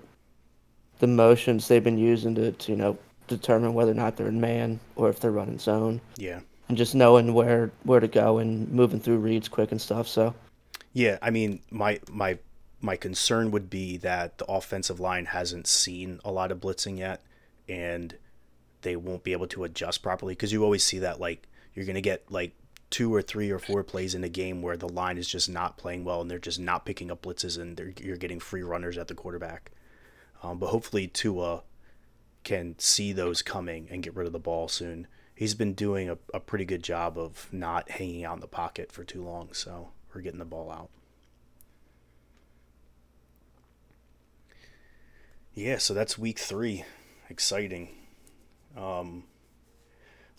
the 0.98 1.06
motions 1.06 1.66
they've 1.66 1.82
been 1.82 1.98
using 1.98 2.34
to, 2.34 2.52
to 2.52 2.72
you 2.72 2.76
know 2.76 2.98
determine 3.26 3.74
whether 3.74 3.92
or 3.92 3.94
not 3.94 4.16
they're 4.16 4.28
in 4.28 4.40
man 4.40 4.80
or 4.96 5.08
if 5.08 5.18
they're 5.20 5.30
running 5.30 5.58
zone, 5.58 6.00
yeah, 6.16 6.40
and 6.68 6.76
just 6.76 6.94
knowing 6.94 7.32
where 7.34 7.70
where 7.84 8.00
to 8.00 8.08
go 8.08 8.38
and 8.38 8.70
moving 8.70 9.00
through 9.00 9.18
reads 9.18 9.48
quick 9.48 9.72
and 9.72 9.80
stuff. 9.80 10.06
So. 10.06 10.34
Yeah, 10.92 11.18
I 11.22 11.30
mean, 11.30 11.60
my 11.70 12.00
my 12.10 12.38
my 12.80 12.96
concern 12.96 13.50
would 13.50 13.68
be 13.68 13.96
that 13.98 14.38
the 14.38 14.46
offensive 14.46 15.00
line 15.00 15.26
hasn't 15.26 15.66
seen 15.66 16.20
a 16.24 16.30
lot 16.30 16.52
of 16.52 16.60
blitzing 16.60 16.98
yet, 16.98 17.22
and 17.68 18.16
they 18.82 18.96
won't 18.96 19.24
be 19.24 19.32
able 19.32 19.48
to 19.48 19.64
adjust 19.64 20.02
properly 20.02 20.32
because 20.32 20.52
you 20.52 20.62
always 20.62 20.84
see 20.84 21.00
that 21.00 21.20
like 21.20 21.48
you're 21.74 21.86
gonna 21.86 22.00
get 22.00 22.30
like 22.30 22.52
two 22.90 23.12
or 23.12 23.20
three 23.20 23.50
or 23.50 23.58
four 23.58 23.82
plays 23.82 24.14
in 24.14 24.24
a 24.24 24.28
game 24.28 24.62
where 24.62 24.76
the 24.76 24.88
line 24.88 25.18
is 25.18 25.28
just 25.28 25.48
not 25.48 25.76
playing 25.76 26.04
well 26.04 26.20
and 26.20 26.30
they're 26.30 26.38
just 26.38 26.60
not 26.60 26.86
picking 26.86 27.10
up 27.10 27.22
blitzes 27.22 27.60
and 27.60 27.78
you're 28.00 28.16
getting 28.16 28.40
free 28.40 28.62
runners 28.62 28.96
at 28.96 29.08
the 29.08 29.14
quarterback. 29.14 29.70
Um, 30.42 30.58
but 30.58 30.68
hopefully 30.68 31.06
Tua 31.06 31.62
can 32.44 32.76
see 32.78 33.12
those 33.12 33.42
coming 33.42 33.88
and 33.90 34.02
get 34.02 34.14
rid 34.14 34.26
of 34.26 34.32
the 34.32 34.38
ball 34.38 34.68
soon. 34.68 35.06
He's 35.34 35.54
been 35.54 35.74
doing 35.74 36.08
a, 36.08 36.16
a 36.32 36.40
pretty 36.40 36.64
good 36.64 36.82
job 36.82 37.18
of 37.18 37.48
not 37.52 37.90
hanging 37.90 38.24
out 38.24 38.34
in 38.34 38.40
the 38.40 38.46
pocket 38.46 38.90
for 38.90 39.04
too 39.04 39.22
long, 39.22 39.52
so 39.52 39.90
we're 40.14 40.22
getting 40.22 40.38
the 40.38 40.44
ball 40.44 40.70
out. 40.70 40.88
Yeah, 45.54 45.78
so 45.78 45.94
that's 45.94 46.18
week 46.18 46.38
three. 46.38 46.84
Exciting. 47.28 47.88
Um, 48.76 49.24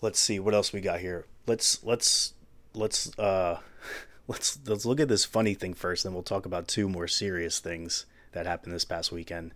let's 0.00 0.18
see 0.18 0.38
what 0.38 0.54
else 0.54 0.72
we 0.72 0.80
got 0.80 1.00
here. 1.00 1.26
Let's 1.46 1.82
let's 1.84 2.34
let's 2.74 3.16
uh 3.18 3.58
let's 4.28 4.58
let's 4.66 4.86
look 4.86 5.00
at 5.00 5.08
this 5.08 5.24
funny 5.24 5.54
thing 5.54 5.74
first, 5.74 6.04
then 6.04 6.14
we'll 6.14 6.22
talk 6.22 6.46
about 6.46 6.68
two 6.68 6.88
more 6.88 7.08
serious 7.08 7.58
things 7.58 8.06
that 8.32 8.46
happened 8.46 8.74
this 8.74 8.84
past 8.84 9.12
weekend. 9.12 9.52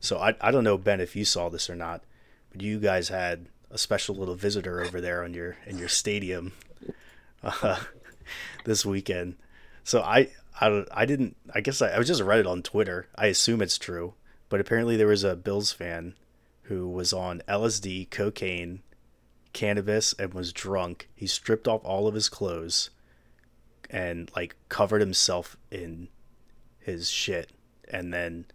So 0.00 0.18
I 0.18 0.34
I 0.40 0.50
don't 0.50 0.64
know 0.64 0.78
Ben 0.78 1.00
if 1.00 1.16
you 1.16 1.24
saw 1.24 1.48
this 1.48 1.68
or 1.68 1.76
not, 1.76 2.02
but 2.52 2.62
you 2.62 2.78
guys 2.78 3.08
had 3.08 3.46
a 3.70 3.78
special 3.78 4.14
little 4.16 4.34
visitor 4.34 4.80
over 4.82 5.00
there 5.00 5.22
on 5.24 5.34
your 5.34 5.56
in 5.66 5.78
your 5.78 5.88
stadium 5.88 6.52
uh, 7.42 7.80
this 8.64 8.84
weekend. 8.86 9.36
So 9.84 10.02
I 10.02 10.28
I 10.60 10.84
I 10.92 11.04
didn't 11.06 11.36
I 11.54 11.60
guess 11.60 11.82
I, 11.82 11.96
I 11.96 12.02
just 12.02 12.22
read 12.22 12.40
it 12.40 12.46
on 12.46 12.62
Twitter. 12.62 13.08
I 13.16 13.26
assume 13.26 13.60
it's 13.62 13.78
true, 13.78 14.14
but 14.50 14.60
apparently 14.60 14.96
there 14.98 15.06
was 15.06 15.24
a 15.24 15.36
Bills 15.36 15.72
fan 15.72 16.14
who 16.64 16.88
was 16.88 17.12
on 17.14 17.42
LSD, 17.48 18.10
cocaine, 18.10 18.82
cannabis, 19.54 20.12
and 20.18 20.34
was 20.34 20.52
drunk. 20.52 21.08
He 21.16 21.26
stripped 21.26 21.66
off 21.66 21.80
all 21.84 22.06
of 22.06 22.14
his 22.14 22.28
clothes 22.28 22.90
and 23.88 24.30
like 24.36 24.56
covered 24.68 25.00
himself 25.00 25.56
in 25.70 26.08
his 26.78 27.10
shit 27.10 27.50
and 27.90 28.12
then 28.14 28.46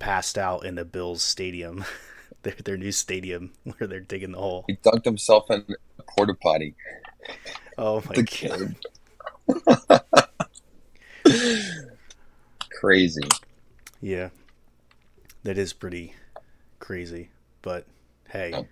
passed 0.00 0.38
out 0.38 0.64
in 0.64 0.76
the 0.76 0.84
Bills 0.84 1.22
stadium, 1.22 1.84
their 2.42 2.54
their 2.64 2.76
new 2.76 2.92
stadium 2.92 3.52
where 3.64 3.86
they're 3.88 4.00
digging 4.00 4.32
the 4.32 4.38
hole. 4.38 4.64
He 4.66 4.76
dunked 4.76 5.04
himself 5.04 5.50
in 5.50 5.64
a 5.98 6.02
porta 6.04 6.34
potty. 6.34 6.74
Oh 7.76 8.02
my 8.08 8.14
The 8.14 8.22
god. 8.22 8.26
kid. 8.26 8.76
Crazy. 12.80 13.22
Yeah, 14.00 14.28
that 15.42 15.58
is 15.58 15.72
pretty 15.72 16.14
crazy. 16.78 17.30
But 17.62 17.86
hey, 18.28 18.66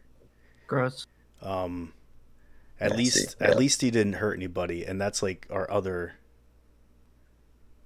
Gross. 0.67 1.07
um, 1.43 1.93
at 2.81 2.97
least 2.97 3.37
yeah. 3.41 3.49
at 3.49 3.59
least 3.59 3.83
he 3.83 3.91
didn't 3.91 4.15
hurt 4.15 4.35
anybody, 4.35 4.85
and 4.85 5.01
that's 5.01 5.23
like 5.23 5.47
our 5.51 5.71
other. 5.71 6.15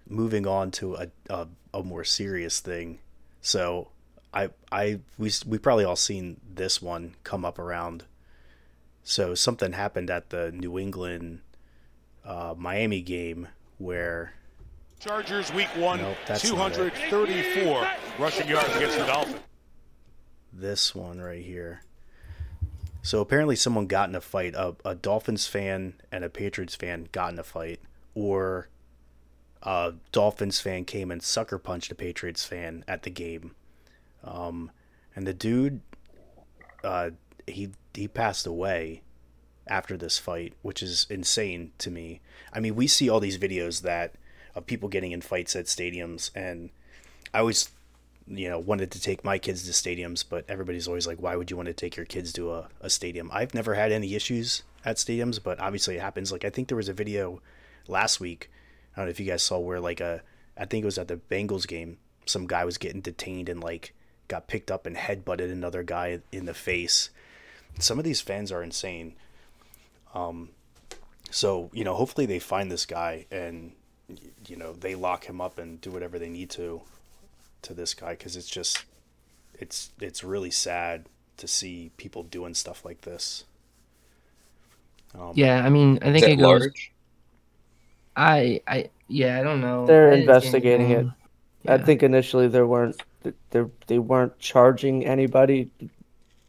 Moving 0.09 0.45
on 0.47 0.72
to 0.72 0.97
a 0.97 1.07
a, 1.28 1.47
a 1.72 1.83
more 1.85 2.03
serious 2.03 2.59
thing, 2.59 2.99
so 3.41 3.89
I 4.35 4.51
I 4.72 5.01
we 5.18 5.31
we 5.47 5.59
probably 5.59 5.85
all 5.85 5.97
seen 5.97 6.41
this 6.53 6.83
one 6.83 7.14
come 7.22 7.45
up 7.45 7.59
around. 7.59 8.05
So 9.05 9.35
something 9.35 9.72
happened 9.72 10.11
at 10.11 10.31
the 10.31 10.53
New 10.53 10.78
England 10.78 11.41
uh, 12.24 12.55
Miami 12.57 13.01
game 13.01 13.49
where 13.78 14.35
Chargers 15.01 15.51
week 15.55 15.68
one, 15.76 16.01
Nope, 16.03 16.16
that's 16.26 16.44
not 16.53 16.72
it. 16.72 16.94
234 16.94 17.88
rushing 18.18 18.46
yards 18.48 18.76
against 18.76 18.98
the 18.98 19.07
Dolphins. 19.07 19.40
this 20.53 20.94
one 20.94 21.20
right 21.20 21.42
here. 21.42 21.82
So 23.01 23.22
apparently, 23.22 23.57
someone 23.57 23.86
got 23.86 24.11
in 24.11 24.14
a 24.14 24.20
fight. 24.20 24.55
A, 24.55 24.76
a 24.84 24.94
Dolphins 24.94 25.46
fan 25.46 25.94
and 26.12 26.22
a 26.22 26.28
Patriots 26.28 26.74
fan 26.74 27.09
got 27.12 27.32
in 27.32 27.38
a 27.38 27.42
fight, 27.42 27.80
or 28.14 28.68
a 29.62 29.94
Dolphins 30.12 30.61
fan 30.61 30.84
came 30.84 31.11
and 31.11 31.22
sucker 31.22 31.57
punched 31.57 31.90
a 31.90 31.94
Patriots 31.94 32.44
fan 32.44 32.84
at 32.86 33.03
the 33.03 33.11
game. 33.11 33.55
Um, 34.22 34.70
and 35.16 35.26
the 35.26 35.32
dude, 35.32 35.80
uh, 36.84 37.11
he 37.46 37.70
he 37.94 38.07
passed 38.07 38.46
away 38.46 39.03
after 39.66 39.96
this 39.96 40.18
fight, 40.18 40.53
which 40.61 40.82
is 40.82 41.07
insane 41.09 41.72
to 41.78 41.90
me. 41.90 42.20
I 42.53 42.61
mean, 42.61 42.74
we 42.74 42.86
see 42.86 43.09
all 43.09 43.20
these 43.20 43.38
videos 43.38 43.80
that 43.80 44.16
of 44.55 44.66
people 44.66 44.88
getting 44.88 45.12
in 45.12 45.20
fights 45.20 45.57
at 45.57 45.66
stadiums, 45.66 46.30
and 46.34 46.70
I 47.32 47.40
always 47.40 47.70
you 48.26 48.48
know 48.48 48.59
wanted 48.59 48.90
to 48.92 49.01
take 49.01 49.24
my 49.24 49.38
kids 49.38 49.64
to 49.64 49.72
stadiums 49.72 50.24
but 50.28 50.44
everybody's 50.48 50.86
always 50.86 51.05
like 51.05 51.20
why 51.20 51.34
would 51.34 51.51
you 51.51 51.57
want 51.57 51.66
to 51.66 51.72
take 51.72 51.96
your 51.96 52.07
kids 52.07 52.32
to 52.34 52.53
a, 52.53 52.68
a 52.80 52.88
stadium? 52.88 53.28
I've 53.32 53.55
never 53.55 53.74
had 53.74 53.90
any 53.90 54.14
issues 54.14 54.62
at 54.84 54.96
stadiums 54.96 55.42
but 55.42 55.59
obviously 55.59 55.96
it 55.96 56.01
happens. 56.01 56.30
Like 56.30 56.44
i 56.44 56.51
think 56.51 56.68
there 56.68 56.76
was 56.76 56.88
a 56.88 56.92
video 56.92 57.42
last 57.88 58.20
week 58.20 58.48
i 58.94 59.01
don't 59.01 59.07
know 59.07 59.11
if 59.11 59.18
you 59.18 59.26
guys 59.26 59.42
saw 59.42 59.59
where 59.59 59.80
like 59.80 60.01
a 60.01 60.22
i 60.57 60.64
think 60.64 60.82
it 60.82 60.86
was 60.86 60.98
at 60.98 61.09
the 61.09 61.16
bengals 61.16 61.66
game 61.66 61.96
some 62.26 62.46
guy 62.46 62.64
was 62.64 62.78
getting 62.78 63.01
detained 63.01 63.48
and 63.48 63.61
like 63.61 63.94
got 64.28 64.46
picked 64.46 64.70
up 64.70 64.86
and 64.86 64.96
headbutted 64.96 65.51
another 65.51 65.82
guy 65.82 66.20
in 66.30 66.46
the 66.46 66.55
face. 66.55 67.11
Some 67.78 67.98
of 67.98 68.05
these 68.05 68.20
fans 68.20 68.53
are 68.53 68.62
insane. 68.62 69.14
Um 70.14 70.51
so 71.30 71.70
you 71.72 71.84
know 71.84 71.94
hopefully 71.94 72.26
they 72.26 72.38
find 72.38 72.70
this 72.70 72.86
guy 72.86 73.26
and 73.30 73.72
you 74.46 74.56
know 74.56 74.72
they 74.72 74.94
lock 74.94 75.24
him 75.26 75.40
up 75.40 75.58
and 75.58 75.80
do 75.80 75.90
whatever 75.90 76.18
they 76.18 76.28
need 76.28 76.50
to 76.50 76.82
to 77.62 77.74
this 77.74 77.94
guy 77.94 78.12
because 78.12 78.36
it's 78.36 78.50
just 78.50 78.84
it's 79.54 79.90
it's 80.00 80.24
really 80.24 80.50
sad 80.50 81.06
to 81.38 81.48
see 81.48 81.92
people 81.96 82.22
doing 82.24 82.54
stuff 82.54 82.84
like 82.84 83.02
this. 83.02 83.44
Um, 85.14 85.36
Yeah, 85.36 85.64
I 85.64 85.70
mean, 85.70 85.98
I 86.02 86.12
think 86.12 86.28
it 86.28 86.36
it 86.36 86.36
goes. 86.36 86.68
large? 86.68 86.92
I, 88.16 88.61
I, 88.66 88.90
yeah, 89.08 89.38
I 89.40 89.42
don't 89.42 89.61
know. 89.61 89.86
They're 89.86 90.11
I 90.11 90.14
investigating 90.14 90.90
it. 90.90 91.06
anything. 91.06 91.14
I 91.66 91.78
think 91.78 92.02
initially 92.02 92.48
there 92.48 92.66
weren't 92.66 92.96
they 93.50 93.64
they 93.86 93.98
weren't 93.98 94.38
charging 94.38 95.06
anybody, 95.06 95.70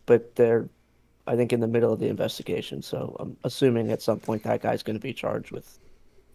but 0.05 0.35
they're 0.35 0.69
I 1.27 1.37
think 1.37 1.53
in 1.53 1.61
the 1.61 1.67
middle 1.67 1.93
of 1.93 1.99
the 1.99 2.09
investigation. 2.09 2.83
So 2.83 3.17
I'm 3.19 3.37
assuming 3.45 3.91
at 3.91 4.03
some 4.03 4.19
point 4.21 4.43
that 4.43 4.61
guy's 4.63 4.83
going 4.83 4.97
to 4.97 5.01
be 5.01 5.13
charged 5.13 5.51
with 5.51 5.79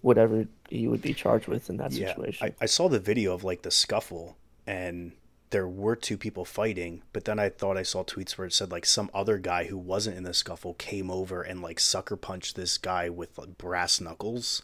whatever 0.07 0.47
he 0.69 0.87
would 0.87 1.03
be 1.03 1.13
charged 1.13 1.49
with 1.49 1.69
in 1.69 1.79
that 1.79 1.91
yeah. 1.91 2.07
situation. 2.07 2.47
I, 2.47 2.63
I 2.63 2.67
saw 2.67 2.89
the 2.89 3.01
video 3.01 3.35
of 3.35 3.43
like 3.43 3.63
the 3.63 3.73
scuffle 3.73 4.37
and 4.65 5.11
there 5.51 5.67
were 5.67 5.97
two 5.97 6.17
people 6.17 6.45
fighting, 6.45 7.03
but 7.13 7.25
then 7.25 7.41
I 7.41 7.49
thought 7.49 7.77
I 7.77 7.83
saw 7.83 8.05
tweets 8.05 8.39
where 8.39 8.47
it 8.47 8.53
said 8.53 8.71
like 8.71 8.87
some 8.87 9.11
other 9.13 9.37
guy 9.37 9.65
who 9.65 9.77
wasn't 9.77 10.17
in 10.17 10.23
the 10.23 10.33
scuffle 10.33 10.75
came 10.75 11.11
over 11.11 11.43
and 11.43 11.61
like 11.61 11.81
sucker 11.81 12.15
punched 12.15 12.55
this 12.55 12.79
guy 12.79 13.09
with 13.09 13.37
like, 13.37 13.59
brass 13.59 14.01
knuckles 14.01 14.63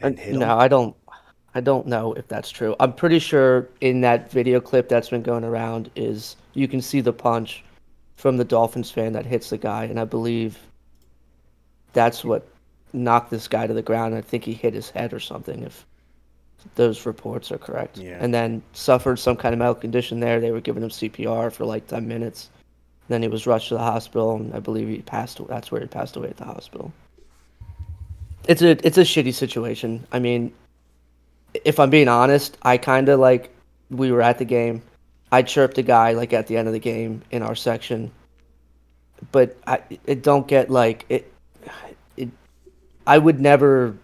and 0.00 0.18
hit 0.18 0.34
him. 0.34 0.40
no, 0.40 0.58
I 0.58 0.66
don't. 0.66 0.96
I 1.54 1.60
don't 1.60 1.86
know 1.86 2.12
if 2.12 2.26
that's 2.26 2.50
true. 2.50 2.74
I'm 2.80 2.92
pretty 2.94 3.20
sure 3.20 3.68
in 3.80 4.00
that 4.00 4.30
video 4.30 4.60
clip 4.60 4.88
that's 4.88 5.08
been 5.08 5.22
going 5.22 5.44
around 5.44 5.88
is 5.94 6.34
you 6.52 6.66
can 6.66 6.82
see 6.82 7.00
the 7.00 7.12
punch 7.12 7.64
from 8.16 8.36
the 8.36 8.44
Dolphins 8.44 8.90
fan 8.90 9.12
that 9.12 9.24
hits 9.24 9.50
the 9.50 9.56
guy, 9.56 9.84
and 9.84 10.00
I 10.00 10.04
believe 10.04 10.58
that's 11.92 12.24
what 12.24 12.46
knocked 12.96 13.30
this 13.30 13.48
guy 13.48 13.66
to 13.66 13.74
the 13.74 13.82
ground. 13.82 14.14
I 14.14 14.20
think 14.20 14.44
he 14.44 14.52
hit 14.52 14.74
his 14.74 14.90
head 14.90 15.12
or 15.12 15.20
something, 15.20 15.62
if 15.62 15.86
those 16.74 17.06
reports 17.06 17.52
are 17.52 17.58
correct. 17.58 17.98
Yeah. 17.98 18.18
And 18.20 18.34
then 18.34 18.62
suffered 18.72 19.16
some 19.16 19.36
kind 19.36 19.52
of 19.52 19.58
medical 19.58 19.80
condition 19.80 20.20
there. 20.20 20.40
They 20.40 20.50
were 20.50 20.60
giving 20.60 20.82
him 20.82 20.90
CPR 20.90 21.52
for 21.52 21.64
like 21.64 21.86
10 21.86 22.08
minutes. 22.08 22.50
Then 23.08 23.22
he 23.22 23.28
was 23.28 23.46
rushed 23.46 23.68
to 23.68 23.74
the 23.74 23.80
hospital, 23.80 24.34
and 24.34 24.52
I 24.52 24.58
believe 24.58 24.88
he 24.88 25.00
passed. 25.02 25.40
That's 25.48 25.70
where 25.70 25.80
he 25.80 25.86
passed 25.86 26.16
away 26.16 26.28
at 26.28 26.36
the 26.36 26.44
hospital. 26.44 26.92
It's 28.48 28.62
a 28.62 28.70
it's 28.86 28.98
a 28.98 29.02
shitty 29.02 29.32
situation. 29.32 30.06
I 30.10 30.18
mean, 30.18 30.52
if 31.64 31.78
I'm 31.78 31.90
being 31.90 32.08
honest, 32.08 32.58
I 32.62 32.78
kind 32.78 33.08
of 33.08 33.20
like 33.20 33.54
we 33.90 34.10
were 34.10 34.22
at 34.22 34.38
the 34.38 34.44
game. 34.44 34.82
I 35.30 35.42
chirped 35.42 35.78
a 35.78 35.82
guy 35.82 36.12
like 36.12 36.32
at 36.32 36.46
the 36.48 36.56
end 36.56 36.66
of 36.66 36.74
the 36.74 36.80
game 36.80 37.22
in 37.30 37.42
our 37.42 37.54
section, 37.54 38.10
but 39.30 39.56
I 39.66 39.82
it 40.04 40.22
don't 40.24 40.48
get 40.48 40.68
like. 40.68 41.06
It 41.08 41.32
I 43.06 43.18
would 43.18 43.40
never 43.40 43.96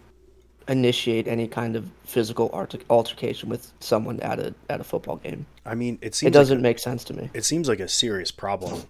initiate 0.68 1.26
any 1.26 1.48
kind 1.48 1.74
of 1.74 1.90
physical 2.04 2.50
altercation 2.88 3.48
with 3.48 3.72
someone 3.80 4.20
at 4.20 4.38
a 4.38 4.54
at 4.70 4.80
a 4.80 4.84
football 4.84 5.16
game. 5.16 5.46
I 5.66 5.74
mean, 5.74 5.98
it 6.00 6.14
seems 6.14 6.28
It 6.28 6.32
doesn't 6.32 6.58
like 6.58 6.60
a, 6.60 6.62
make 6.62 6.78
sense 6.78 7.04
to 7.04 7.14
me. 7.14 7.30
it 7.34 7.44
seems 7.44 7.68
like 7.68 7.80
a 7.80 7.88
serious 7.88 8.30
problem, 8.30 8.84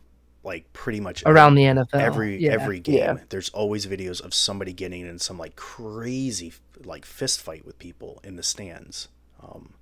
like 0.45 0.71
pretty 0.73 1.01
much 1.01 1.23
around 1.25 1.55
the 1.55 1.63
NFL. 1.63 1.95
every 1.95 2.39
yeah. 2.43 2.53
every 2.53 2.81
game 2.81 2.97
Yeah. 2.97 3.17
there's 3.31 3.49
always 3.51 3.87
videos 3.87 4.21
of 4.21 4.35
somebody 4.35 4.73
getting 4.73 5.07
in 5.07 5.19
some 5.19 5.39
like 5.39 5.57
crazy 5.57 6.53
like 6.85 7.05
fist 7.05 7.41
fight 7.41 7.65
with 7.65 7.79
people 7.79 8.21
in 8.25 8.35
the 8.37 8.43
stands 8.43 9.09
um 9.43 9.75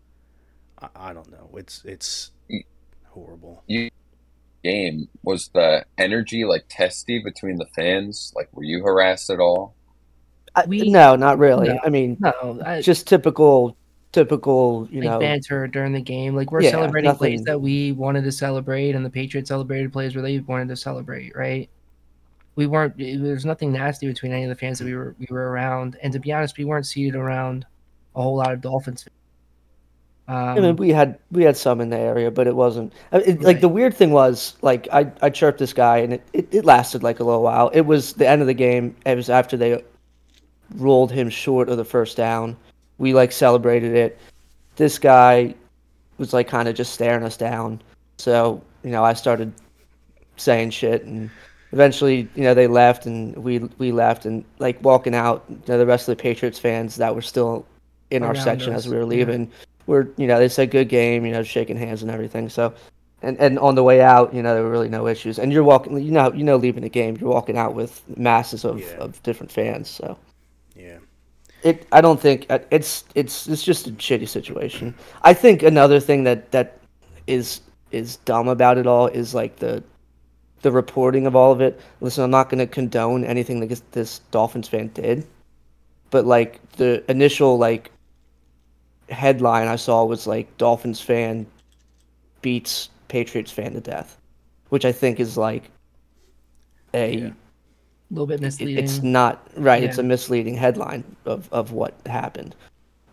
i, 0.78 0.88
I 0.94 1.12
don't 1.14 1.30
know 1.30 1.48
it's 1.54 1.82
it's 1.84 2.30
horrible 3.08 3.64
Game 4.62 5.08
was 5.22 5.48
the 5.54 5.86
energy 5.96 6.44
like 6.44 6.66
testy 6.68 7.18
between 7.18 7.56
the 7.56 7.64
fans? 7.74 8.30
Like, 8.36 8.54
were 8.54 8.62
you 8.62 8.82
harassed 8.82 9.30
at 9.30 9.40
all? 9.40 9.74
I, 10.56 10.64
We- 10.66 10.90
no, 10.90 11.16
not 11.16 11.38
really. 11.38 11.68
no. 11.68 11.78
I 11.84 11.88
mean, 11.90 12.16
No, 12.20 12.60
I, 12.64 12.80
just 12.80 13.06
typical, 13.06 13.76
typical. 14.12 14.88
You 14.90 15.00
like 15.02 15.10
know, 15.10 15.18
banter 15.20 15.66
during 15.66 15.92
the 15.92 16.00
game. 16.00 16.34
Like 16.34 16.50
we're 16.50 16.62
Yeah, 16.62 16.70
celebrating 16.70 17.14
plays 17.14 17.42
that 17.44 17.60
we 17.60 17.92
wanted 17.92 18.24
to 18.24 18.32
celebrate, 18.32 18.94
and 18.94 19.04
the 19.04 19.10
Patriots 19.10 19.48
celebrated 19.48 19.92
plays 19.92 20.14
where 20.14 20.22
they 20.22 20.38
wanted 20.40 20.68
to 20.68 20.76
celebrate. 20.76 21.36
Right? 21.36 21.70
We 22.56 22.66
weren't. 22.66 22.98
There's 22.98 23.44
nothing 23.46 23.72
nasty 23.72 24.06
between 24.06 24.32
any 24.32 24.42
of 24.44 24.48
the 24.48 24.56
fans 24.56 24.78
that 24.80 24.84
we 24.86 24.94
were 24.94 25.14
we 25.18 25.26
were 25.30 25.50
around. 25.50 25.96
And 26.02 26.12
to 26.12 26.18
be 26.18 26.32
honest, 26.32 26.58
we 26.58 26.64
weren't 26.64 26.86
seated 26.86 27.14
around 27.14 27.64
a 28.16 28.22
whole 28.22 28.36
lot 28.36 28.52
of 28.52 28.60
Dolphins. 28.60 29.04
fans. 29.04 29.14
Um, 30.28 30.36
I 30.36 30.60
mean, 30.60 30.76
we 30.76 30.90
had 30.90 31.18
we 31.32 31.42
had 31.44 31.56
some 31.56 31.80
in 31.80 31.90
the 31.90 31.98
area, 31.98 32.30
but 32.30 32.46
it 32.46 32.54
wasn't. 32.54 32.92
I- 33.12 33.18
It, 33.18 33.42
Like 33.42 33.60
the 33.60 33.68
weird 33.68 33.94
thing 33.94 34.10
was, 34.12 34.56
like 34.62 34.88
I 34.92 35.10
I 35.22 35.30
chirped 35.30 35.58
this 35.58 35.72
guy, 35.72 35.98
and 35.98 36.12
it, 36.14 36.22
it, 36.32 36.48
it 36.54 36.64
lasted 36.64 37.02
like 37.02 37.18
a 37.20 37.24
little 37.24 37.42
while. 37.42 37.68
It 37.72 37.80
was 37.82 38.12
the 38.14 38.28
end 38.28 38.40
of 38.40 38.46
the 38.46 38.54
game. 38.54 38.94
It 39.06 39.16
was 39.16 39.30
after 39.30 39.56
they 39.56 39.82
ruled 40.76 41.12
him 41.12 41.28
short 41.28 41.68
of 41.68 41.76
the 41.76 41.84
first 41.84 42.16
down. 42.16 42.56
We 42.98 43.14
like 43.14 43.32
celebrated 43.32 43.94
it. 43.94 44.18
This 44.76 44.98
guy 44.98 45.54
was 46.18 46.32
like 46.32 46.48
kind 46.48 46.68
of 46.68 46.74
just 46.74 46.92
staring 46.92 47.24
us 47.24 47.36
down. 47.36 47.80
So 48.18 48.62
you 48.82 48.90
know, 48.90 49.04
I 49.04 49.14
started 49.14 49.52
saying 50.36 50.70
shit, 50.70 51.04
and 51.04 51.30
eventually, 51.72 52.28
you 52.34 52.44
know, 52.44 52.54
they 52.54 52.66
left, 52.66 53.06
and 53.06 53.36
we 53.36 53.58
we 53.78 53.92
left, 53.92 54.26
and 54.26 54.44
like 54.58 54.82
walking 54.82 55.14
out, 55.14 55.44
you 55.48 55.58
know, 55.68 55.78
the 55.78 55.86
rest 55.86 56.08
of 56.08 56.16
the 56.16 56.22
Patriots 56.22 56.58
fans 56.58 56.96
that 56.96 57.14
were 57.14 57.22
still 57.22 57.66
in 58.10 58.22
our 58.22 58.34
section 58.34 58.72
us, 58.72 58.84
as 58.84 58.88
we 58.88 58.96
were 58.96 59.02
yeah. 59.02 59.08
leaving 59.08 59.50
were 59.90 60.08
you 60.16 60.26
know 60.26 60.38
they 60.38 60.48
said 60.48 60.70
good 60.70 60.88
game 60.88 61.26
you 61.26 61.32
know 61.32 61.42
shaking 61.42 61.76
hands 61.76 62.02
and 62.02 62.10
everything 62.10 62.48
so 62.48 62.72
and 63.22 63.38
and 63.38 63.58
on 63.58 63.74
the 63.74 63.82
way 63.82 64.00
out 64.00 64.32
you 64.32 64.42
know 64.42 64.54
there 64.54 64.62
were 64.62 64.70
really 64.70 64.88
no 64.88 65.06
issues 65.06 65.38
and 65.38 65.52
you're 65.52 65.64
walking 65.64 65.98
you 65.98 66.10
know 66.12 66.32
you 66.32 66.44
know 66.44 66.56
leaving 66.56 66.82
the 66.82 66.88
game 66.88 67.16
you're 67.20 67.30
walking 67.30 67.58
out 67.58 67.74
with 67.74 68.02
masses 68.16 68.64
of, 68.64 68.80
Yeah. 68.80 68.96
of 68.98 69.22
different 69.22 69.52
fans 69.52 69.88
so 69.88 70.16
yeah 70.16 70.29
it 71.62 71.86
i 71.92 72.00
don't 72.00 72.20
think 72.20 72.46
uh, 72.50 72.58
it's 72.70 73.04
it's 73.14 73.46
it's 73.48 73.62
just 73.62 73.86
a 73.86 73.90
shitty 73.92 74.28
situation 74.28 74.94
i 75.22 75.32
think 75.32 75.62
another 75.62 76.00
thing 76.00 76.24
that 76.24 76.50
that 76.52 76.78
is 77.26 77.60
is 77.90 78.16
dumb 78.18 78.48
about 78.48 78.78
it 78.78 78.86
all 78.86 79.06
is 79.08 79.34
like 79.34 79.56
the 79.56 79.82
the 80.62 80.70
reporting 80.70 81.26
of 81.26 81.34
all 81.36 81.52
of 81.52 81.60
it 81.60 81.80
listen 82.00 82.24
i'm 82.24 82.30
not 82.30 82.48
going 82.48 82.58
to 82.58 82.66
condone 82.66 83.24
anything 83.24 83.60
that 83.60 83.68
this, 83.68 83.82
this 83.92 84.18
dolphins 84.30 84.68
fan 84.68 84.88
did 84.94 85.26
but 86.10 86.26
like 86.26 86.60
the 86.72 87.08
initial 87.10 87.58
like 87.58 87.90
headline 89.08 89.66
i 89.68 89.76
saw 89.76 90.04
was 90.04 90.26
like 90.26 90.56
dolphins 90.56 91.00
fan 91.00 91.46
beats 92.42 92.90
patriots 93.08 93.50
fan 93.50 93.72
to 93.72 93.80
death 93.80 94.18
which 94.68 94.84
i 94.84 94.92
think 94.92 95.18
is 95.20 95.36
like 95.36 95.70
a 96.94 97.16
Yeah. 97.16 97.30
Little 98.10 98.26
bit 98.26 98.40
misleading. 98.40 98.82
it's 98.82 99.02
not 99.02 99.46
right. 99.56 99.82
It's 99.82 99.98
a 99.98 100.02
misleading 100.02 100.54
headline 100.54 101.04
of, 101.24 101.48
of 101.52 101.72
what 101.72 101.94
happened. 102.06 102.54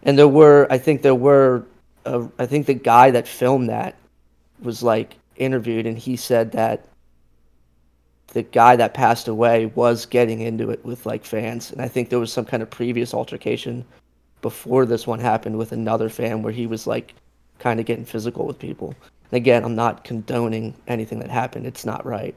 And 0.04 0.18
there 0.18 0.28
were, 0.28 0.68
I 0.70 0.78
think 0.78 1.02
there 1.02 1.16
were, 1.16 1.64
uh, 2.06 2.28
I 2.40 2.46
think 2.46 2.66
the 2.66 2.74
guy 2.74 3.12
that 3.12 3.28
filmed 3.28 3.70
that 3.70 3.96
was 4.62 4.82
like 4.82 5.18
interviewed, 5.36 5.86
and 5.86 5.98
he 5.98 6.16
said 6.16 6.52
that 6.54 6.86
the 8.28 8.44
guy 8.44 8.76
that 8.76 8.94
passed 8.94 9.28
away 9.28 9.68
was 9.68 10.06
getting 10.06 10.42
into 10.42 10.70
it 10.70 10.84
with 10.84 11.06
like 11.06 11.26
fans, 11.26 11.72
and 11.72 11.82
I 11.82 11.88
think 11.88 12.10
there 12.10 12.20
was 12.20 12.32
some 12.32 12.46
kind 12.46 12.64
of 12.64 12.70
previous 12.70 13.14
altercation 13.14 13.86
before 14.42 14.86
this 14.86 15.08
one 15.08 15.20
happened 15.20 15.58
with 15.58 15.72
another 15.72 16.10
fan 16.10 16.42
where 16.42 16.54
he 16.54 16.68
was 16.68 16.88
like 16.88 17.16
kind 17.60 17.80
of 17.80 17.86
getting 17.86 18.06
physical 18.06 18.46
with 18.46 18.60
people. 18.60 18.94
And 19.32 19.38
again, 19.38 19.64
I'm 19.64 19.76
not 19.76 20.04
condoning 20.04 20.76
anything 20.88 21.20
that 21.20 21.30
happened. 21.30 21.66
It's 21.66 21.86
not 21.86 22.06
right, 22.06 22.36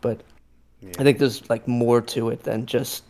but 0.00 0.20
I 0.98 1.02
think 1.02 1.18
there's 1.18 1.48
like 1.50 1.66
more 1.66 2.00
to 2.00 2.30
it 2.30 2.42
than 2.44 2.66
just 2.66 3.04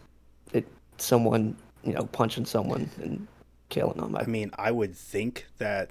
it 0.52 0.66
someone 0.96 1.56
you 1.84 1.92
know 1.92 2.04
punching 2.04 2.46
someone 2.46 2.90
and 3.02 3.26
killing 3.68 3.98
them. 3.98 4.16
I, 4.16 4.20
I 4.20 4.26
mean, 4.26 4.50
I 4.58 4.70
would 4.70 4.94
think 4.96 5.46
that 5.58 5.90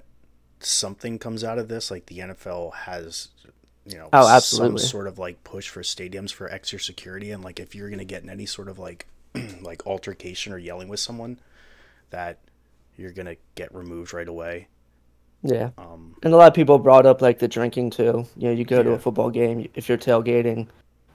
something 0.60 1.18
comes 1.18 1.44
out 1.44 1.58
of 1.58 1.68
this. 1.68 1.90
Like 1.90 2.06
the 2.06 2.18
NFL 2.18 2.74
has, 2.74 3.28
you 3.86 3.96
know, 3.96 4.08
Oh, 4.12 4.38
some 4.40 4.78
sort 4.78 5.06
of 5.06 5.18
like 5.18 5.42
push 5.44 5.68
for 5.68 5.82
stadiums 5.82 6.32
for 6.32 6.50
extra 6.50 6.80
security, 6.80 7.30
and 7.30 7.44
like 7.44 7.60
if 7.60 7.74
you're 7.74 7.90
gonna 7.90 8.04
get 8.04 8.22
in 8.22 8.30
any 8.30 8.46
sort 8.46 8.68
of 8.68 8.78
like 8.78 9.06
like 9.62 9.86
altercation 9.86 10.52
or 10.52 10.58
yelling 10.58 10.88
with 10.88 11.00
someone, 11.00 11.38
that 12.10 12.38
you're 12.96 13.12
gonna 13.12 13.36
get 13.54 13.72
removed 13.74 14.12
right 14.12 14.28
away. 14.28 14.66
yeah, 15.42 15.70
Um, 15.78 16.16
and 16.22 16.34
a 16.34 16.36
lot 16.36 16.48
of 16.48 16.54
people 16.54 16.78
brought 16.78 17.06
up 17.06 17.22
like 17.22 17.38
the 17.38 17.48
drinking 17.48 17.90
too. 17.90 18.26
You 18.36 18.48
know, 18.48 18.50
you 18.52 18.64
go 18.64 18.82
to 18.82 18.90
a 18.92 18.98
football 18.98 19.30
game 19.30 19.68
if 19.74 19.88
you're 19.88 19.98
tailgating, 19.98 20.66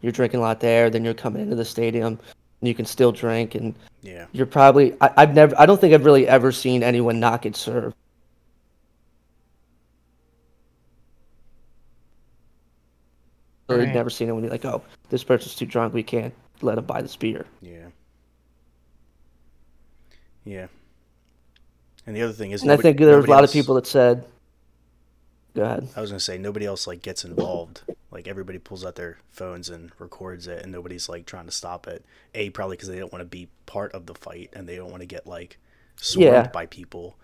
you're 0.04 0.12
drinking 0.12 0.39
a 0.39 0.43
lot 0.43 0.60
there. 0.60 0.91
Then 0.91 1.04
you're 1.06 1.16
coming 1.16 1.41
into 1.41 1.56
the 1.56 1.66
stadium, 1.66 2.20
and 2.62 2.68
you 2.68 2.76
can 2.76 2.86
still 2.86 3.12
drink, 3.12 3.56
and 3.56 3.74
yeah, 4.04 4.28
you're 4.34 4.45
probably 4.45 4.95
I, 5.01 5.12
I've 5.18 5.34
never 5.34 5.60
I 5.60 5.66
don't 5.66 5.82
think 5.82 5.95
I've 5.95 6.06
really 6.06 6.28
ever 6.28 6.51
seen 6.51 6.84
anyone 6.84 7.20
not 7.20 7.41
get 7.41 7.56
served. 7.56 7.95
Really 13.70 13.86
Right. 13.86 13.93
never 13.93 14.10
seen 14.10 14.28
anyone 14.28 14.43
be 14.43 14.49
like, 14.49 14.66
oh, 14.66 14.84
this 15.10 15.24
person's 15.24 15.56
too 15.56 15.66
drunk, 15.66 15.93
we 15.93 16.04
can't 16.04 16.34
let 16.62 16.78
him 16.78 16.86
buy 16.86 17.01
this 17.01 17.16
beer. 17.16 17.45
yeah, 17.62 17.88
yeah. 20.45 20.68
And 22.06 22.16
the 22.16 22.22
other 22.22 22.34
thing 22.34 22.51
is, 22.51 22.64
And 22.64 22.72
I 22.72 22.78
think 22.78 22.97
there 22.97 23.16
was 23.18 23.26
a 23.26 23.28
nobody 23.28 23.32
lot 23.32 23.43
of 23.45 23.51
people 23.51 23.76
that 23.76 23.88
said, 23.88 24.26
go 25.56 25.64
ahead. 25.64 25.88
I 25.95 26.01
was 26.01 26.12
gonna 26.12 26.20
say 26.20 26.38
nobody 26.38 26.66
else 26.66 26.86
like 26.88 27.01
gets 27.01 27.24
involved. 27.24 27.82
Like 28.14 28.28
everybody 28.28 28.59
pulls 28.59 28.86
out 28.86 28.95
their 28.95 29.18
phones 29.32 29.70
and 29.70 29.91
records 29.99 30.47
it, 30.47 30.61
and 30.64 30.72
nobody's 30.72 31.09
like 31.09 31.26
trying 31.26 31.45
to 31.45 31.51
stop 31.51 31.88
it. 31.88 32.05
A 32.36 32.49
probably 32.51 32.78
because 32.78 32.89
they 32.89 32.99
don't 32.99 33.11
want 33.11 33.22
to 33.22 33.26
be 33.30 33.49
part 33.66 33.91
of 33.93 34.05
the 34.05 34.14
fight 34.16 34.51
and 34.53 34.70
they 34.70 34.76
don't 34.76 34.91
want 34.91 35.01
to 35.01 35.07
get 35.07 35.26
like 35.28 35.57
swarmed 35.95 36.32
Yeah. 36.34 36.47
by 36.47 36.66
people. 36.68 37.18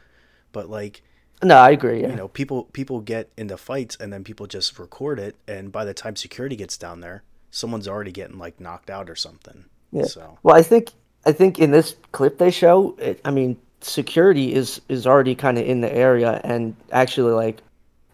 But 0.52 0.70
like 0.70 1.04
No, 1.44 1.58
I 1.58 1.70
agree. 1.70 2.02
Yeah. 2.02 2.10
you 2.10 2.16
know, 2.16 2.28
people 2.28 2.64
people 2.74 3.02
get 3.02 3.32
into 3.38 3.56
fights 3.58 3.96
and 4.00 4.12
then 4.12 4.24
people 4.24 4.48
just 4.48 4.78
record 4.80 5.20
it, 5.20 5.36
and 5.48 5.72
by 5.72 5.86
the 5.86 5.94
time 5.94 6.16
security 6.16 6.56
gets 6.56 6.78
down 6.78 7.02
there, 7.02 7.24
someone's 7.52 7.88
already 7.88 8.12
getting 8.12 8.38
like 8.40 8.60
knocked 8.60 8.90
out 8.90 9.10
or 9.10 9.16
something. 9.16 9.66
Yeah. 9.92 10.06
So 10.06 10.38
Well, 10.44 10.56
I 10.56 10.64
think 10.64 10.90
I 11.26 11.32
think 11.32 11.60
in 11.60 11.72
this 11.72 11.96
clip 12.12 12.38
they 12.40 12.50
show, 12.52 12.96
it, 12.98 13.20
I 13.24 13.32
mean, 13.32 13.58
security 13.82 14.54
is 14.54 14.82
is 14.90 15.06
already 15.06 15.36
kind 15.36 15.58
of 15.58 15.66
in 15.66 15.82
the 15.82 15.94
area 15.94 16.42
and 16.44 16.76
actually 16.92 17.32
like 17.34 17.62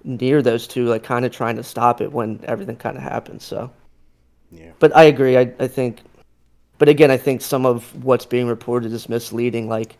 near 0.05 0.41
those 0.41 0.67
two, 0.67 0.85
like 0.85 1.03
kind 1.03 1.25
of 1.25 1.31
trying 1.31 1.55
to 1.57 1.63
stop 1.63 1.99
it 1.99 2.11
when 2.11 2.39
everything 2.45 2.77
kind 2.77 2.95
of 2.95 3.03
happens. 3.03 3.43
So, 3.43 3.71
yeah, 4.51 4.71
but 4.79 4.95
I 4.95 5.03
agree. 5.03 5.37
I 5.37 5.51
I 5.59 5.67
think, 5.67 6.01
but 6.77 6.87
again, 6.87 7.11
I 7.11 7.17
think 7.17 7.41
some 7.41 7.65
of 7.65 8.03
what's 8.03 8.25
being 8.25 8.47
reported 8.47 8.93
is 8.93 9.09
misleading. 9.09 9.67
Like, 9.67 9.97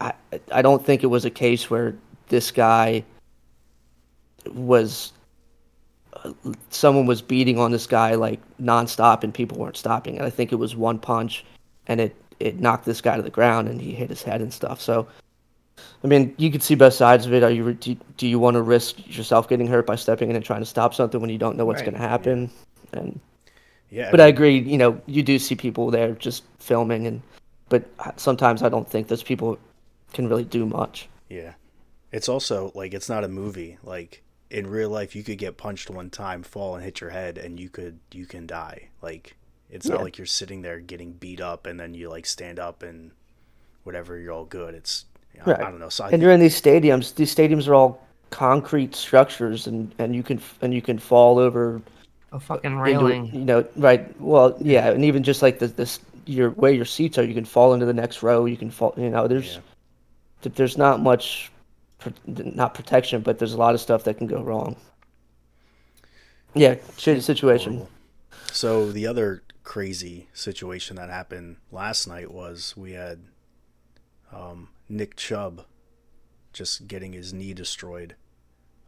I 0.00 0.12
I 0.52 0.62
don't 0.62 0.84
think 0.84 1.02
it 1.02 1.08
was 1.08 1.24
a 1.24 1.30
case 1.30 1.70
where 1.70 1.96
this 2.28 2.50
guy 2.50 3.04
was 4.54 5.12
uh, 6.12 6.32
someone 6.70 7.06
was 7.06 7.22
beating 7.22 7.58
on 7.58 7.70
this 7.70 7.86
guy 7.86 8.14
like 8.14 8.40
nonstop 8.60 9.24
and 9.24 9.32
people 9.32 9.58
weren't 9.58 9.76
stopping. 9.76 10.16
And 10.16 10.26
I 10.26 10.30
think 10.30 10.52
it 10.52 10.56
was 10.56 10.76
one 10.76 10.98
punch 10.98 11.44
and 11.88 12.00
it, 12.00 12.16
it 12.40 12.60
knocked 12.60 12.84
this 12.84 13.00
guy 13.00 13.16
to 13.16 13.22
the 13.22 13.30
ground 13.30 13.68
and 13.68 13.80
he 13.80 13.92
hit 13.92 14.10
his 14.10 14.22
head 14.22 14.40
and 14.40 14.52
stuff. 14.52 14.80
So, 14.80 15.06
I 16.02 16.06
mean, 16.06 16.34
you 16.38 16.50
could 16.50 16.62
see 16.62 16.74
both 16.74 16.94
sides 16.94 17.26
of 17.26 17.34
it. 17.34 17.42
Are 17.42 17.50
you 17.50 17.74
do, 17.74 17.96
do 18.16 18.26
you 18.26 18.38
want 18.38 18.54
to 18.54 18.62
risk 18.62 19.06
yourself 19.06 19.48
getting 19.48 19.66
hurt 19.66 19.86
by 19.86 19.96
stepping 19.96 20.30
in 20.30 20.36
and 20.36 20.44
trying 20.44 20.60
to 20.60 20.66
stop 20.66 20.94
something 20.94 21.20
when 21.20 21.30
you 21.30 21.38
don't 21.38 21.56
know 21.56 21.64
what's 21.64 21.80
Right, 21.80 21.90
going 21.90 22.00
to 22.00 22.08
happen? 22.08 22.50
And 22.92 23.20
yeah. 23.90 24.10
but 24.10 24.20
I 24.20 24.26
mean, 24.26 24.34
agree. 24.34 24.58
You 24.58 24.78
know, 24.78 25.00
you 25.06 25.22
do 25.22 25.38
see 25.38 25.54
people 25.54 25.90
there 25.90 26.12
just 26.12 26.44
filming, 26.58 27.06
and 27.06 27.22
but 27.68 27.84
sometimes 28.16 28.62
I 28.62 28.68
don't 28.68 28.88
think 28.88 29.08
those 29.08 29.22
people 29.22 29.58
can 30.12 30.28
really 30.28 30.44
do 30.44 30.66
much. 30.66 31.08
Yeah. 31.28 31.54
It's 32.12 32.28
also 32.28 32.72
like 32.74 32.94
it's 32.94 33.08
not 33.08 33.24
a 33.24 33.28
movie. 33.28 33.78
Like 33.82 34.22
in 34.50 34.66
real 34.66 34.90
life 34.90 35.16
you 35.16 35.24
could 35.24 35.38
get 35.38 35.56
punched 35.56 35.90
one 35.90 36.10
time, 36.10 36.42
fall 36.42 36.76
and 36.76 36.84
hit 36.84 37.00
your 37.00 37.10
head 37.10 37.36
and 37.36 37.58
you 37.58 37.68
could 37.68 37.98
you 38.12 38.26
can 38.26 38.46
die. 38.46 38.88
Like 39.02 39.36
it's 39.68 39.86
not 39.86 40.02
like 40.02 40.16
you're 40.16 40.26
sitting 40.26 40.62
there 40.62 40.78
getting 40.78 41.12
beat 41.12 41.40
up 41.40 41.66
and 41.66 41.78
then 41.78 41.94
you 41.94 42.08
like 42.08 42.26
stand 42.26 42.58
up 42.58 42.82
and 42.82 43.10
whatever 43.82 44.16
you're 44.18 44.32
all 44.32 44.44
good. 44.44 44.74
It's 44.74 45.04
I, 45.44 45.50
Right. 45.50 45.60
I 45.60 45.70
don't 45.70 45.78
know. 45.80 45.88
So 45.88 46.04
I 46.04 46.06
and 46.08 46.12
think, 46.12 46.22
you're 46.22 46.32
in 46.32 46.40
these 46.40 46.60
stadiums. 46.60 47.14
These 47.14 47.34
stadiums 47.34 47.68
are 47.68 47.74
all 47.74 48.06
concrete 48.30 48.94
structures, 48.94 49.66
and, 49.66 49.94
and 49.98 50.14
you 50.14 50.22
can 50.22 50.40
and 50.62 50.72
you 50.74 50.82
can 50.82 50.98
fall 50.98 51.38
over 51.38 51.80
a 52.32 52.40
fucking 52.40 52.72
into, 52.72 52.82
railing. 52.82 53.26
you 53.32 53.44
know, 53.44 53.66
right? 53.76 54.18
Well, 54.20 54.56
yeah, 54.60 54.90
and 54.90 55.04
even 55.04 55.22
just 55.22 55.42
like 55.42 55.58
the, 55.58 55.68
this, 55.68 56.00
your 56.26 56.50
where 56.50 56.72
your 56.72 56.84
seats 56.84 57.18
are, 57.18 57.24
you 57.24 57.34
can 57.34 57.44
fall 57.44 57.72
into 57.74 57.86
the 57.86 57.94
next 57.94 58.22
row. 58.22 58.44
You 58.46 58.56
can 58.56 58.70
fall. 58.70 58.94
You 58.96 59.10
know, 59.10 59.28
there's 59.28 59.58
Yeah. 60.42 60.50
there's 60.54 60.76
not 60.76 61.00
much, 61.00 61.50
not 62.26 62.74
protection, 62.74 63.20
but 63.22 63.38
there's 63.38 63.54
a 63.54 63.58
lot 63.58 63.74
of 63.74 63.80
stuff 63.80 64.04
that 64.04 64.18
can 64.18 64.26
go 64.26 64.42
wrong. 64.42 64.76
Yeah, 66.54 66.76
shitty 66.96 67.22
situation. 67.22 67.74
horrible. 67.74 67.90
So 68.52 68.90
the 68.90 69.06
other 69.06 69.42
crazy 69.62 70.28
situation 70.32 70.96
that 70.96 71.10
happened 71.10 71.56
last 71.70 72.06
night 72.06 72.30
was 72.32 72.74
we 72.76 72.92
had 72.92 73.18
um, 74.32 74.68
Nick 74.88 75.16
Chubb 75.16 75.64
just 76.52 76.88
getting 76.88 77.12
his 77.12 77.32
knee 77.32 77.52
destroyed. 77.52 78.16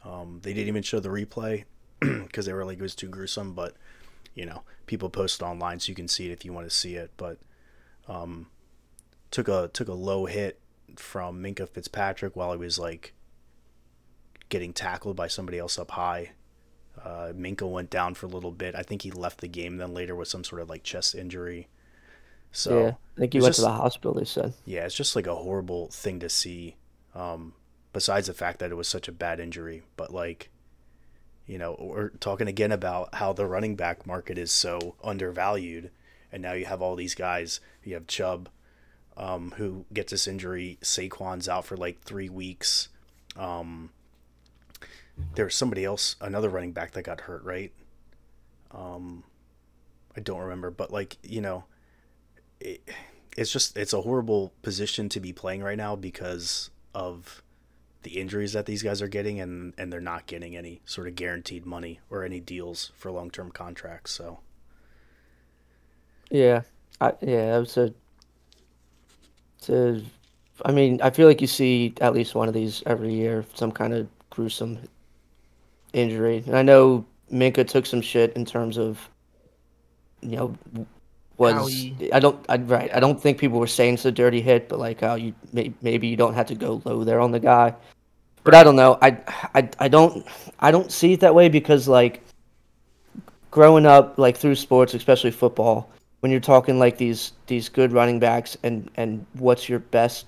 Um, 0.05 0.40
they 0.42 0.53
didn't 0.55 0.68
even 0.68 0.82
show 0.82 1.01
the 1.01 1.09
replay 1.09 1.64
because 2.01 2.46
they 2.46 2.53
were 2.53 2.64
like 2.64 2.78
it 2.78 2.82
was 2.82 2.94
too 2.94 3.09
gruesome. 3.09 3.53
But 3.53 3.74
you 4.34 4.46
know, 4.46 4.62
people 4.86 5.11
post 5.11 5.42
it 5.42 5.44
online 5.44 5.80
so 5.80 5.90
you 5.90 5.96
can 5.96 6.09
see 6.09 6.26
it 6.26 6.32
if 6.32 6.44
you 6.44 6.53
want 6.53 6.68
to 6.68 6.74
see 6.74 6.94
it. 6.94 7.11
But 7.16 7.38
um, 8.07 8.46
took 9.30 9.49
a 9.49 9.70
took 9.72 9.88
a 9.88 9.94
low 9.94 10.26
hit 10.26 10.61
from 10.96 11.42
Minkah 11.42 11.68
Fitzpatrick 11.68 12.34
while 12.36 12.53
he 12.53 12.59
was 12.59 12.78
like 12.78 13.12
getting 14.49 14.72
tackled 14.72 15.16
by 15.16 15.26
somebody 15.26 15.59
else 15.59 15.78
up 15.78 15.90
high. 15.92 16.32
Uh, 17.03 17.32
Minkah 17.34 17.70
went 17.70 17.90
down 17.90 18.14
for 18.14 18.26
a 18.26 18.30
little 18.30 18.51
bit. 18.51 18.74
I 18.74 18.82
think 18.82 19.03
he 19.03 19.11
left 19.11 19.40
the 19.40 19.49
game 19.49 19.76
then 19.76 19.94
later 19.94 20.16
with 20.16 20.28
some 20.28 20.42
sort 20.42 20.62
of 20.62 20.68
like 20.68 20.82
chest 20.82 21.14
injury. 21.14 21.68
So 22.53 22.80
yeah, 22.80 22.92
I 23.16 23.20
think 23.20 23.32
he 23.32 23.38
it's 23.38 23.44
went 23.44 23.55
to 23.57 23.61
the 23.62 23.70
hospital. 23.70 24.14
They 24.14 24.24
said. 24.24 24.55
yeah, 24.64 24.84
it's 24.84 24.94
just 24.94 25.16
like 25.16 25.26
a 25.26 25.34
horrible 25.34 25.88
thing 25.88 26.20
to 26.20 26.28
see. 26.28 26.76
Um, 27.14 27.55
besides 27.92 28.26
the 28.26 28.34
fact 28.34 28.59
that 28.61 28.70
it 28.70 28.76
was 28.76 28.88
such 28.88 29.09
a 29.09 29.12
bad 29.12 29.40
injury, 29.40 29.82
but 29.96 30.12
like, 30.12 30.51
you 31.46 31.59
know, 31.59 31.76
we're 31.80 32.11
talking 32.11 32.49
again 32.49 32.72
about 32.72 33.14
how 33.16 33.32
the 33.32 33.46
running 33.46 33.76
back 33.76 34.07
market 34.07 34.38
is 34.38 34.53
so 34.53 34.94
undervalued, 35.03 35.90
and 36.30 36.42
now 36.42 36.53
you 36.53 36.66
have 36.66 36.82
all 36.82 36.96
these 36.96 37.14
guys. 37.14 37.61
You 37.82 37.94
have 37.94 38.07
Chubb, 38.07 38.49
um, 39.16 39.55
who 39.57 39.84
gets 39.92 40.12
this 40.12 40.28
injury. 40.28 40.78
Saquon's 40.82 41.49
out 41.49 41.64
for 41.64 41.76
like 41.76 42.03
three 42.03 42.28
weeks. 42.28 42.88
Um, 43.36 43.90
there's 45.34 45.57
somebody 45.57 45.84
else, 45.84 46.16
another 46.20 46.49
running 46.49 46.72
back 46.72 46.92
that 46.92 47.03
got 47.03 47.22
hurt, 47.22 47.42
right? 47.42 47.72
Um, 48.70 49.24
I 50.16 50.20
don't 50.20 50.40
remember, 50.40 50.70
but 50.70 50.92
like 50.92 51.16
you 51.22 51.40
know, 51.40 51.64
it, 52.61 52.82
it's 53.36 53.52
just 53.52 53.76
it's 53.76 53.92
a 53.92 54.02
horrible 54.02 54.52
position 54.62 55.09
to 55.11 55.20
be 55.20 55.32
playing 55.32 55.62
right 55.62 55.76
now 55.76 55.96
because 55.96 56.70
of 56.94 57.42
the 58.02 58.18
injuries 58.18 58.52
that 58.52 58.66
these 58.66 58.82
guys 58.82 59.02
are 59.02 59.09
getting 59.09 59.40
and 59.40 59.74
and 59.78 59.92
they're 59.92 60.00
not 60.00 60.26
getting 60.26 60.56
any 60.56 60.80
sort 60.84 61.09
of 61.09 61.14
guaranteed 61.14 61.66
money 61.66 62.00
or 62.11 62.24
any 62.24 62.40
deals 62.40 62.92
for 62.96 63.11
long-term 63.11 63.50
contracts 63.50 64.12
so 64.12 64.40
Yeah, 66.30 66.62
I, 67.00 67.12
yeah, 67.20 67.56
it 67.56 67.61
was 67.61 67.74
I 70.64 70.72
mean, 70.72 71.00
I 71.02 71.11
feel 71.11 71.26
like 71.28 71.40
you 71.40 71.46
see 71.46 71.94
at 72.00 72.14
least 72.14 72.34
one 72.34 72.48
of 72.48 72.54
these 72.54 72.82
every 72.86 73.14
year, 73.14 73.44
some 73.54 73.72
kind 73.72 73.94
of 73.94 74.09
gruesome 74.30 74.78
injury. 75.92 76.42
And 76.46 76.56
I 76.56 76.62
know 76.62 77.06
Minkah 77.32 77.66
took 77.66 77.86
some 77.86 78.00
shit 78.00 78.34
in 78.34 78.44
terms 78.44 78.78
of, 78.78 79.09
you 80.20 80.36
know, 80.36 80.56
was. 81.39 81.86
I 82.12 82.20
don't 82.20 82.45
I 82.49 82.57
right 82.57 82.91
I 82.95 83.01
don't 83.01 83.20
think 83.20 83.39
people 83.39 83.59
were 83.59 83.66
saying 83.66 83.95
it's 83.95 84.05
a 84.05 84.12
dirty 84.12 84.41
hit, 84.41 84.68
but 84.68 84.78
like 84.78 85.01
how 85.01 85.14
you 85.14 85.34
may, 85.53 85.72
maybe 85.82 86.09
you 86.09 86.16
don't 86.16 86.34
have 86.34 86.47
to 86.47 86.55
go 86.55 86.82
low 86.84 87.05
there 87.05 87.20
on 87.20 87.30
the 87.30 87.41
guy. 87.41 87.74
But 88.45 88.55
I 88.55 88.64
don't 88.64 88.76
know. 88.76 88.99
I, 89.01 89.18
I 89.55 89.68
I 89.78 89.89
don't 89.89 90.26
I 90.59 90.70
don't 90.70 90.91
see 90.91 91.12
it 91.12 91.20
that 91.20 91.34
way 91.34 91.49
because 91.49 91.86
like 91.86 92.22
growing 93.51 93.86
up 93.86 94.18
like 94.18 94.36
through 94.36 94.57
sports, 94.57 94.95
especially 94.95 95.30
football, 95.30 95.91
when 96.20 96.32
you're 96.32 96.41
talking 96.41 96.78
like 96.78 96.99
these 96.99 97.32
these 97.47 97.68
good 97.68 97.93
running 97.93 98.18
backs 98.18 98.57
and 98.62 98.91
and 98.97 99.24
what's 99.34 99.68
your 99.68 99.78
best 99.78 100.26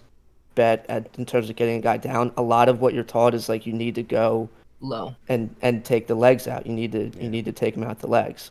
bet 0.55 0.85
at, 0.89 1.09
in 1.19 1.25
terms 1.25 1.51
of 1.51 1.57
getting 1.57 1.79
a 1.79 1.81
guy 1.81 1.97
down, 1.97 2.33
a 2.37 2.43
lot 2.43 2.69
of 2.69 2.81
what 2.81 2.95
you're 2.95 3.05
taught 3.05 3.35
is 3.35 3.49
like 3.49 3.67
you 3.67 3.73
need 3.73 3.95
to 3.95 4.03
go 4.03 4.49
Low. 4.81 5.15
and 5.29 5.55
and 5.63 5.85
take 5.85 6.07
the 6.07 6.15
legs 6.15 6.47
out. 6.47 6.67
You 6.67 6.73
need 6.73 6.93
to 6.93 7.11
you 7.21 7.29
need 7.29 7.45
to 7.47 7.53
take 7.53 7.77
him 7.77 7.83
out 7.83 7.99
the 7.99 8.07
legs. 8.07 8.51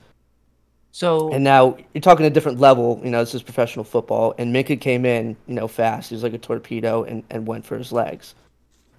So 0.91 1.31
And 1.31 1.43
now 1.43 1.77
you're 1.93 2.01
talking 2.01 2.25
a 2.25 2.29
different 2.29 2.59
level. 2.59 2.99
You 3.03 3.11
know, 3.11 3.19
this 3.19 3.35
is 3.35 3.43
professional 3.43 3.85
football, 3.85 4.33
and 4.37 4.53
Minkah 4.53 4.79
came 4.79 5.05
in, 5.05 5.35
you 5.47 5.53
know, 5.53 5.67
fast. 5.67 6.09
He 6.09 6.15
was 6.15 6.23
like 6.23 6.33
a 6.33 6.37
torpedo 6.39 7.03
and, 7.03 7.23
and 7.29 7.47
went 7.47 7.65
for 7.65 7.77
his 7.77 7.91
legs. 7.91 8.33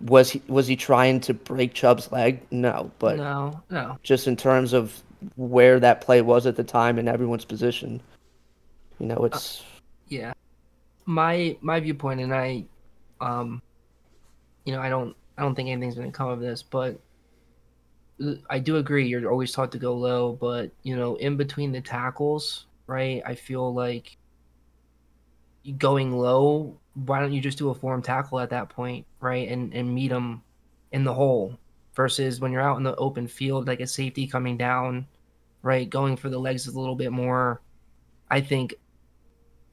Was 0.02 0.30
he 0.30 0.40
was 0.46 0.66
he 0.66 0.76
trying 0.76 1.20
to 1.20 1.34
break 1.34 1.74
Chubb's 1.74 2.10
leg? 2.10 2.40
No, 2.50 2.90
but 2.98 3.16
no, 3.16 3.60
no. 3.70 3.98
just 4.02 4.26
in 4.26 4.36
terms 4.36 4.72
of 4.72 5.02
where 5.36 5.78
that 5.80 6.00
play 6.00 6.22
was 6.22 6.46
at 6.46 6.56
the 6.56 6.64
time 6.64 6.98
and 6.98 7.08
everyone's 7.08 7.44
position, 7.44 8.00
you 8.98 9.06
know, 9.06 9.24
it's 9.24 9.62
Yeah. 10.08 10.32
My 11.04 11.56
my 11.60 11.80
viewpoint 11.80 12.20
and 12.20 12.34
I 12.34 12.64
um 13.20 13.60
you 14.64 14.72
know, 14.72 14.80
I 14.80 14.88
don't 14.88 15.14
I 15.36 15.42
don't 15.42 15.54
think 15.54 15.68
anything's 15.68 15.96
gonna 15.96 16.12
come 16.12 16.28
of 16.28 16.40
this, 16.40 16.62
but 16.62 16.92
uh, 16.94 16.96
I 18.50 18.58
do 18.58 18.76
agree 18.76 19.06
you're 19.08 19.30
always 19.30 19.52
taught 19.52 19.72
to 19.72 19.78
go 19.78 19.94
low, 19.94 20.32
but 20.40 20.70
you 20.82 20.96
know, 20.96 21.16
in 21.16 21.36
between 21.36 21.72
the 21.72 21.80
tackles, 21.80 22.66
right? 22.86 23.22
I 23.26 23.34
feel 23.34 23.72
like 23.74 24.16
going 25.78 26.12
low, 26.16 26.78
why 26.94 27.20
don't 27.20 27.32
you 27.32 27.40
just 27.40 27.58
do 27.58 27.70
a 27.70 27.74
form 27.74 28.02
tackle 28.02 28.40
at 28.40 28.50
that 28.50 28.68
point, 28.68 29.06
right? 29.20 29.48
And 29.48 29.72
and 29.74 29.94
meet 29.94 30.08
them 30.08 30.42
in 30.92 31.04
the 31.04 31.14
hole 31.14 31.58
versus 31.94 32.40
when 32.40 32.52
you're 32.52 32.62
out 32.62 32.76
in 32.78 32.82
the 32.82 32.96
open 32.96 33.26
field 33.28 33.66
like 33.66 33.80
a 33.80 33.86
safety 33.86 34.26
coming 34.26 34.56
down, 34.56 35.06
right? 35.62 35.88
Going 35.88 36.16
for 36.16 36.28
the 36.30 36.38
legs 36.38 36.66
is 36.66 36.74
a 36.74 36.80
little 36.80 36.96
bit 36.96 37.12
more 37.12 37.60
I 38.30 38.40
think 38.40 38.74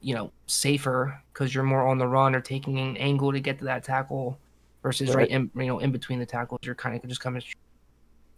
you 0.00 0.14
know, 0.14 0.32
safer 0.46 1.20
because 1.32 1.54
you're 1.54 1.64
more 1.64 1.88
on 1.88 1.98
the 1.98 2.06
run 2.06 2.34
or 2.34 2.40
taking 2.40 2.78
an 2.78 2.96
angle 2.98 3.32
to 3.32 3.40
get 3.40 3.58
to 3.58 3.64
that 3.64 3.82
tackle 3.82 4.38
versus 4.82 5.08
right, 5.10 5.16
Right. 5.22 5.30
in 5.30 5.50
you 5.56 5.66
know 5.66 5.80
in 5.80 5.90
between 5.92 6.18
the 6.20 6.26
tackles 6.26 6.60
you're 6.62 6.74
kind 6.74 6.96
of 6.96 7.08
just 7.08 7.20
coming. 7.20 7.42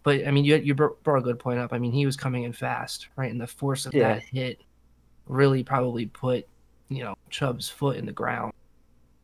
Str- 0.01 0.21
But 0.21 0.27
I 0.27 0.31
mean, 0.31 0.45
you 0.45 0.57
you 0.57 0.75
brought 0.75 1.19
a 1.19 1.21
good 1.23 1.39
point 1.39 1.59
up. 1.59 1.73
I 1.73 1.79
mean, 1.79 1.93
he 1.93 2.07
was 2.07 2.17
coming 2.17 2.45
in 2.45 2.53
fast, 2.53 3.09
right, 3.17 3.31
and 3.31 3.41
the 3.41 3.47
force 3.47 3.87
of 3.87 3.95
Yeah. 3.95 4.15
that 4.15 4.23
hit 4.23 4.61
really 5.27 5.63
probably 5.63 6.07
put 6.07 6.47
you 6.89 7.05
know 7.05 7.15
Chubb's 7.31 7.69
foot 7.69 7.97
in 7.97 8.07
the 8.07 8.13
ground. 8.13 8.53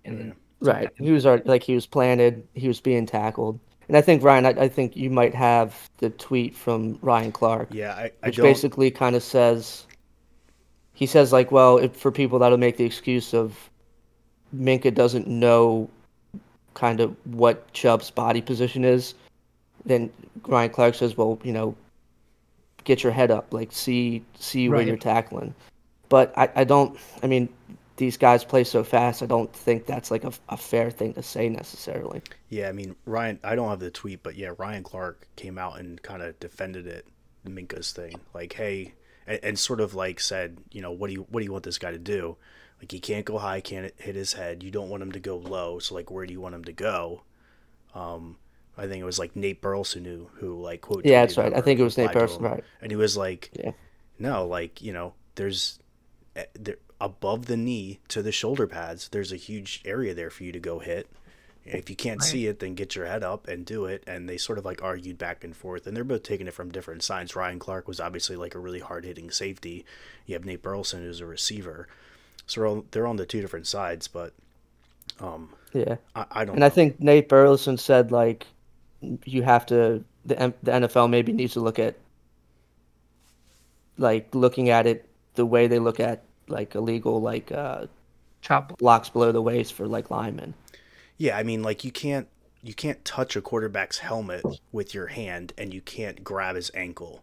And 0.05 0.19
then 0.19 0.35
right. 0.61 0.89
He 0.99 1.11
was 1.11 1.27
already, 1.27 1.49
like 1.49 1.63
he 1.63 1.75
was 1.75 1.87
planted. 1.87 2.47
He 2.55 2.69
was 2.69 2.81
being 2.81 3.07
tackled. 3.07 3.59
And 3.89 3.97
I 3.97 4.01
think 4.01 4.23
Ryan, 4.23 4.47
I, 4.47 4.51
I 4.51 4.69
think 4.69 4.97
you 4.97 5.11
might 5.11 5.35
have 5.35 5.89
the 5.99 6.11
tweet 6.11 6.55
from 6.57 6.99
Ryan 7.03 7.31
Clark. 7.33 7.69
Yeah, 7.73 7.95
I, 7.95 8.11
I 8.23 8.27
which 8.29 8.37
don't. 8.37 8.47
basically 8.47 8.91
kind 8.91 9.15
of 9.17 9.23
says 9.23 9.87
he 10.93 11.07
says 11.07 11.33
like 11.33 11.53
well 11.53 11.79
if, 11.79 11.95
for 11.95 12.11
people 12.11 12.39
that'll 12.39 12.59
make 12.59 12.77
the 12.77 12.85
excuse 12.85 13.35
of 13.35 13.71
minkah 14.57 14.93
doesn't 14.95 15.27
know 15.29 15.89
kind 16.75 17.01
of 17.01 17.15
what 17.27 17.71
chubb's 17.73 18.11
body 18.11 18.41
position 18.41 18.85
is 18.85 19.15
then 19.87 20.11
ryan 20.47 20.71
clark 20.71 20.95
says 20.95 21.17
well 21.17 21.39
you 21.43 21.53
know 21.53 21.75
get 22.85 23.03
your 23.03 23.13
head 23.13 23.31
up 23.31 23.53
like 23.53 23.73
see 23.73 24.23
see 24.39 24.69
where 24.69 24.83
you're 24.83 24.97
tackling 24.97 25.55
but 26.09 26.37
I, 26.37 26.49
I 26.57 26.65
don't 26.65 26.99
i 27.23 27.27
mean 27.27 27.49
these 27.97 28.17
guys 28.19 28.45
play 28.45 28.63
so 28.63 28.85
fast 28.85 29.23
i 29.23 29.27
don't 29.27 29.53
think 29.53 29.87
that's 29.87 30.11
like 30.11 30.25
a, 30.25 30.33
a 30.51 30.57
fair 30.57 30.91
thing 30.91 31.15
to 31.15 31.23
say 31.23 31.49
necessarily 31.49 32.21
Yeah, 32.49 32.69
I 32.69 32.73
mean 32.73 32.95
Ryan. 33.05 33.41
I 33.43 33.55
don't 33.57 33.69
have 33.69 33.81
the 33.81 33.91
tweet, 33.91 34.23
but 34.23 34.37
yeah, 34.37 34.53
Ryan 34.57 34.83
Clark 34.83 35.27
came 35.37 35.59
out 35.59 35.79
and 35.79 36.01
kind 36.03 36.23
of 36.23 36.39
defended 36.39 36.87
it, 36.87 37.07
Minkah's 37.47 37.93
thing. 37.93 38.15
Like, 38.35 38.53
hey, 38.53 38.95
and, 39.27 39.41
and 39.43 39.59
sort 39.59 39.81
of 39.81 39.95
like 39.95 40.21
said, 40.21 40.59
you 40.71 40.81
know, 40.81 40.93
what 40.93 41.09
do 41.09 41.15
you 41.15 41.27
what 41.31 41.41
do 41.41 41.45
you 41.45 41.53
want 41.53 41.65
this 41.65 41.79
guy 41.79 41.91
to 41.91 41.99
do? 41.99 42.37
Like, 42.81 42.93
he 42.93 43.01
can't 43.01 43.25
go 43.25 43.39
high, 43.39 43.61
can't 43.61 43.93
hit 43.99 44.15
his 44.15 44.35
head. 44.35 44.63
You 44.63 44.71
don't 44.71 44.91
want 44.91 45.03
him 45.03 45.13
to 45.13 45.21
go 45.21 45.39
low. 45.39 45.79
So 45.79 45.95
like, 45.95 46.11
where 46.11 46.27
do 46.27 46.33
you 46.33 46.41
want 46.41 46.55
him 46.55 46.65
to 46.65 46.73
go? 46.73 47.23
Um, 47.95 48.37
I 48.79 48.87
think 48.87 49.01
it 49.01 49.07
was 49.07 49.19
like 49.19 49.35
Nate 49.37 49.61
Burleson 49.61 50.05
who 50.05 50.29
who 50.35 50.61
like 50.61 50.81
quote. 50.83 51.05
Yeah, 51.05 51.23
that's 51.23 51.39
right. 51.39 51.55
I 51.55 51.61
think 51.61 51.81
it 51.81 51.83
was 51.85 51.97
Nate 51.97 52.09
replied 52.09 52.21
Burleson, 52.27 52.45
right. 52.45 52.65
And 52.81 52.91
he 52.91 52.97
was 52.97 53.17
like, 53.17 53.51
Yeah. 53.55 53.73
no, 54.19 54.47
like 54.47 54.83
you 54.83 54.93
know, 54.93 55.15
there's 55.35 55.79
eh, 56.35 56.45
there 56.55 56.77
above 57.01 57.47
the 57.47 57.57
knee 57.57 58.01
to 58.09 58.23
the 58.23 58.33
shoulder 58.33 58.67
pads. 58.67 59.09
There's 59.09 59.33
a 59.33 59.37
huge 59.37 59.83
area 59.85 60.15
there 60.15 60.31
for 60.31 60.45
you 60.45 60.53
to 60.53 60.59
go 60.61 60.79
hit. 60.79 61.09
If 61.65 61.91
you 61.91 61.97
can't 61.97 62.21
Right. 62.21 62.29
see 62.29 62.47
it, 62.47 62.61
then 62.61 62.75
get 62.75 62.95
your 62.95 63.07
head 63.07 63.25
up 63.25 63.49
and 63.49 63.67
do 63.67 63.87
it. 63.87 64.05
And 64.07 64.29
they 64.29 64.37
sort 64.39 64.57
of 64.59 64.65
like 64.65 64.83
argued 64.83 65.19
back 65.19 65.43
and 65.43 65.55
forth, 65.57 65.87
and 65.87 65.97
they're 65.97 66.05
both 66.05 66.23
taking 66.23 66.47
it 66.47 66.55
from 66.55 66.71
different 66.71 67.03
sides. 67.03 67.35
Ryan 67.35 67.59
Clark 67.59 67.89
was 67.89 67.99
obviously 67.99 68.37
like 68.37 68.55
a 68.55 68.61
really 68.61 68.79
hard 68.79 69.05
hitting 69.05 69.31
safety. 69.33 69.85
You 70.27 70.35
have 70.35 70.45
Nate 70.45 70.63
Burleson 70.63 71.03
who's 71.03 71.21
a 71.21 71.27
receiver, 71.27 71.89
so 72.47 72.61
they're 72.61 72.69
on, 72.69 72.85
they're 72.93 73.07
on 73.07 73.17
the 73.17 73.27
two 73.27 73.41
different 73.41 73.67
sides. 73.67 74.07
But 74.07 74.33
um, 75.21 75.55
yeah 75.73 75.97
I, 76.15 76.27
I 76.31 76.45
don't. 76.45 76.55
And 76.55 76.65
I 76.65 76.69
think 76.69 77.01
Nate 77.01 77.29
Burleson 77.29 77.77
said 77.79 78.13
like 78.13 78.47
you 79.25 79.43
have 79.43 79.67
to 79.67 80.05
the 80.25 80.39
M- 80.41 80.55
the 80.63 80.73
NFL 80.73 81.09
maybe 81.11 81.33
needs 81.33 81.53
to 81.55 81.61
look 81.61 81.79
at 81.79 81.97
like 83.99 84.35
looking 84.35 84.69
at 84.69 84.87
it 84.87 85.09
the 85.35 85.47
way 85.47 85.67
they 85.67 85.79
look 85.79 86.01
at 86.01 86.23
like 86.49 86.75
illegal 86.75 87.21
like 87.21 87.51
uh 87.53 87.87
chop. 88.43 88.79
blocks 88.79 89.09
below 89.09 89.33
the 89.33 89.43
waist 89.43 89.73
for 89.75 89.87
like 89.87 90.11
linemen. 90.11 90.55
Yeah, 91.19 91.37
I 91.37 91.43
mean, 91.43 91.63
like 91.63 91.85
you 91.85 91.91
can't 91.91 92.29
you 92.63 92.75
can't 92.75 93.05
touch 93.05 93.37
a 93.37 93.41
quarterback's 93.41 93.99
helmet 93.99 94.45
with 94.73 94.93
your 94.95 95.07
hand, 95.09 95.53
and 95.57 95.73
you 95.73 95.81
can't 95.81 96.25
grab 96.25 96.57
his 96.57 96.71
ankle. 96.75 97.23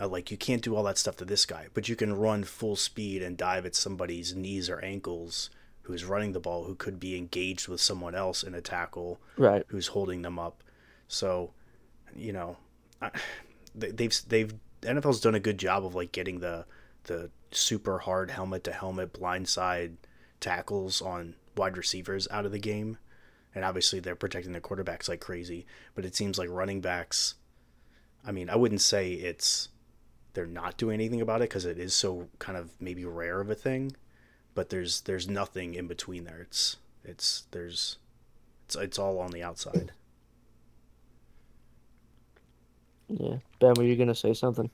Uh, 0.00 0.08
like 0.08 0.30
you 0.30 0.36
can't 0.36 0.62
do 0.62 0.74
all 0.74 0.82
that 0.82 0.98
stuff 0.98 1.16
to 1.16 1.24
this 1.24 1.46
guy, 1.46 1.68
but 1.72 1.88
you 1.88 1.94
can 1.94 2.12
run 2.16 2.42
full 2.42 2.74
speed 2.74 3.22
and 3.22 3.36
dive 3.36 3.64
at 3.64 3.76
somebody's 3.76 4.34
knees 4.34 4.68
or 4.68 4.80
ankles 4.84 5.50
who's 5.82 6.04
running 6.04 6.32
the 6.32 6.40
ball, 6.40 6.64
who 6.64 6.74
could 6.74 6.98
be 6.98 7.16
engaged 7.16 7.68
with 7.68 7.80
someone 7.80 8.14
else 8.14 8.42
in 8.42 8.54
a 8.54 8.60
tackle, 8.60 9.20
Right. 9.36 9.62
who's 9.68 9.88
holding 9.88 10.22
them 10.22 10.38
up. 10.38 10.63
So, 11.14 11.52
you 12.14 12.32
know, 12.32 12.56
I, 13.00 13.10
they, 13.74 13.90
they've 13.90 14.20
they've 14.28 14.54
NFL's 14.82 15.20
done 15.20 15.34
a 15.34 15.40
good 15.40 15.58
job 15.58 15.84
of 15.84 15.94
like 15.94 16.12
getting 16.12 16.40
the 16.40 16.66
the 17.04 17.30
super 17.50 17.98
hard 17.98 18.30
helmet 18.30 18.64
to 18.64 18.72
helmet 18.72 19.12
blindside 19.12 19.96
tackles 20.40 21.00
on 21.00 21.34
wide 21.56 21.76
receivers 21.76 22.26
out 22.30 22.46
of 22.46 22.52
the 22.52 22.58
game, 22.58 22.98
and 23.54 23.64
obviously 23.64 24.00
they're 24.00 24.16
protecting 24.16 24.52
their 24.52 24.60
quarterbacks 24.60 25.08
like 25.08 25.20
crazy. 25.20 25.66
But 25.94 26.04
it 26.04 26.14
seems 26.14 26.38
like 26.38 26.48
running 26.50 26.80
backs. 26.80 27.34
I 28.26 28.32
mean, 28.32 28.50
I 28.50 28.56
wouldn't 28.56 28.80
say 28.80 29.12
it's 29.12 29.68
they're 30.32 30.46
not 30.46 30.76
doing 30.76 30.94
anything 30.94 31.20
about 31.20 31.40
it 31.40 31.48
because 31.48 31.64
it 31.64 31.78
is 31.78 31.94
so 31.94 32.28
kind 32.38 32.58
of 32.58 32.70
maybe 32.80 33.04
rare 33.04 33.40
of 33.40 33.50
a 33.50 33.54
thing, 33.54 33.94
but 34.54 34.70
there's 34.70 35.02
there's 35.02 35.28
nothing 35.28 35.74
in 35.74 35.86
between 35.86 36.24
there. 36.24 36.40
It's 36.40 36.76
it's 37.04 37.44
there's 37.52 37.98
it's 38.66 38.76
it's 38.76 38.98
all 38.98 39.18
on 39.20 39.30
the 39.30 39.42
outside. 39.42 39.92
Yeah. 43.18 43.36
Ben, 43.60 43.74
were 43.76 43.84
you 43.84 43.96
gonna 43.96 44.14
say 44.14 44.34
something? 44.34 44.70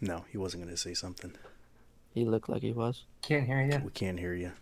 No, 0.00 0.24
he 0.30 0.38
wasn't 0.38 0.64
going 0.64 0.74
to 0.74 0.80
say 0.80 0.94
something. 0.94 1.32
He 2.12 2.24
looked 2.24 2.48
like 2.48 2.62
he 2.62 2.72
was. 2.72 3.04
Can't 3.22 3.46
hear 3.46 3.62
you. 3.62 3.78
We 3.84 3.90
can't 3.90 4.18
hear 4.18 4.34
you. 4.34 4.52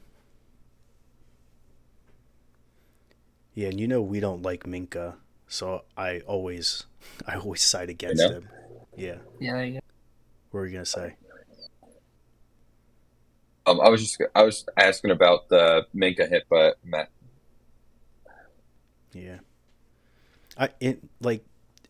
Yeah, 3.54 3.68
and 3.68 3.80
you 3.80 3.88
know 3.88 4.00
we 4.00 4.20
don't 4.20 4.42
like 4.42 4.64
Minkah, 4.64 5.14
so 5.48 5.82
I 5.96 6.20
always, 6.20 6.84
I 7.26 7.36
always 7.36 7.62
side 7.62 7.90
against 7.90 8.22
him. 8.22 8.48
Yeah, 8.96 9.16
Yeah, 9.40 9.52
there 9.54 9.64
you 9.64 9.72
go. 9.74 9.80
what 10.50 10.60
were 10.60 10.66
you 10.66 10.72
gonna 10.74 10.84
say? 10.86 11.16
Um, 13.70 13.80
I 13.80 13.88
was 13.88 14.00
just 14.02 14.20
I 14.34 14.42
was 14.42 14.66
asking 14.76 15.12
about 15.12 15.48
the 15.48 15.86
Minkah 15.94 16.28
hit, 16.28 16.44
but 16.50 16.78
Matt. 16.84 17.10
Yeah, 19.12 19.38
I 20.58 20.70
it 20.80 21.00
like 21.20 21.44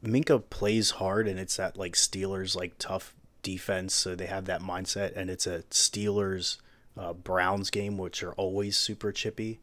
Minkah 0.05 0.43
plays 0.51 0.93
hard, 0.93 1.27
and 1.27 1.39
it's 1.39 1.57
that 1.57 1.77
like 1.77 1.95
Steelers 1.95 2.55
like 2.55 2.75
tough 2.79 3.15
defense, 3.43 3.95
so 3.95 4.15
they 4.15 4.27
have 4.27 4.45
that 4.47 4.61
mindset, 4.61 5.17
and 5.17 5.31
it's 5.31 5.47
a 5.47 5.63
Steelers 5.71 6.59
uh, 6.99 7.13
Browns 7.13 7.71
game, 7.71 7.97
which 7.97 8.23
are 8.23 8.33
always 8.33 8.77
super 8.77 9.13
chippy. 9.13 9.61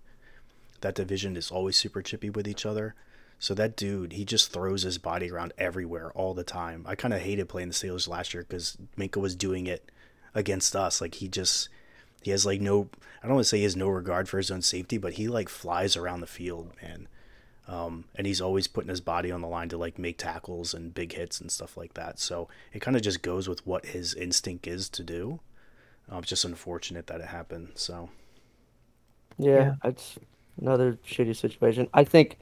That 0.81 0.95
division 0.95 1.35
is 1.37 1.51
always 1.51 1.77
super 1.77 2.01
chippy 2.01 2.29
with 2.29 2.47
each 2.47 2.65
other. 2.65 2.95
So 3.39 3.53
that 3.53 3.75
dude, 3.75 4.13
he 4.13 4.25
just 4.25 4.51
throws 4.51 4.81
his 4.81 4.97
body 4.97 5.29
around 5.29 5.53
everywhere 5.59 6.11
all 6.13 6.33
the 6.33 6.43
time. 6.43 6.85
I 6.87 6.95
kind 6.95 7.13
of 7.13 7.21
hated 7.21 7.49
playing 7.49 7.67
the 7.69 7.75
Steelers 7.75 8.07
last 8.07 8.33
year 8.33 8.43
because 8.43 8.77
Minkah 8.97 9.21
was 9.21 9.35
doing 9.35 9.67
it 9.67 9.91
against 10.33 10.75
us. 10.75 11.01
Like 11.01 11.15
he 11.15 11.27
just, 11.27 11.69
he 12.23 12.31
has 12.31 12.45
like 12.45 12.61
no, 12.61 12.89
I 13.23 13.27
don't 13.27 13.35
want 13.35 13.45
to 13.45 13.49
say 13.49 13.57
he 13.59 13.63
has 13.63 13.75
no 13.75 13.87
regard 13.89 14.29
for 14.29 14.37
his 14.37 14.51
own 14.51 14.61
safety, 14.61 14.97
but 14.97 15.13
he 15.13 15.27
like 15.27 15.49
flies 15.49 15.95
around 15.97 16.21
the 16.21 16.27
field, 16.27 16.71
man. 16.81 17.07
Um, 17.67 18.05
and 18.15 18.25
he's 18.27 18.41
always 18.41 18.67
putting 18.67 18.89
his 18.89 19.01
body 19.01 19.31
on 19.31 19.41
the 19.41 19.47
line 19.47 19.69
to 19.69 19.77
like 19.77 19.99
make 19.99 20.17
tackles 20.17 20.73
and 20.73 20.93
big 20.93 21.13
hits 21.13 21.41
and 21.41 21.51
stuff 21.51 21.77
like 21.77 21.95
that. 21.95 22.19
So 22.19 22.47
it 22.73 22.81
kind 22.81 22.95
of 22.97 23.03
just 23.03 23.21
goes 23.21 23.49
with 23.49 23.65
what 23.67 23.87
his 23.87 24.13
instinct 24.13 24.67
is 24.67 24.89
to 24.89 25.03
do. 25.03 25.41
Um, 26.09 26.19
it's 26.19 26.29
just 26.29 26.45
unfortunate 26.45 27.07
that 27.07 27.21
it 27.21 27.27
happened. 27.27 27.71
So 27.75 28.09
Yeah, 29.37 29.65
Yeah. 29.65 29.75
it's 29.83 30.17
another 30.59 30.93
shitty 31.05 31.35
situation. 31.35 31.87
I 31.93 32.03
think, 32.03 32.37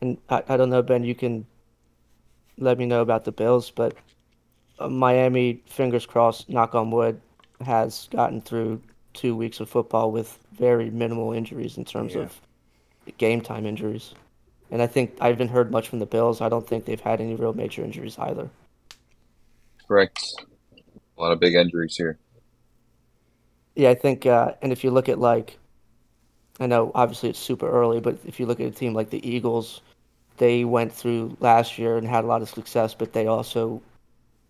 and 0.00 0.18
I, 0.28 0.42
I 0.48 0.56
don't 0.56 0.70
know, 0.70 0.82
Ben, 0.82 1.04
you 1.04 1.14
can 1.14 1.46
let 2.58 2.78
me 2.78 2.86
know 2.86 3.02
about 3.02 3.24
the 3.24 3.32
Bills, 3.32 3.70
but 3.70 3.96
uh, 4.78 4.88
Miami, 4.88 5.62
fingers 5.66 6.06
crossed, 6.06 6.48
knock 6.48 6.74
on 6.74 6.90
wood, 6.90 7.20
has 7.64 8.08
gotten 8.12 8.40
through 8.40 8.82
two 9.14 9.36
weeks 9.36 9.60
of 9.60 9.68
football 9.68 10.10
with 10.10 10.38
very 10.52 10.90
minimal 10.90 11.32
injuries 11.32 11.76
in 11.76 11.84
terms 11.84 12.14
Yeah. 12.14 12.22
of 12.22 12.40
game 13.18 13.40
time 13.40 13.66
injuries. 13.66 14.14
And 14.70 14.80
I 14.80 14.86
think 14.86 15.16
I 15.20 15.28
haven't 15.28 15.48
heard 15.48 15.70
much 15.70 15.88
from 15.88 15.98
the 15.98 16.06
Bills. 16.06 16.40
I 16.40 16.48
don't 16.48 16.66
think 16.66 16.84
they've 16.84 17.00
had 17.00 17.20
any 17.20 17.34
real 17.34 17.52
major 17.52 17.84
injuries 17.84 18.18
either. 18.18 18.48
Correct. 19.86 20.24
A 21.18 21.20
lot 21.20 21.32
of 21.32 21.40
big 21.40 21.54
injuries 21.54 21.96
here. 21.96 22.18
Yeah, 23.74 23.90
I 23.90 23.94
think, 23.94 24.26
uh, 24.26 24.54
and 24.62 24.72
if 24.72 24.84
you 24.84 24.90
look 24.90 25.08
at 25.08 25.18
like, 25.18 25.58
I 26.60 26.66
know 26.66 26.90
obviously 26.94 27.30
it's 27.30 27.38
super 27.38 27.68
early, 27.68 28.00
but 28.00 28.18
if 28.26 28.38
you 28.38 28.46
look 28.46 28.60
at 28.60 28.66
a 28.66 28.70
team 28.70 28.94
like 28.94 29.10
the 29.10 29.26
Eagles, 29.28 29.80
they 30.38 30.64
went 30.64 30.92
through 30.92 31.36
last 31.40 31.78
year 31.78 31.96
and 31.96 32.06
had 32.06 32.24
a 32.24 32.26
lot 32.26 32.42
of 32.42 32.48
success, 32.48 32.94
but 32.94 33.12
they 33.12 33.26
also 33.26 33.82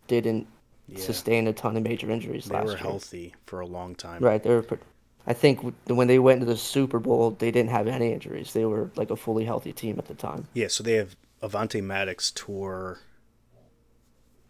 didn't 0.07 0.47
Yeah. 0.89 0.99
sustain 0.99 1.47
a 1.47 1.53
ton 1.53 1.77
of 1.77 1.85
major 1.85 2.11
injuries 2.11 2.47
They 2.47 2.55
last 2.55 2.67
year. 2.67 2.77
They 2.77 2.83
were 2.83 2.91
healthy 2.91 3.35
for 3.47 3.61
a 3.61 3.67
long 3.67 3.95
time. 3.95 4.23
Right, 4.23 4.43
they 4.43 4.51
were. 4.51 4.63
pre- 4.63 4.79
I 5.27 5.33
think 5.33 5.61
when 5.87 6.09
they 6.09 6.19
went 6.19 6.41
into 6.41 6.53
the 6.53 6.59
Super 6.59 6.99
Bowl, 6.99 7.31
they 7.31 7.51
didn't 7.53 7.71
have 7.71 7.87
any 7.87 8.13
injuries. 8.13 8.53
They 8.53 8.65
were 8.65 8.91
like 8.97 9.11
a 9.11 9.17
fully 9.17 9.45
healthy 9.45 9.73
team 9.73 9.99
at 9.99 10.07
the 10.07 10.15
time. 10.15 10.49
Yeah, 10.53 10.67
so 10.69 10.83
they 10.83 10.95
have 10.95 11.15
Avonte 11.43 11.83
Maddox 11.83 12.33
tore 12.33 12.99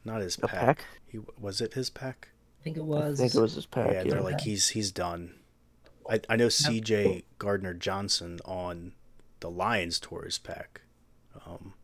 not 0.05 0.21
his 0.21 0.37
pack. 0.37 0.51
pec. 0.51 0.67
pec? 0.77 0.79
He 1.07 1.21
was 1.39 1.61
it 1.61 1.75
his 1.75 1.91
pack. 1.91 2.29
I 2.61 2.65
think 2.65 2.77
it 2.77 2.85
was. 2.85 3.21
I 3.21 3.25
think 3.25 3.35
it 3.35 3.41
was 3.41 3.55
his 3.55 3.67
pack. 3.67 3.93
yeah, 3.93 4.03
Yeah, 4.03 4.11
they're 4.11 4.23
like 4.23 4.41
he's 4.41 4.69
he's 4.69 4.91
done. 4.91 5.35
I 6.09 6.21
I 6.29 6.37
know 6.37 6.49
C.J. 6.49 7.25
Gardner 7.39 7.75
Johnson 7.75 8.41
on 8.45 8.93
the 9.41 9.51
Lions 9.51 10.01
tore 10.01 10.25
his 10.25 10.39
pack. 10.39 10.83
Um, 11.47 11.75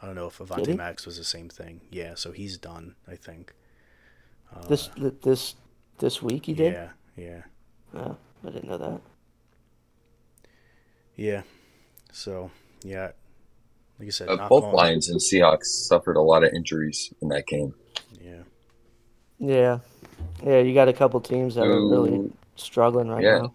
I 0.00 0.06
don't 0.06 0.14
know 0.14 0.26
if 0.26 0.38
Did 0.38 0.48
Avonte? 0.48 0.76
Maddox 0.76 1.06
was 1.06 1.16
the 1.16 1.24
same 1.24 1.48
thing. 1.48 1.80
Yeah, 1.90 2.14
so 2.14 2.32
he's 2.32 2.58
done. 2.58 2.96
I 3.08 3.16
think. 3.16 3.54
Uh, 4.54 4.66
this 4.66 4.90
this 5.22 5.54
this 5.98 6.22
week 6.22 6.46
he 6.46 6.54
did. 6.54 6.72
Yeah, 6.72 6.90
yeah, 7.16 7.42
Oh, 7.94 8.16
I 8.46 8.50
didn't 8.50 8.68
know 8.68 8.78
that. 8.78 9.00
yeah. 11.16 11.42
So 12.12 12.50
yeah, 12.82 13.12
like 13.98 14.08
I 14.08 14.10
said, 14.10 14.28
Uh, 14.28 14.48
both 14.48 14.64
on- 14.64 14.74
Lions 14.74 15.08
and 15.08 15.20
Seahawks 15.20 15.66
suffered 15.66 16.16
a 16.16 16.20
lot 16.22 16.42
of 16.44 16.52
injuries 16.52 17.12
in 17.22 17.28
that 17.28 17.46
game. 17.46 17.74
Yeah, 18.20 18.42
Yeah, 19.38 19.78
yeah. 20.44 20.58
You 20.60 20.74
got 20.74 20.88
a 20.88 20.92
couple 20.92 21.20
teams 21.20 21.54
that 21.54 21.66
are 21.66 21.88
really 21.88 22.32
struggling 22.56 23.08
right 23.08 23.22
Yeah. 23.22 23.48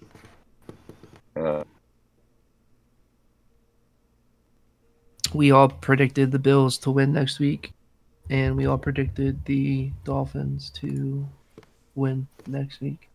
now. 1.36 1.42
Uh, 1.44 1.64
we 5.34 5.52
all 5.52 5.68
predicted 5.70 6.32
the 6.32 6.40
Bills 6.40 6.78
to 6.80 6.92
win 6.92 7.12
next 7.12 7.40
week, 7.40 7.74
and 8.30 8.56
we 8.58 8.66
all 8.66 8.78
predicted 8.78 9.46
the 9.46 9.92
Dolphins 10.04 10.70
to 10.76 11.28
win 11.96 12.28
next 12.48 12.82
week. 12.82 13.10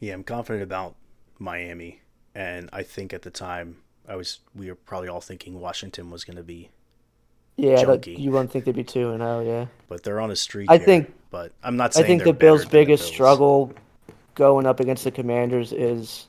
yeah. 0.00 0.14
I'm 0.14 0.24
confident 0.24 0.62
about 0.62 0.94
Miami, 1.38 2.00
and 2.34 2.68
I 2.72 2.82
think 2.82 3.12
at 3.12 3.22
the 3.22 3.30
time 3.30 3.76
I 4.08 4.16
was 4.16 4.40
we 4.54 4.68
were 4.68 4.74
probably 4.74 5.08
all 5.08 5.20
thinking 5.20 5.60
Washington 5.60 6.10
was 6.10 6.24
going 6.24 6.36
to 6.36 6.42
be, 6.42 6.70
Yeah, 7.56 7.84
that, 7.84 8.06
you 8.06 8.30
wouldn't 8.30 8.50
think 8.50 8.64
they'd 8.64 8.74
be 8.74 8.84
two 8.84 9.10
and 9.10 9.20
zero. 9.20 9.40
Yeah, 9.40 9.66
but 9.88 10.02
they're 10.02 10.20
on 10.20 10.30
a 10.30 10.36
streak. 10.36 10.70
I 10.70 10.76
here, 10.78 10.86
think- 10.86 11.14
but 11.30 11.52
I'm 11.62 11.76
not 11.76 11.96
I 11.96 12.02
think 12.02 12.24
the 12.24 12.32
Bills' 12.32 12.60
better 12.64 12.68
than 12.68 12.70
the 12.70 12.84
biggest 12.84 13.02
Bills. 13.04 13.12
struggle 13.14 13.72
going 14.34 14.66
up 14.66 14.80
against 14.80 15.04
the 15.04 15.10
Commanders 15.10 15.72
is 15.72 16.26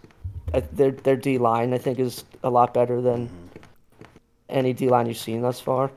their 0.72 0.92
their 0.92 1.16
D 1.18 1.38
line. 1.38 1.74
I 1.74 1.78
think 1.78 2.00
is 2.00 2.24
a 2.44 2.50
lot 2.50 2.74
better 2.74 3.02
than 3.02 3.28
Mm-hmm. 3.28 4.06
any 4.50 4.74
D 4.74 4.88
line 4.90 5.08
you've 5.08 5.18
seen 5.18 5.42
thus 5.42 5.60
far. 5.60 5.92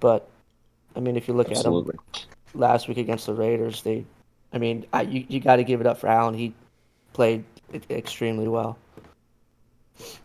But 0.00 0.28
I 0.96 1.00
mean, 1.00 1.16
if 1.16 1.28
you 1.28 1.34
look 1.34 1.50
absolutely. 1.50 1.94
at 1.94 2.14
them 2.14 2.60
last 2.60 2.88
week 2.88 2.96
against 2.96 3.26
the 3.26 3.34
Raiders, 3.34 3.82
they, 3.82 4.04
I 4.52 4.58
mean, 4.58 4.86
I, 4.92 5.02
you 5.02 5.24
you 5.28 5.40
got 5.40 5.56
to 5.56 5.64
give 5.64 5.80
it 5.80 5.86
up 5.86 5.98
for 5.98 6.08
Allen. 6.08 6.34
He 6.34 6.54
played 7.12 7.44
extremely 7.90 8.48
well, 8.48 8.78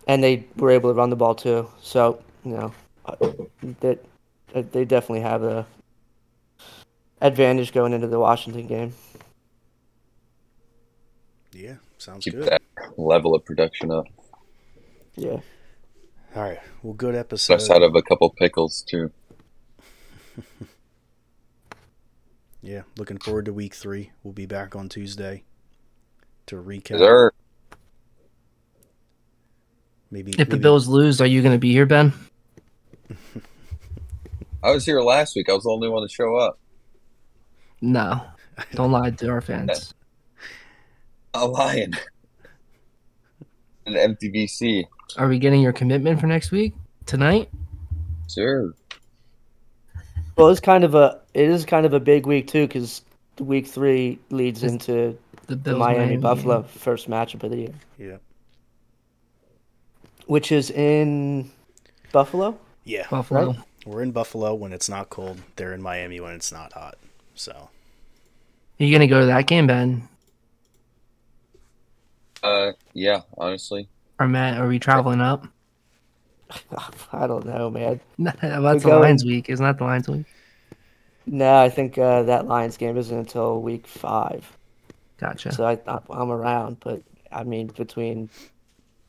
and 0.07 0.23
they 0.23 0.45
were 0.55 0.71
able 0.71 0.89
to 0.89 0.93
run 0.93 1.09
the 1.09 1.15
ball 1.15 1.35
too. 1.35 1.69
So 1.81 2.21
you 2.45 2.51
know, 2.51 2.73
uh, 3.05 3.15
that 3.81 4.03
uh, 4.55 4.63
they 4.71 4.85
definitely 4.85 5.21
have 5.21 5.43
a 5.43 5.65
advantage 7.19 7.73
going 7.73 7.93
into 7.93 8.07
the 8.07 8.19
Washington 8.19 8.67
game. 8.67 8.93
Yeah, 11.51 11.75
sounds 11.97 12.23
Keep 12.23 12.35
good. 12.35 12.47
that 12.47 12.61
level 12.97 13.35
of 13.35 13.43
production 13.43 13.91
up. 13.91 14.05
Yeah. 15.15 15.39
All 16.33 16.43
right, 16.43 16.59
well, 16.81 16.93
good 16.93 17.15
episode. 17.15 17.57
Plus 17.57 17.69
out 17.69 17.83
of 17.83 17.93
a 17.95 18.01
couple 18.01 18.29
pickles 18.29 18.83
too. 18.87 19.11
Yeah, 22.61 22.83
looking 22.95 23.17
forward 23.17 23.45
to 23.45 23.53
week 23.53 23.73
three. 23.73 24.11
We'll 24.23 24.33
be 24.33 24.45
back 24.45 24.75
on 24.75 24.87
Tuesday 24.87 25.43
to 26.45 26.57
recap. 26.57 26.91
Is 26.91 26.99
there 26.99 27.31
maybe 30.11 30.33
If 30.37 30.49
the 30.49 30.57
Bills 30.57 30.87
lose, 30.87 31.19
are 31.21 31.25
you 31.25 31.41
going 31.41 31.55
to 31.55 31.59
be 31.59 31.71
here, 31.71 31.87
Ben? 31.87 32.13
I 34.63 34.69
was 34.69 34.85
here 34.85 35.01
last 35.01 35.35
week. 35.35 35.49
I 35.49 35.53
was 35.53 35.63
the 35.63 35.71
only 35.71 35.89
one 35.89 36.07
to 36.07 36.13
show 36.13 36.35
up. 36.35 36.59
No. 37.81 38.21
Don't 38.73 38.91
lie 38.91 39.09
to 39.09 39.29
our 39.29 39.41
fans. 39.41 39.95
A 41.33 41.47
lion. 41.47 41.95
An 43.87 43.93
MTBC. 43.93 44.85
Are 45.17 45.27
we 45.27 45.39
getting 45.39 45.61
your 45.61 45.73
commitment 45.73 46.19
for 46.19 46.27
next 46.27 46.51
week? 46.51 46.75
Tonight? 47.07 47.49
Sure. 48.29 48.75
Well, 50.37 50.49
it's 50.49 50.59
kind 50.59 50.83
of 50.83 50.95
a 50.95 51.19
it 51.33 51.49
is 51.49 51.65
kind 51.65 51.85
of 51.85 51.93
a 51.93 51.99
big 51.99 52.25
week 52.25 52.47
too 52.47 52.67
because 52.67 53.03
week 53.39 53.67
three 53.67 54.19
leads 54.29 54.63
It's 54.63 54.73
into 54.73 55.17
The 55.47 55.55
the 55.55 55.55
Bills 55.55 55.79
Miami 55.79 56.17
Buffalo 56.17 56.61
game. 56.61 56.69
first 56.69 57.09
matchup 57.09 57.43
of 57.43 57.51
the 57.51 57.57
year, 57.57 57.73
Yeah, 57.97 58.17
which 60.25 60.51
is 60.51 60.71
in 60.71 61.51
Buffalo. 62.11 62.57
yeah. 62.83 63.07
Buffalo. 63.09 63.55
We're 63.85 64.03
in 64.03 64.11
Buffalo 64.11 64.53
when 64.53 64.73
it's 64.73 64.89
not 64.89 65.09
cold. 65.09 65.39
They're 65.55 65.73
in 65.73 65.81
Miami 65.81 66.19
when 66.19 66.33
it's 66.35 66.51
not 66.51 66.71
hot. 66.73 66.95
So 67.33 67.51
Are 67.51 67.69
you 68.83 68.91
going 68.91 69.01
to 69.01 69.07
go 69.07 69.21
to 69.21 69.25
that 69.27 69.47
game, 69.47 69.65
Ben? 69.65 70.07
Uh, 72.43 72.71
yeah. 72.93 73.21
Honestly, 73.37 73.87
Or 74.19 74.27
Matt, 74.27 74.59
are 74.59 74.67
we 74.67 74.77
traveling 74.79 75.19
up? 75.21 75.45
I 77.13 77.27
don't 77.27 77.45
know, 77.45 77.69
man. 77.69 77.99
No, 78.17 78.31
that's 78.41 78.83
the 78.83 78.89
going- 78.89 79.01
Lions 79.01 79.25
week. 79.25 79.49
Isn't 79.49 79.65
that 79.65 79.77
the 79.77 79.83
Lions 79.83 80.07
week? 80.09 80.25
No, 81.25 81.57
I 81.61 81.69
think 81.69 81.97
uh, 81.97 82.23
that 82.23 82.47
Lions 82.47 82.77
game 82.77 82.97
isn't 82.97 83.15
until 83.17 83.61
week 83.61 83.85
five, 83.87 84.45
Gotcha. 85.17 85.51
so 85.51 85.65
I, 85.65 85.79
I 85.87 85.99
I'm 86.09 86.31
around. 86.31 86.77
But 86.79 87.03
I 87.31 87.43
mean, 87.43 87.67
between 87.67 88.29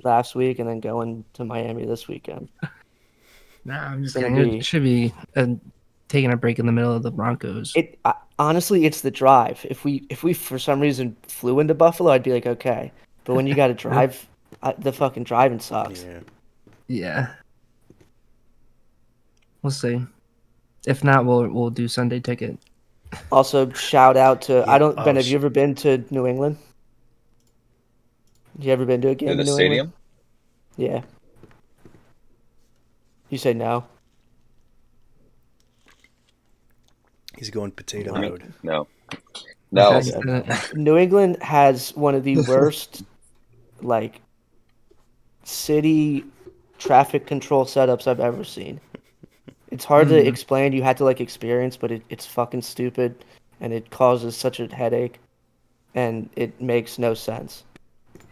last 0.04 0.34
week 0.34 0.58
and 0.58 0.68
then 0.68 0.80
going 0.80 1.24
to 1.34 1.44
Miami 1.44 1.86
this 1.86 2.08
weekend, 2.08 2.48
No, 3.64 3.74
I'm 3.74 4.02
just 4.02 4.14
Gonna 4.14 4.28
kidding. 4.28 4.50
be- 4.52 4.58
It 4.58 4.64
should 4.66 4.82
be 4.82 5.12
uh, 5.36 5.46
taking 6.08 6.32
a 6.32 6.36
break 6.36 6.58
in 6.58 6.66
the 6.66 6.72
middle 6.72 6.92
of 6.94 7.02
the 7.02 7.10
Broncos. 7.10 7.72
it 7.76 7.98
I, 8.04 8.14
honestly 8.38 8.84
it's 8.84 9.00
the 9.00 9.10
drive. 9.10 9.64
If 9.70 9.84
we 9.84 10.04
if 10.10 10.22
we 10.22 10.34
for 10.34 10.58
some 10.58 10.80
reason 10.80 11.16
flew 11.22 11.60
into 11.60 11.74
Buffalo, 11.74 12.10
I'd 12.12 12.22
be 12.22 12.32
like 12.32 12.46
okay. 12.46 12.92
But 13.24 13.34
when 13.36 13.46
you 13.46 13.54
got 13.54 13.68
to 13.68 13.74
drive, 13.74 14.26
I, 14.62 14.72
the 14.72 14.92
fucking 14.92 15.24
driving 15.24 15.60
sucks. 15.60 16.02
yeah, 16.04 16.20
Yeah. 16.92 17.28
We'll 19.62 19.70
see. 19.70 20.04
If 20.86 21.02
not, 21.02 21.24
we'll 21.24 21.48
we'll 21.48 21.70
do 21.70 21.88
Sunday 21.88 22.20
ticket. 22.20 22.58
Also, 23.30 23.70
shout 23.70 24.18
out 24.18 24.42
to 24.42 24.68
I 24.68 24.76
don't 24.76 24.98
oh, 24.98 25.04
Ben. 25.04 25.16
Have 25.16 25.24
sh- 25.24 25.30
you 25.30 25.36
ever 25.36 25.48
been 25.48 25.74
to 25.76 26.04
New 26.10 26.26
England? 26.26 26.58
You 28.58 28.72
ever 28.72 28.84
been 28.84 29.00
to 29.00 29.08
a 29.08 29.14
game 29.14 29.30
in 29.30 29.36
the 29.38 29.42
in 29.42 29.46
New 29.46 29.54
stadium. 29.54 29.72
England? 29.72 29.92
Yeah. 30.76 31.02
You 33.30 33.38
say 33.38 33.54
no. 33.54 33.84
he's 37.38 37.48
going 37.48 37.70
potato 37.70 38.14
I 38.14 38.20
mean, 38.20 38.30
mode. 38.30 38.52
no. 38.62 38.86
No. 39.74 40.02
New 40.74 40.98
England 40.98 41.42
has 41.42 41.96
one 41.96 42.14
of 42.14 42.24
the 42.24 42.36
worst, 42.48 43.04
like, 43.80 44.20
city 45.44 46.26
traffic 46.86 47.26
control 47.26 47.64
setups 47.64 48.06
I've 48.06 48.20
ever 48.20 48.44
seen. 48.44 48.80
It's 49.70 49.84
hard 49.84 50.08
to 50.08 50.14
Mhm. 50.14 50.26
explain. 50.26 50.72
You 50.72 50.82
had 50.82 50.96
to 50.98 51.04
like 51.04 51.20
experience, 51.20 51.76
but 51.76 51.90
it, 51.92 52.02
it's 52.10 52.26
fucking 52.26 52.62
stupid, 52.62 53.24
and 53.60 53.72
it 53.72 53.90
causes 53.90 54.36
such 54.36 54.60
a 54.60 54.66
headache, 54.74 55.18
and 55.94 56.28
it 56.36 56.60
makes 56.60 56.98
no 56.98 57.14
sense. 57.14 57.64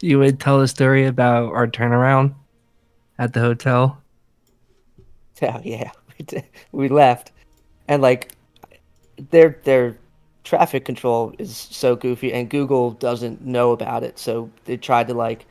you 0.03 0.18
would 0.18 0.40
tell 0.40 0.61
a 0.62 0.66
story 0.68 1.05
about 1.05 1.53
our 1.53 1.66
turnaround 1.66 2.32
at 3.18 3.34
the 3.34 3.40
hotel. 3.40 3.98
Yeah, 5.42 5.61
yeah. 5.64 5.90
We 6.18 6.24
did. 6.24 6.44
We 6.72 6.88
left, 6.88 7.32
and 7.88 8.01
like, 8.03 8.32
their 9.30 9.59
their 9.64 9.96
traffic 10.44 10.84
control 10.86 11.34
is 11.38 11.55
so 11.55 11.96
goofy, 11.96 12.32
and 12.32 12.48
Google 12.48 12.92
doesn't 12.92 13.44
know 13.44 13.72
about 13.72 14.03
it. 14.03 14.18
So 14.18 14.51
they 14.64 14.76
tried 14.78 15.07
to 15.09 15.14
like, 15.14 15.44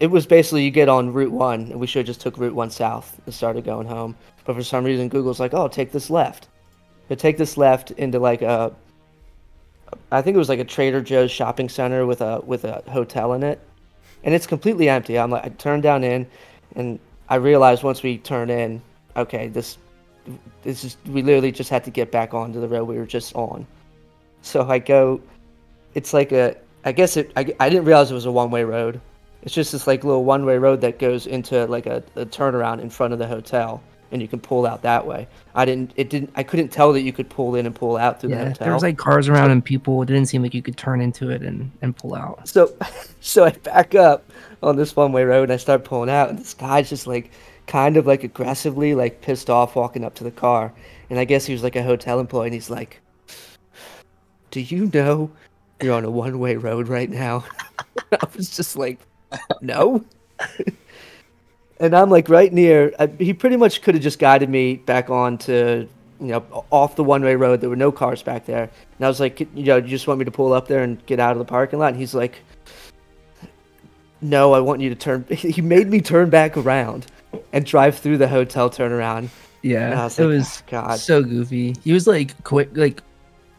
it 0.00 0.08
was 0.08 0.26
basically 0.26 0.64
you 0.64 0.70
get 0.70 0.88
on 0.88 1.12
Route 1.12 1.32
One, 1.32 1.62
and 1.70 1.80
we 1.80 1.86
should 1.86 2.00
have 2.00 2.06
just 2.06 2.20
took 2.20 2.38
Route 2.38 2.54
One 2.54 2.70
south 2.70 3.20
and 3.24 3.34
started 3.34 3.64
going 3.64 3.86
home. 3.86 4.16
But 4.44 4.56
for 4.56 4.62
some 4.62 4.84
reason, 4.84 5.08
Google's 5.08 5.40
like, 5.40 5.54
oh, 5.54 5.68
take 5.68 5.92
this 5.92 6.10
left, 6.10 6.48
to 7.08 7.16
take 7.16 7.38
this 7.38 7.56
left 7.56 7.92
into 7.92 8.18
like 8.18 8.42
a, 8.42 8.74
I 10.10 10.22
think 10.22 10.34
it 10.34 10.38
was 10.38 10.48
like 10.48 10.58
a 10.58 10.64
Trader 10.64 11.00
Joe's 11.00 11.30
shopping 11.30 11.68
center 11.68 12.06
with 12.06 12.20
a 12.20 12.40
with 12.44 12.64
a 12.64 12.82
hotel 12.88 13.32
in 13.34 13.42
it, 13.42 13.60
and 14.24 14.34
it's 14.34 14.46
completely 14.46 14.88
empty. 14.88 15.18
I'm 15.18 15.30
like, 15.30 15.44
I 15.44 15.48
turned 15.50 15.82
down 15.82 16.04
in, 16.04 16.26
and 16.74 16.98
I 17.28 17.36
realized 17.36 17.82
once 17.82 18.02
we 18.02 18.18
turn 18.18 18.50
in, 18.50 18.82
okay, 19.16 19.48
this, 19.48 19.78
this 20.62 20.84
is 20.84 20.96
we 21.06 21.22
literally 21.22 21.52
just 21.52 21.70
had 21.70 21.84
to 21.84 21.90
get 21.90 22.10
back 22.10 22.34
onto 22.34 22.60
the 22.60 22.68
road 22.68 22.84
we 22.84 22.98
were 22.98 23.06
just 23.06 23.34
on. 23.34 23.66
So 24.42 24.68
I 24.68 24.78
go, 24.78 25.20
it's 25.94 26.12
like 26.12 26.32
a, 26.32 26.56
I 26.84 26.92
guess 26.92 27.16
it, 27.16 27.32
I, 27.36 27.54
I 27.60 27.70
didn't 27.70 27.86
realize 27.86 28.10
it 28.10 28.14
was 28.14 28.26
a 28.26 28.32
one 28.32 28.50
way 28.50 28.64
road. 28.64 29.00
It's 29.44 29.54
just 29.54 29.72
this 29.72 29.86
like 29.86 30.04
little 30.04 30.24
one 30.24 30.44
way 30.44 30.58
road 30.58 30.80
that 30.80 30.98
goes 30.98 31.26
into 31.26 31.66
like 31.66 31.86
a, 31.86 32.02
a 32.16 32.26
turnaround 32.26 32.80
in 32.80 32.90
front 32.90 33.12
of 33.12 33.18
the 33.18 33.26
hotel, 33.26 33.82
and 34.10 34.22
you 34.22 34.28
can 34.28 34.40
pull 34.40 34.66
out 34.66 34.82
that 34.82 35.06
way. 35.06 35.28
I 35.54 35.64
didn't, 35.64 35.92
it 35.96 36.08
didn't, 36.10 36.30
I 36.34 36.42
couldn't 36.42 36.68
tell 36.68 36.92
that 36.94 37.02
you 37.02 37.12
could 37.12 37.28
pull 37.28 37.54
in 37.54 37.66
and 37.66 37.74
pull 37.74 37.96
out 37.96 38.20
through 38.20 38.30
the 38.30 38.36
Yeah, 38.36 38.44
hotel. 38.48 38.64
there 38.64 38.74
was 38.74 38.82
like 38.82 38.96
cars 38.96 39.28
around 39.28 39.50
and 39.50 39.64
people. 39.64 40.00
It 40.02 40.06
didn't 40.06 40.26
seem 40.26 40.42
like 40.42 40.54
you 40.54 40.62
could 40.62 40.76
turn 40.76 41.00
into 41.00 41.30
it 41.30 41.42
and, 41.42 41.70
and 41.82 41.94
pull 41.96 42.14
out. 42.14 42.48
So, 42.48 42.74
so 43.20 43.44
I 43.44 43.50
back 43.50 43.94
up 43.94 44.24
on 44.62 44.76
this 44.76 44.96
one 44.96 45.12
way 45.12 45.24
road 45.24 45.44
and 45.44 45.52
I 45.52 45.56
start 45.58 45.84
pulling 45.84 46.10
out, 46.10 46.30
and 46.30 46.38
this 46.38 46.54
guy's 46.54 46.88
just 46.88 47.06
like, 47.06 47.30
kind 47.66 47.96
of 47.96 48.06
like 48.06 48.24
aggressively, 48.24 48.94
like 48.94 49.20
pissed 49.20 49.48
off, 49.50 49.76
walking 49.76 50.04
up 50.04 50.14
to 50.16 50.24
the 50.24 50.30
car. 50.30 50.72
And 51.10 51.18
I 51.18 51.24
guess 51.24 51.44
he 51.46 51.52
was 51.52 51.62
like 51.62 51.76
a 51.76 51.82
hotel 51.82 52.18
employee, 52.18 52.46
and 52.46 52.54
he's 52.54 52.70
like, 52.70 53.00
"Do 54.50 54.60
you 54.60 54.90
know 54.92 55.30
you're 55.82 55.92
on 55.94 56.04
a 56.04 56.10
one 56.10 56.38
way 56.38 56.56
road 56.56 56.88
right 56.88 57.10
now?" 57.10 57.44
I 58.12 58.26
was 58.36 58.54
just 58.56 58.76
like, 58.76 58.98
"No." 59.60 60.04
and 61.80 61.94
I'm 61.94 62.10
like 62.10 62.28
right 62.28 62.52
near. 62.52 62.92
I, 62.98 63.06
he 63.18 63.32
pretty 63.34 63.56
much 63.56 63.82
could 63.82 63.94
have 63.94 64.02
just 64.02 64.18
guided 64.18 64.48
me 64.48 64.76
back 64.76 65.10
on 65.10 65.38
to, 65.38 65.88
you 66.20 66.26
know, 66.26 66.64
off 66.70 66.96
the 66.96 67.04
one 67.04 67.22
way 67.22 67.34
road. 67.36 67.60
There 67.60 67.70
were 67.70 67.76
no 67.76 67.92
cars 67.92 68.22
back 68.22 68.46
there, 68.46 68.62
and 68.98 69.04
I 69.04 69.08
was 69.08 69.20
like, 69.20 69.40
you 69.40 69.48
know, 69.54 69.76
you 69.76 69.88
just 69.88 70.06
want 70.06 70.18
me 70.18 70.24
to 70.24 70.30
pull 70.30 70.52
up 70.52 70.68
there 70.68 70.82
and 70.82 71.04
get 71.06 71.20
out 71.20 71.32
of 71.32 71.38
the 71.38 71.44
parking 71.44 71.78
lot? 71.78 71.88
And 71.88 71.96
he's 71.96 72.14
like, 72.14 72.40
no, 74.20 74.52
I 74.54 74.60
want 74.60 74.80
you 74.80 74.88
to 74.90 74.96
turn. 74.96 75.24
He 75.30 75.60
made 75.60 75.88
me 75.88 76.00
turn 76.00 76.30
back 76.30 76.56
around 76.56 77.06
and 77.52 77.64
drive 77.64 77.98
through 77.98 78.18
the 78.18 78.28
hotel 78.28 78.70
turnaround. 78.70 79.28
Yeah, 79.62 80.04
was 80.04 80.18
it 80.18 80.26
was 80.26 80.62
"Oh, 80.66 80.70
God. 80.70 80.98
so 80.98 81.22
goofy. 81.22 81.74
He 81.82 81.92
was 81.92 82.06
like 82.06 82.42
quick, 82.44 82.70
like 82.76 83.00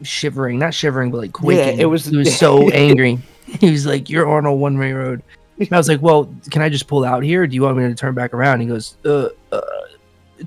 shivering, 0.02 0.58
not 0.58 0.72
shivering, 0.72 1.10
but 1.10 1.18
like 1.18 1.32
quaking. 1.32 1.78
Yeah, 1.78 1.82
it 1.82 1.86
was- 1.86 2.06
He 2.06 2.16
was 2.16 2.36
so 2.38 2.70
angry. 2.70 3.18
He 3.46 3.70
was 3.70 3.86
like, 3.86 4.08
"You're 4.10 4.28
on 4.28 4.46
a 4.46 4.52
one 4.54 4.78
way 4.78 4.92
road." 4.92 5.22
And 5.58 5.72
I 5.72 5.76
was 5.78 5.88
like, 5.88 6.02
"Well, 6.02 6.32
can 6.50 6.62
I 6.62 6.68
just 6.68 6.86
pull 6.86 7.04
out 7.04 7.22
here? 7.22 7.46
Do 7.46 7.54
you 7.54 7.62
want 7.62 7.78
me 7.78 7.84
to 7.84 7.94
turn 7.94 8.14
back 8.14 8.34
around?" 8.34 8.60
He 8.60 8.66
goes, 8.66 8.96
"Uh, 9.04 9.28
uh 9.52 9.60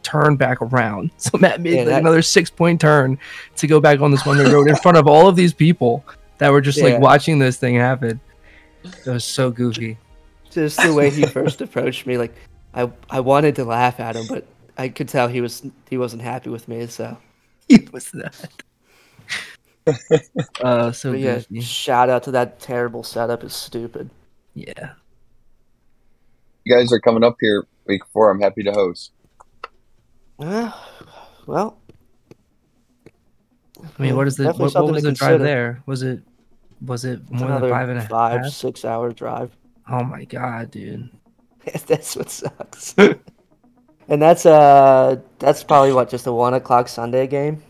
turn 0.04 0.36
back 0.36 0.62
around." 0.62 1.12
So 1.18 1.38
Matt 1.38 1.62
made 1.62 1.72
Yeah, 1.74 1.78
like 1.80 1.88
that- 1.88 2.02
another 2.02 2.22
six 2.22 2.50
point 2.50 2.80
turn 2.80 3.18
to 3.58 3.68
go 3.68 3.80
back 3.80 4.02
on 4.02 4.12
this 4.12 4.26
one 4.26 4.38
road 4.38 4.70
in 4.70 4.76
front 4.78 4.98
of 4.98 5.08
all 5.08 5.28
of 5.28 5.36
these 5.36 5.54
people 5.54 6.06
that 6.38 6.52
were 6.52 6.62
just 6.62 6.78
Yeah. 6.78 6.86
like 6.86 7.00
watching 7.02 7.40
this 7.40 7.58
thing 7.58 7.76
happen. 7.76 8.20
It 8.84 9.10
was 9.10 9.26
so 9.26 9.52
goofy. 9.52 9.98
Just 10.52 10.82
the 10.82 10.94
way 10.94 11.10
he 11.10 11.26
first 11.26 11.62
approached 11.62 12.06
me, 12.08 12.18
like 12.18 12.34
I, 12.74 12.92
I 13.10 13.20
wanted 13.20 13.56
to 13.56 13.66
laugh 13.66 14.00
at 14.00 14.16
him, 14.16 14.26
but 14.28 14.46
I 14.78 14.90
could 14.90 15.10
tell 15.10 15.28
he 15.28 15.42
was 15.42 15.64
he 15.90 15.98
wasn't 15.98 16.22
happy 16.22 16.50
with 16.50 16.68
me. 16.68 16.88
So, 16.88 17.18
He 17.68 17.88
was 17.92 18.12
that. 18.12 18.64
uh, 20.62 20.92
so 20.92 21.14
yeah, 21.14 21.42
shout 21.62 22.10
out 22.10 22.24
to 22.24 22.32
that 22.32 22.60
terrible 22.60 23.04
setup. 23.04 23.44
Is 23.44 23.54
stupid. 23.54 24.10
Yeah. 24.68 24.94
You 26.64 26.76
guys 26.76 26.92
are 26.92 27.00
coming 27.00 27.24
up 27.24 27.38
here 27.40 27.66
week 27.86 28.04
four. 28.14 28.30
I'm 28.30 28.42
happy 28.42 28.64
to 28.64 28.72
host. 28.72 29.12
Uh, 30.38 30.72
well, 31.46 31.78
I 33.82 34.02
mean, 34.02 34.16
what 34.16 34.28
is 34.28 34.38
the 34.38 34.54
what, 34.54 34.74
what 34.74 34.92
was 34.92 35.04
the 35.04 35.12
drive 35.12 35.40
there? 35.40 35.82
Was 35.86 36.04
it 36.04 36.22
was 36.82 37.06
it 37.06 37.30
more 37.30 37.60
than 37.60 37.70
five 37.70 37.90
and 37.90 38.00
a 38.00 38.08
five, 38.08 38.54
six 38.54 38.86
hour 38.86 39.12
drive. 39.12 39.56
Oh 39.90 40.04
my 40.04 40.26
god, 40.26 40.72
dude! 40.72 41.10
that's 41.88 42.16
what 42.16 42.30
sucks. 42.30 42.96
and 44.08 44.22
that's 44.22 44.46
uh, 44.46 45.18
that's 45.40 45.64
probably 45.64 45.94
what 45.94 46.10
just 46.10 46.28
a 46.28 46.32
one 46.32 46.54
o'clock 46.54 46.88
Sunday 46.88 47.28
game. 47.28 47.62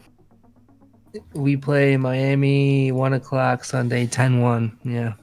We 1.33 1.57
play 1.57 1.97
Miami 1.97 2.91
one 2.91 3.13
o'clock 3.13 3.63
Sunday 3.63 4.05
10-1. 4.05 4.77
Yeah, 4.83 5.13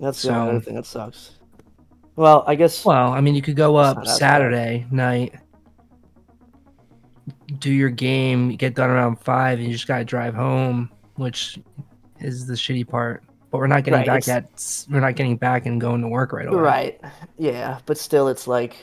That's 0.00 0.20
the 0.22 0.28
So- 0.28 0.34
only 0.34 0.50
other 0.56 0.60
thing 0.60 0.74
that 0.74 0.86
sucks. 0.86 1.38
Well, 2.16 2.44
I 2.46 2.54
guess 2.54 2.84
well, 2.84 3.12
I 3.12 3.20
mean, 3.20 3.34
you 3.34 3.42
could 3.42 3.56
go 3.56 3.76
up 3.76 3.96
not 3.96 4.04
bad. 4.06 4.16
Saturday 4.16 4.86
night, 4.90 5.34
do 7.58 7.70
your 7.72 7.90
game, 7.90 8.50
get 8.56 8.74
done 8.74 8.90
around 8.90 9.16
five, 9.20 9.58
and 9.58 9.66
you 9.66 9.72
just 9.72 9.86
gotta 9.88 10.04
drive 10.04 10.34
home, 10.34 10.90
which 11.16 11.58
is 12.20 12.46
the 12.46 12.54
shitty 12.54 12.86
part. 12.88 13.24
But 13.50 13.58
we're 13.58 13.66
not 13.68 13.84
getting 13.84 13.98
Right, 14.00 14.06
back 14.24 14.28
at 14.28 14.86
we're 14.90 15.00
not 15.00 15.14
getting 15.16 15.36
back 15.36 15.66
and 15.66 15.80
going 15.80 16.00
to 16.02 16.08
work 16.08 16.32
right 16.32 16.46
away. 16.46 16.56
Right. 16.58 17.00
Yeah, 17.38 17.78
but 17.86 17.98
still, 17.98 18.28
it's 18.28 18.46
like 18.48 18.76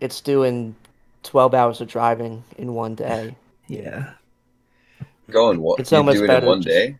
it's 0.00 0.20
doing 0.20 0.74
twelve 1.22 1.54
hours 1.54 1.80
of 1.80 1.88
driving 1.88 2.42
in 2.58 2.74
one 2.74 2.94
day. 2.94 3.36
Yeah. 3.68 4.10
Going 5.30 5.60
what? 5.60 5.80
It's 5.80 5.90
you 5.90 5.98
almost 5.98 6.18
do 6.18 6.22
it 6.22 6.24
in 6.24 6.28
better 6.28 6.46
one 6.46 6.62
just- 6.62 6.68
day? 6.74 6.96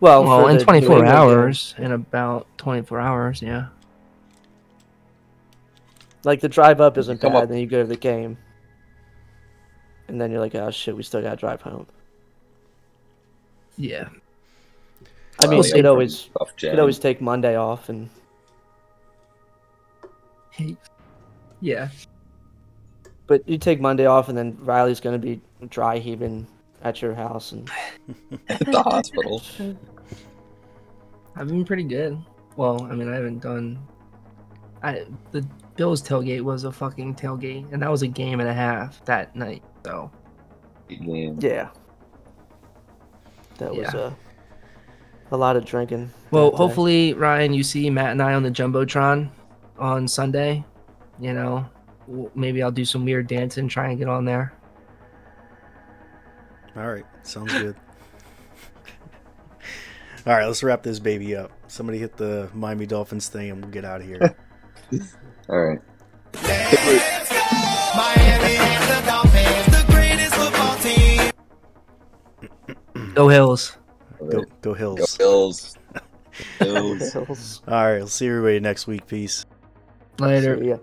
Well, 0.00 0.24
Well, 0.24 0.48
in 0.48 0.58
24 0.58 0.74
England 0.76 1.04
game. 1.06 1.14
hours, 1.14 1.74
in 1.78 1.92
about 1.92 2.46
24 2.58 3.00
hours, 3.00 3.40
yeah. 3.42 3.66
Like 6.24 6.40
the 6.40 6.48
drive 6.48 6.80
up 6.80 6.98
isn't 6.98 7.20
come 7.20 7.32
bad, 7.32 7.44
up- 7.44 7.48
then 7.48 7.58
you 7.58 7.66
go 7.66 7.82
to 7.82 7.88
the 7.88 7.96
game, 7.96 8.36
and 10.08 10.20
then 10.20 10.30
you're 10.30 10.40
like, 10.40 10.54
oh 10.54 10.70
shit, 10.70 10.94
we 10.96 11.02
still 11.02 11.22
gotta 11.22 11.36
drive 11.36 11.62
home. 11.62 11.86
Yeah. 13.78 14.08
I 15.40 15.46
mean, 15.46 15.58
Well, 15.60 15.68
you 15.68 15.82
yeah, 15.82 15.88
always 15.88 16.22
Buff 16.24 16.52
you 16.60 16.70
could 16.70 16.78
always 16.78 16.98
take 16.98 17.20
Monday 17.20 17.56
off, 17.56 17.88
and 17.88 18.08
Yeah. 21.60 21.88
but 23.26 23.46
you 23.48 23.58
take 23.58 23.80
Monday 23.80 24.06
off, 24.06 24.28
and 24.28 24.36
then 24.36 24.56
Riley's 24.60 25.00
gonna 25.00 25.18
be 25.18 25.40
dry 25.68 25.98
heaving 25.98 26.46
at 26.82 27.00
your 27.02 27.14
house, 27.14 27.52
and 27.52 27.70
at 28.48 28.58
the 28.60 28.82
hospital. 28.82 29.42
I've 31.34 31.48
been 31.48 31.64
pretty 31.64 31.82
good. 31.84 32.18
Well, 32.56 32.82
I 32.90 32.94
mean, 32.94 33.10
I 33.10 33.16
haven't 33.16 33.40
done. 33.40 33.78
I 34.82 35.04
the 35.32 35.46
Bills 35.76 36.02
tailgate 36.02 36.42
was 36.42 36.64
a 36.64 36.72
fucking 36.72 37.14
tailgate, 37.16 37.70
and 37.72 37.82
that 37.82 37.90
was 37.90 38.02
a 38.02 38.06
game 38.06 38.40
and 38.40 38.48
a 38.48 38.54
half 38.54 39.04
that 39.04 39.34
night. 39.36 39.62
So 39.84 40.10
Game. 40.88 41.38
yeah, 41.40 41.68
that 43.58 43.70
was 43.74 43.92
Yeah. 43.92 44.00
uh, 44.00 44.12
a 45.32 45.36
lot 45.36 45.56
of 45.56 45.64
drinking. 45.64 46.10
Well, 46.30 46.46
that 46.46 46.50
day. 46.52 46.56
hopefully, 46.56 47.14
Ryan, 47.14 47.52
you 47.52 47.62
see 47.62 47.90
Matt 47.90 48.12
and 48.12 48.22
I 48.22 48.34
on 48.34 48.42
the 48.42 48.50
jumbotron 48.50 49.28
on 49.78 50.06
Sunday. 50.08 50.64
You 51.20 51.32
know, 51.34 51.66
maybe 52.34 52.62
I'll 52.62 52.70
do 52.70 52.84
some 52.84 53.04
weird 53.04 53.26
dancing, 53.26 53.68
try 53.68 53.88
and 53.88 53.98
get 53.98 54.08
on 54.08 54.24
there. 54.24 54.52
All 56.76 56.86
right, 56.86 57.04
sounds 57.22 57.52
good. 57.52 57.74
All 60.26 60.32
right, 60.34 60.46
let's 60.46 60.62
wrap 60.62 60.82
this 60.82 60.98
baby 60.98 61.36
up. 61.36 61.52
Somebody 61.68 61.98
hit 61.98 62.16
the 62.16 62.50
Miami 62.52 62.84
Dolphins 62.86 63.28
thing, 63.28 63.50
and 63.50 63.62
we'll 63.62 63.70
get 63.70 63.84
out 63.84 64.00
of 64.00 64.06
here. 64.06 64.20
All 65.48 65.58
right. 65.60 65.78
Miami 67.94 68.56
and 68.56 68.84
the 68.90 69.02
Dolphins, 69.06 69.66
the 69.66 69.84
greatest 69.92 70.34
football 70.34 70.76
team. 70.78 71.30
Go 73.14 73.28
Hills. 73.28 73.78
All 74.20 74.26
Go, 74.28 74.38
right. 74.38 74.48
go 74.62 74.72
Go 74.72 74.74
Hills. 74.74 75.16
Bills. 75.16 75.78
Bills. 76.58 77.12
Hills. 77.12 77.62
All 77.68 77.74
right, 77.74 77.98
we'll 77.98 78.08
see 78.08 78.26
everybody 78.28 78.60
next 78.60 78.86
week. 78.86 79.06
Peace. 79.06 79.46
Later. 80.18 80.56
So, 80.58 80.62
yeah. 80.64 80.76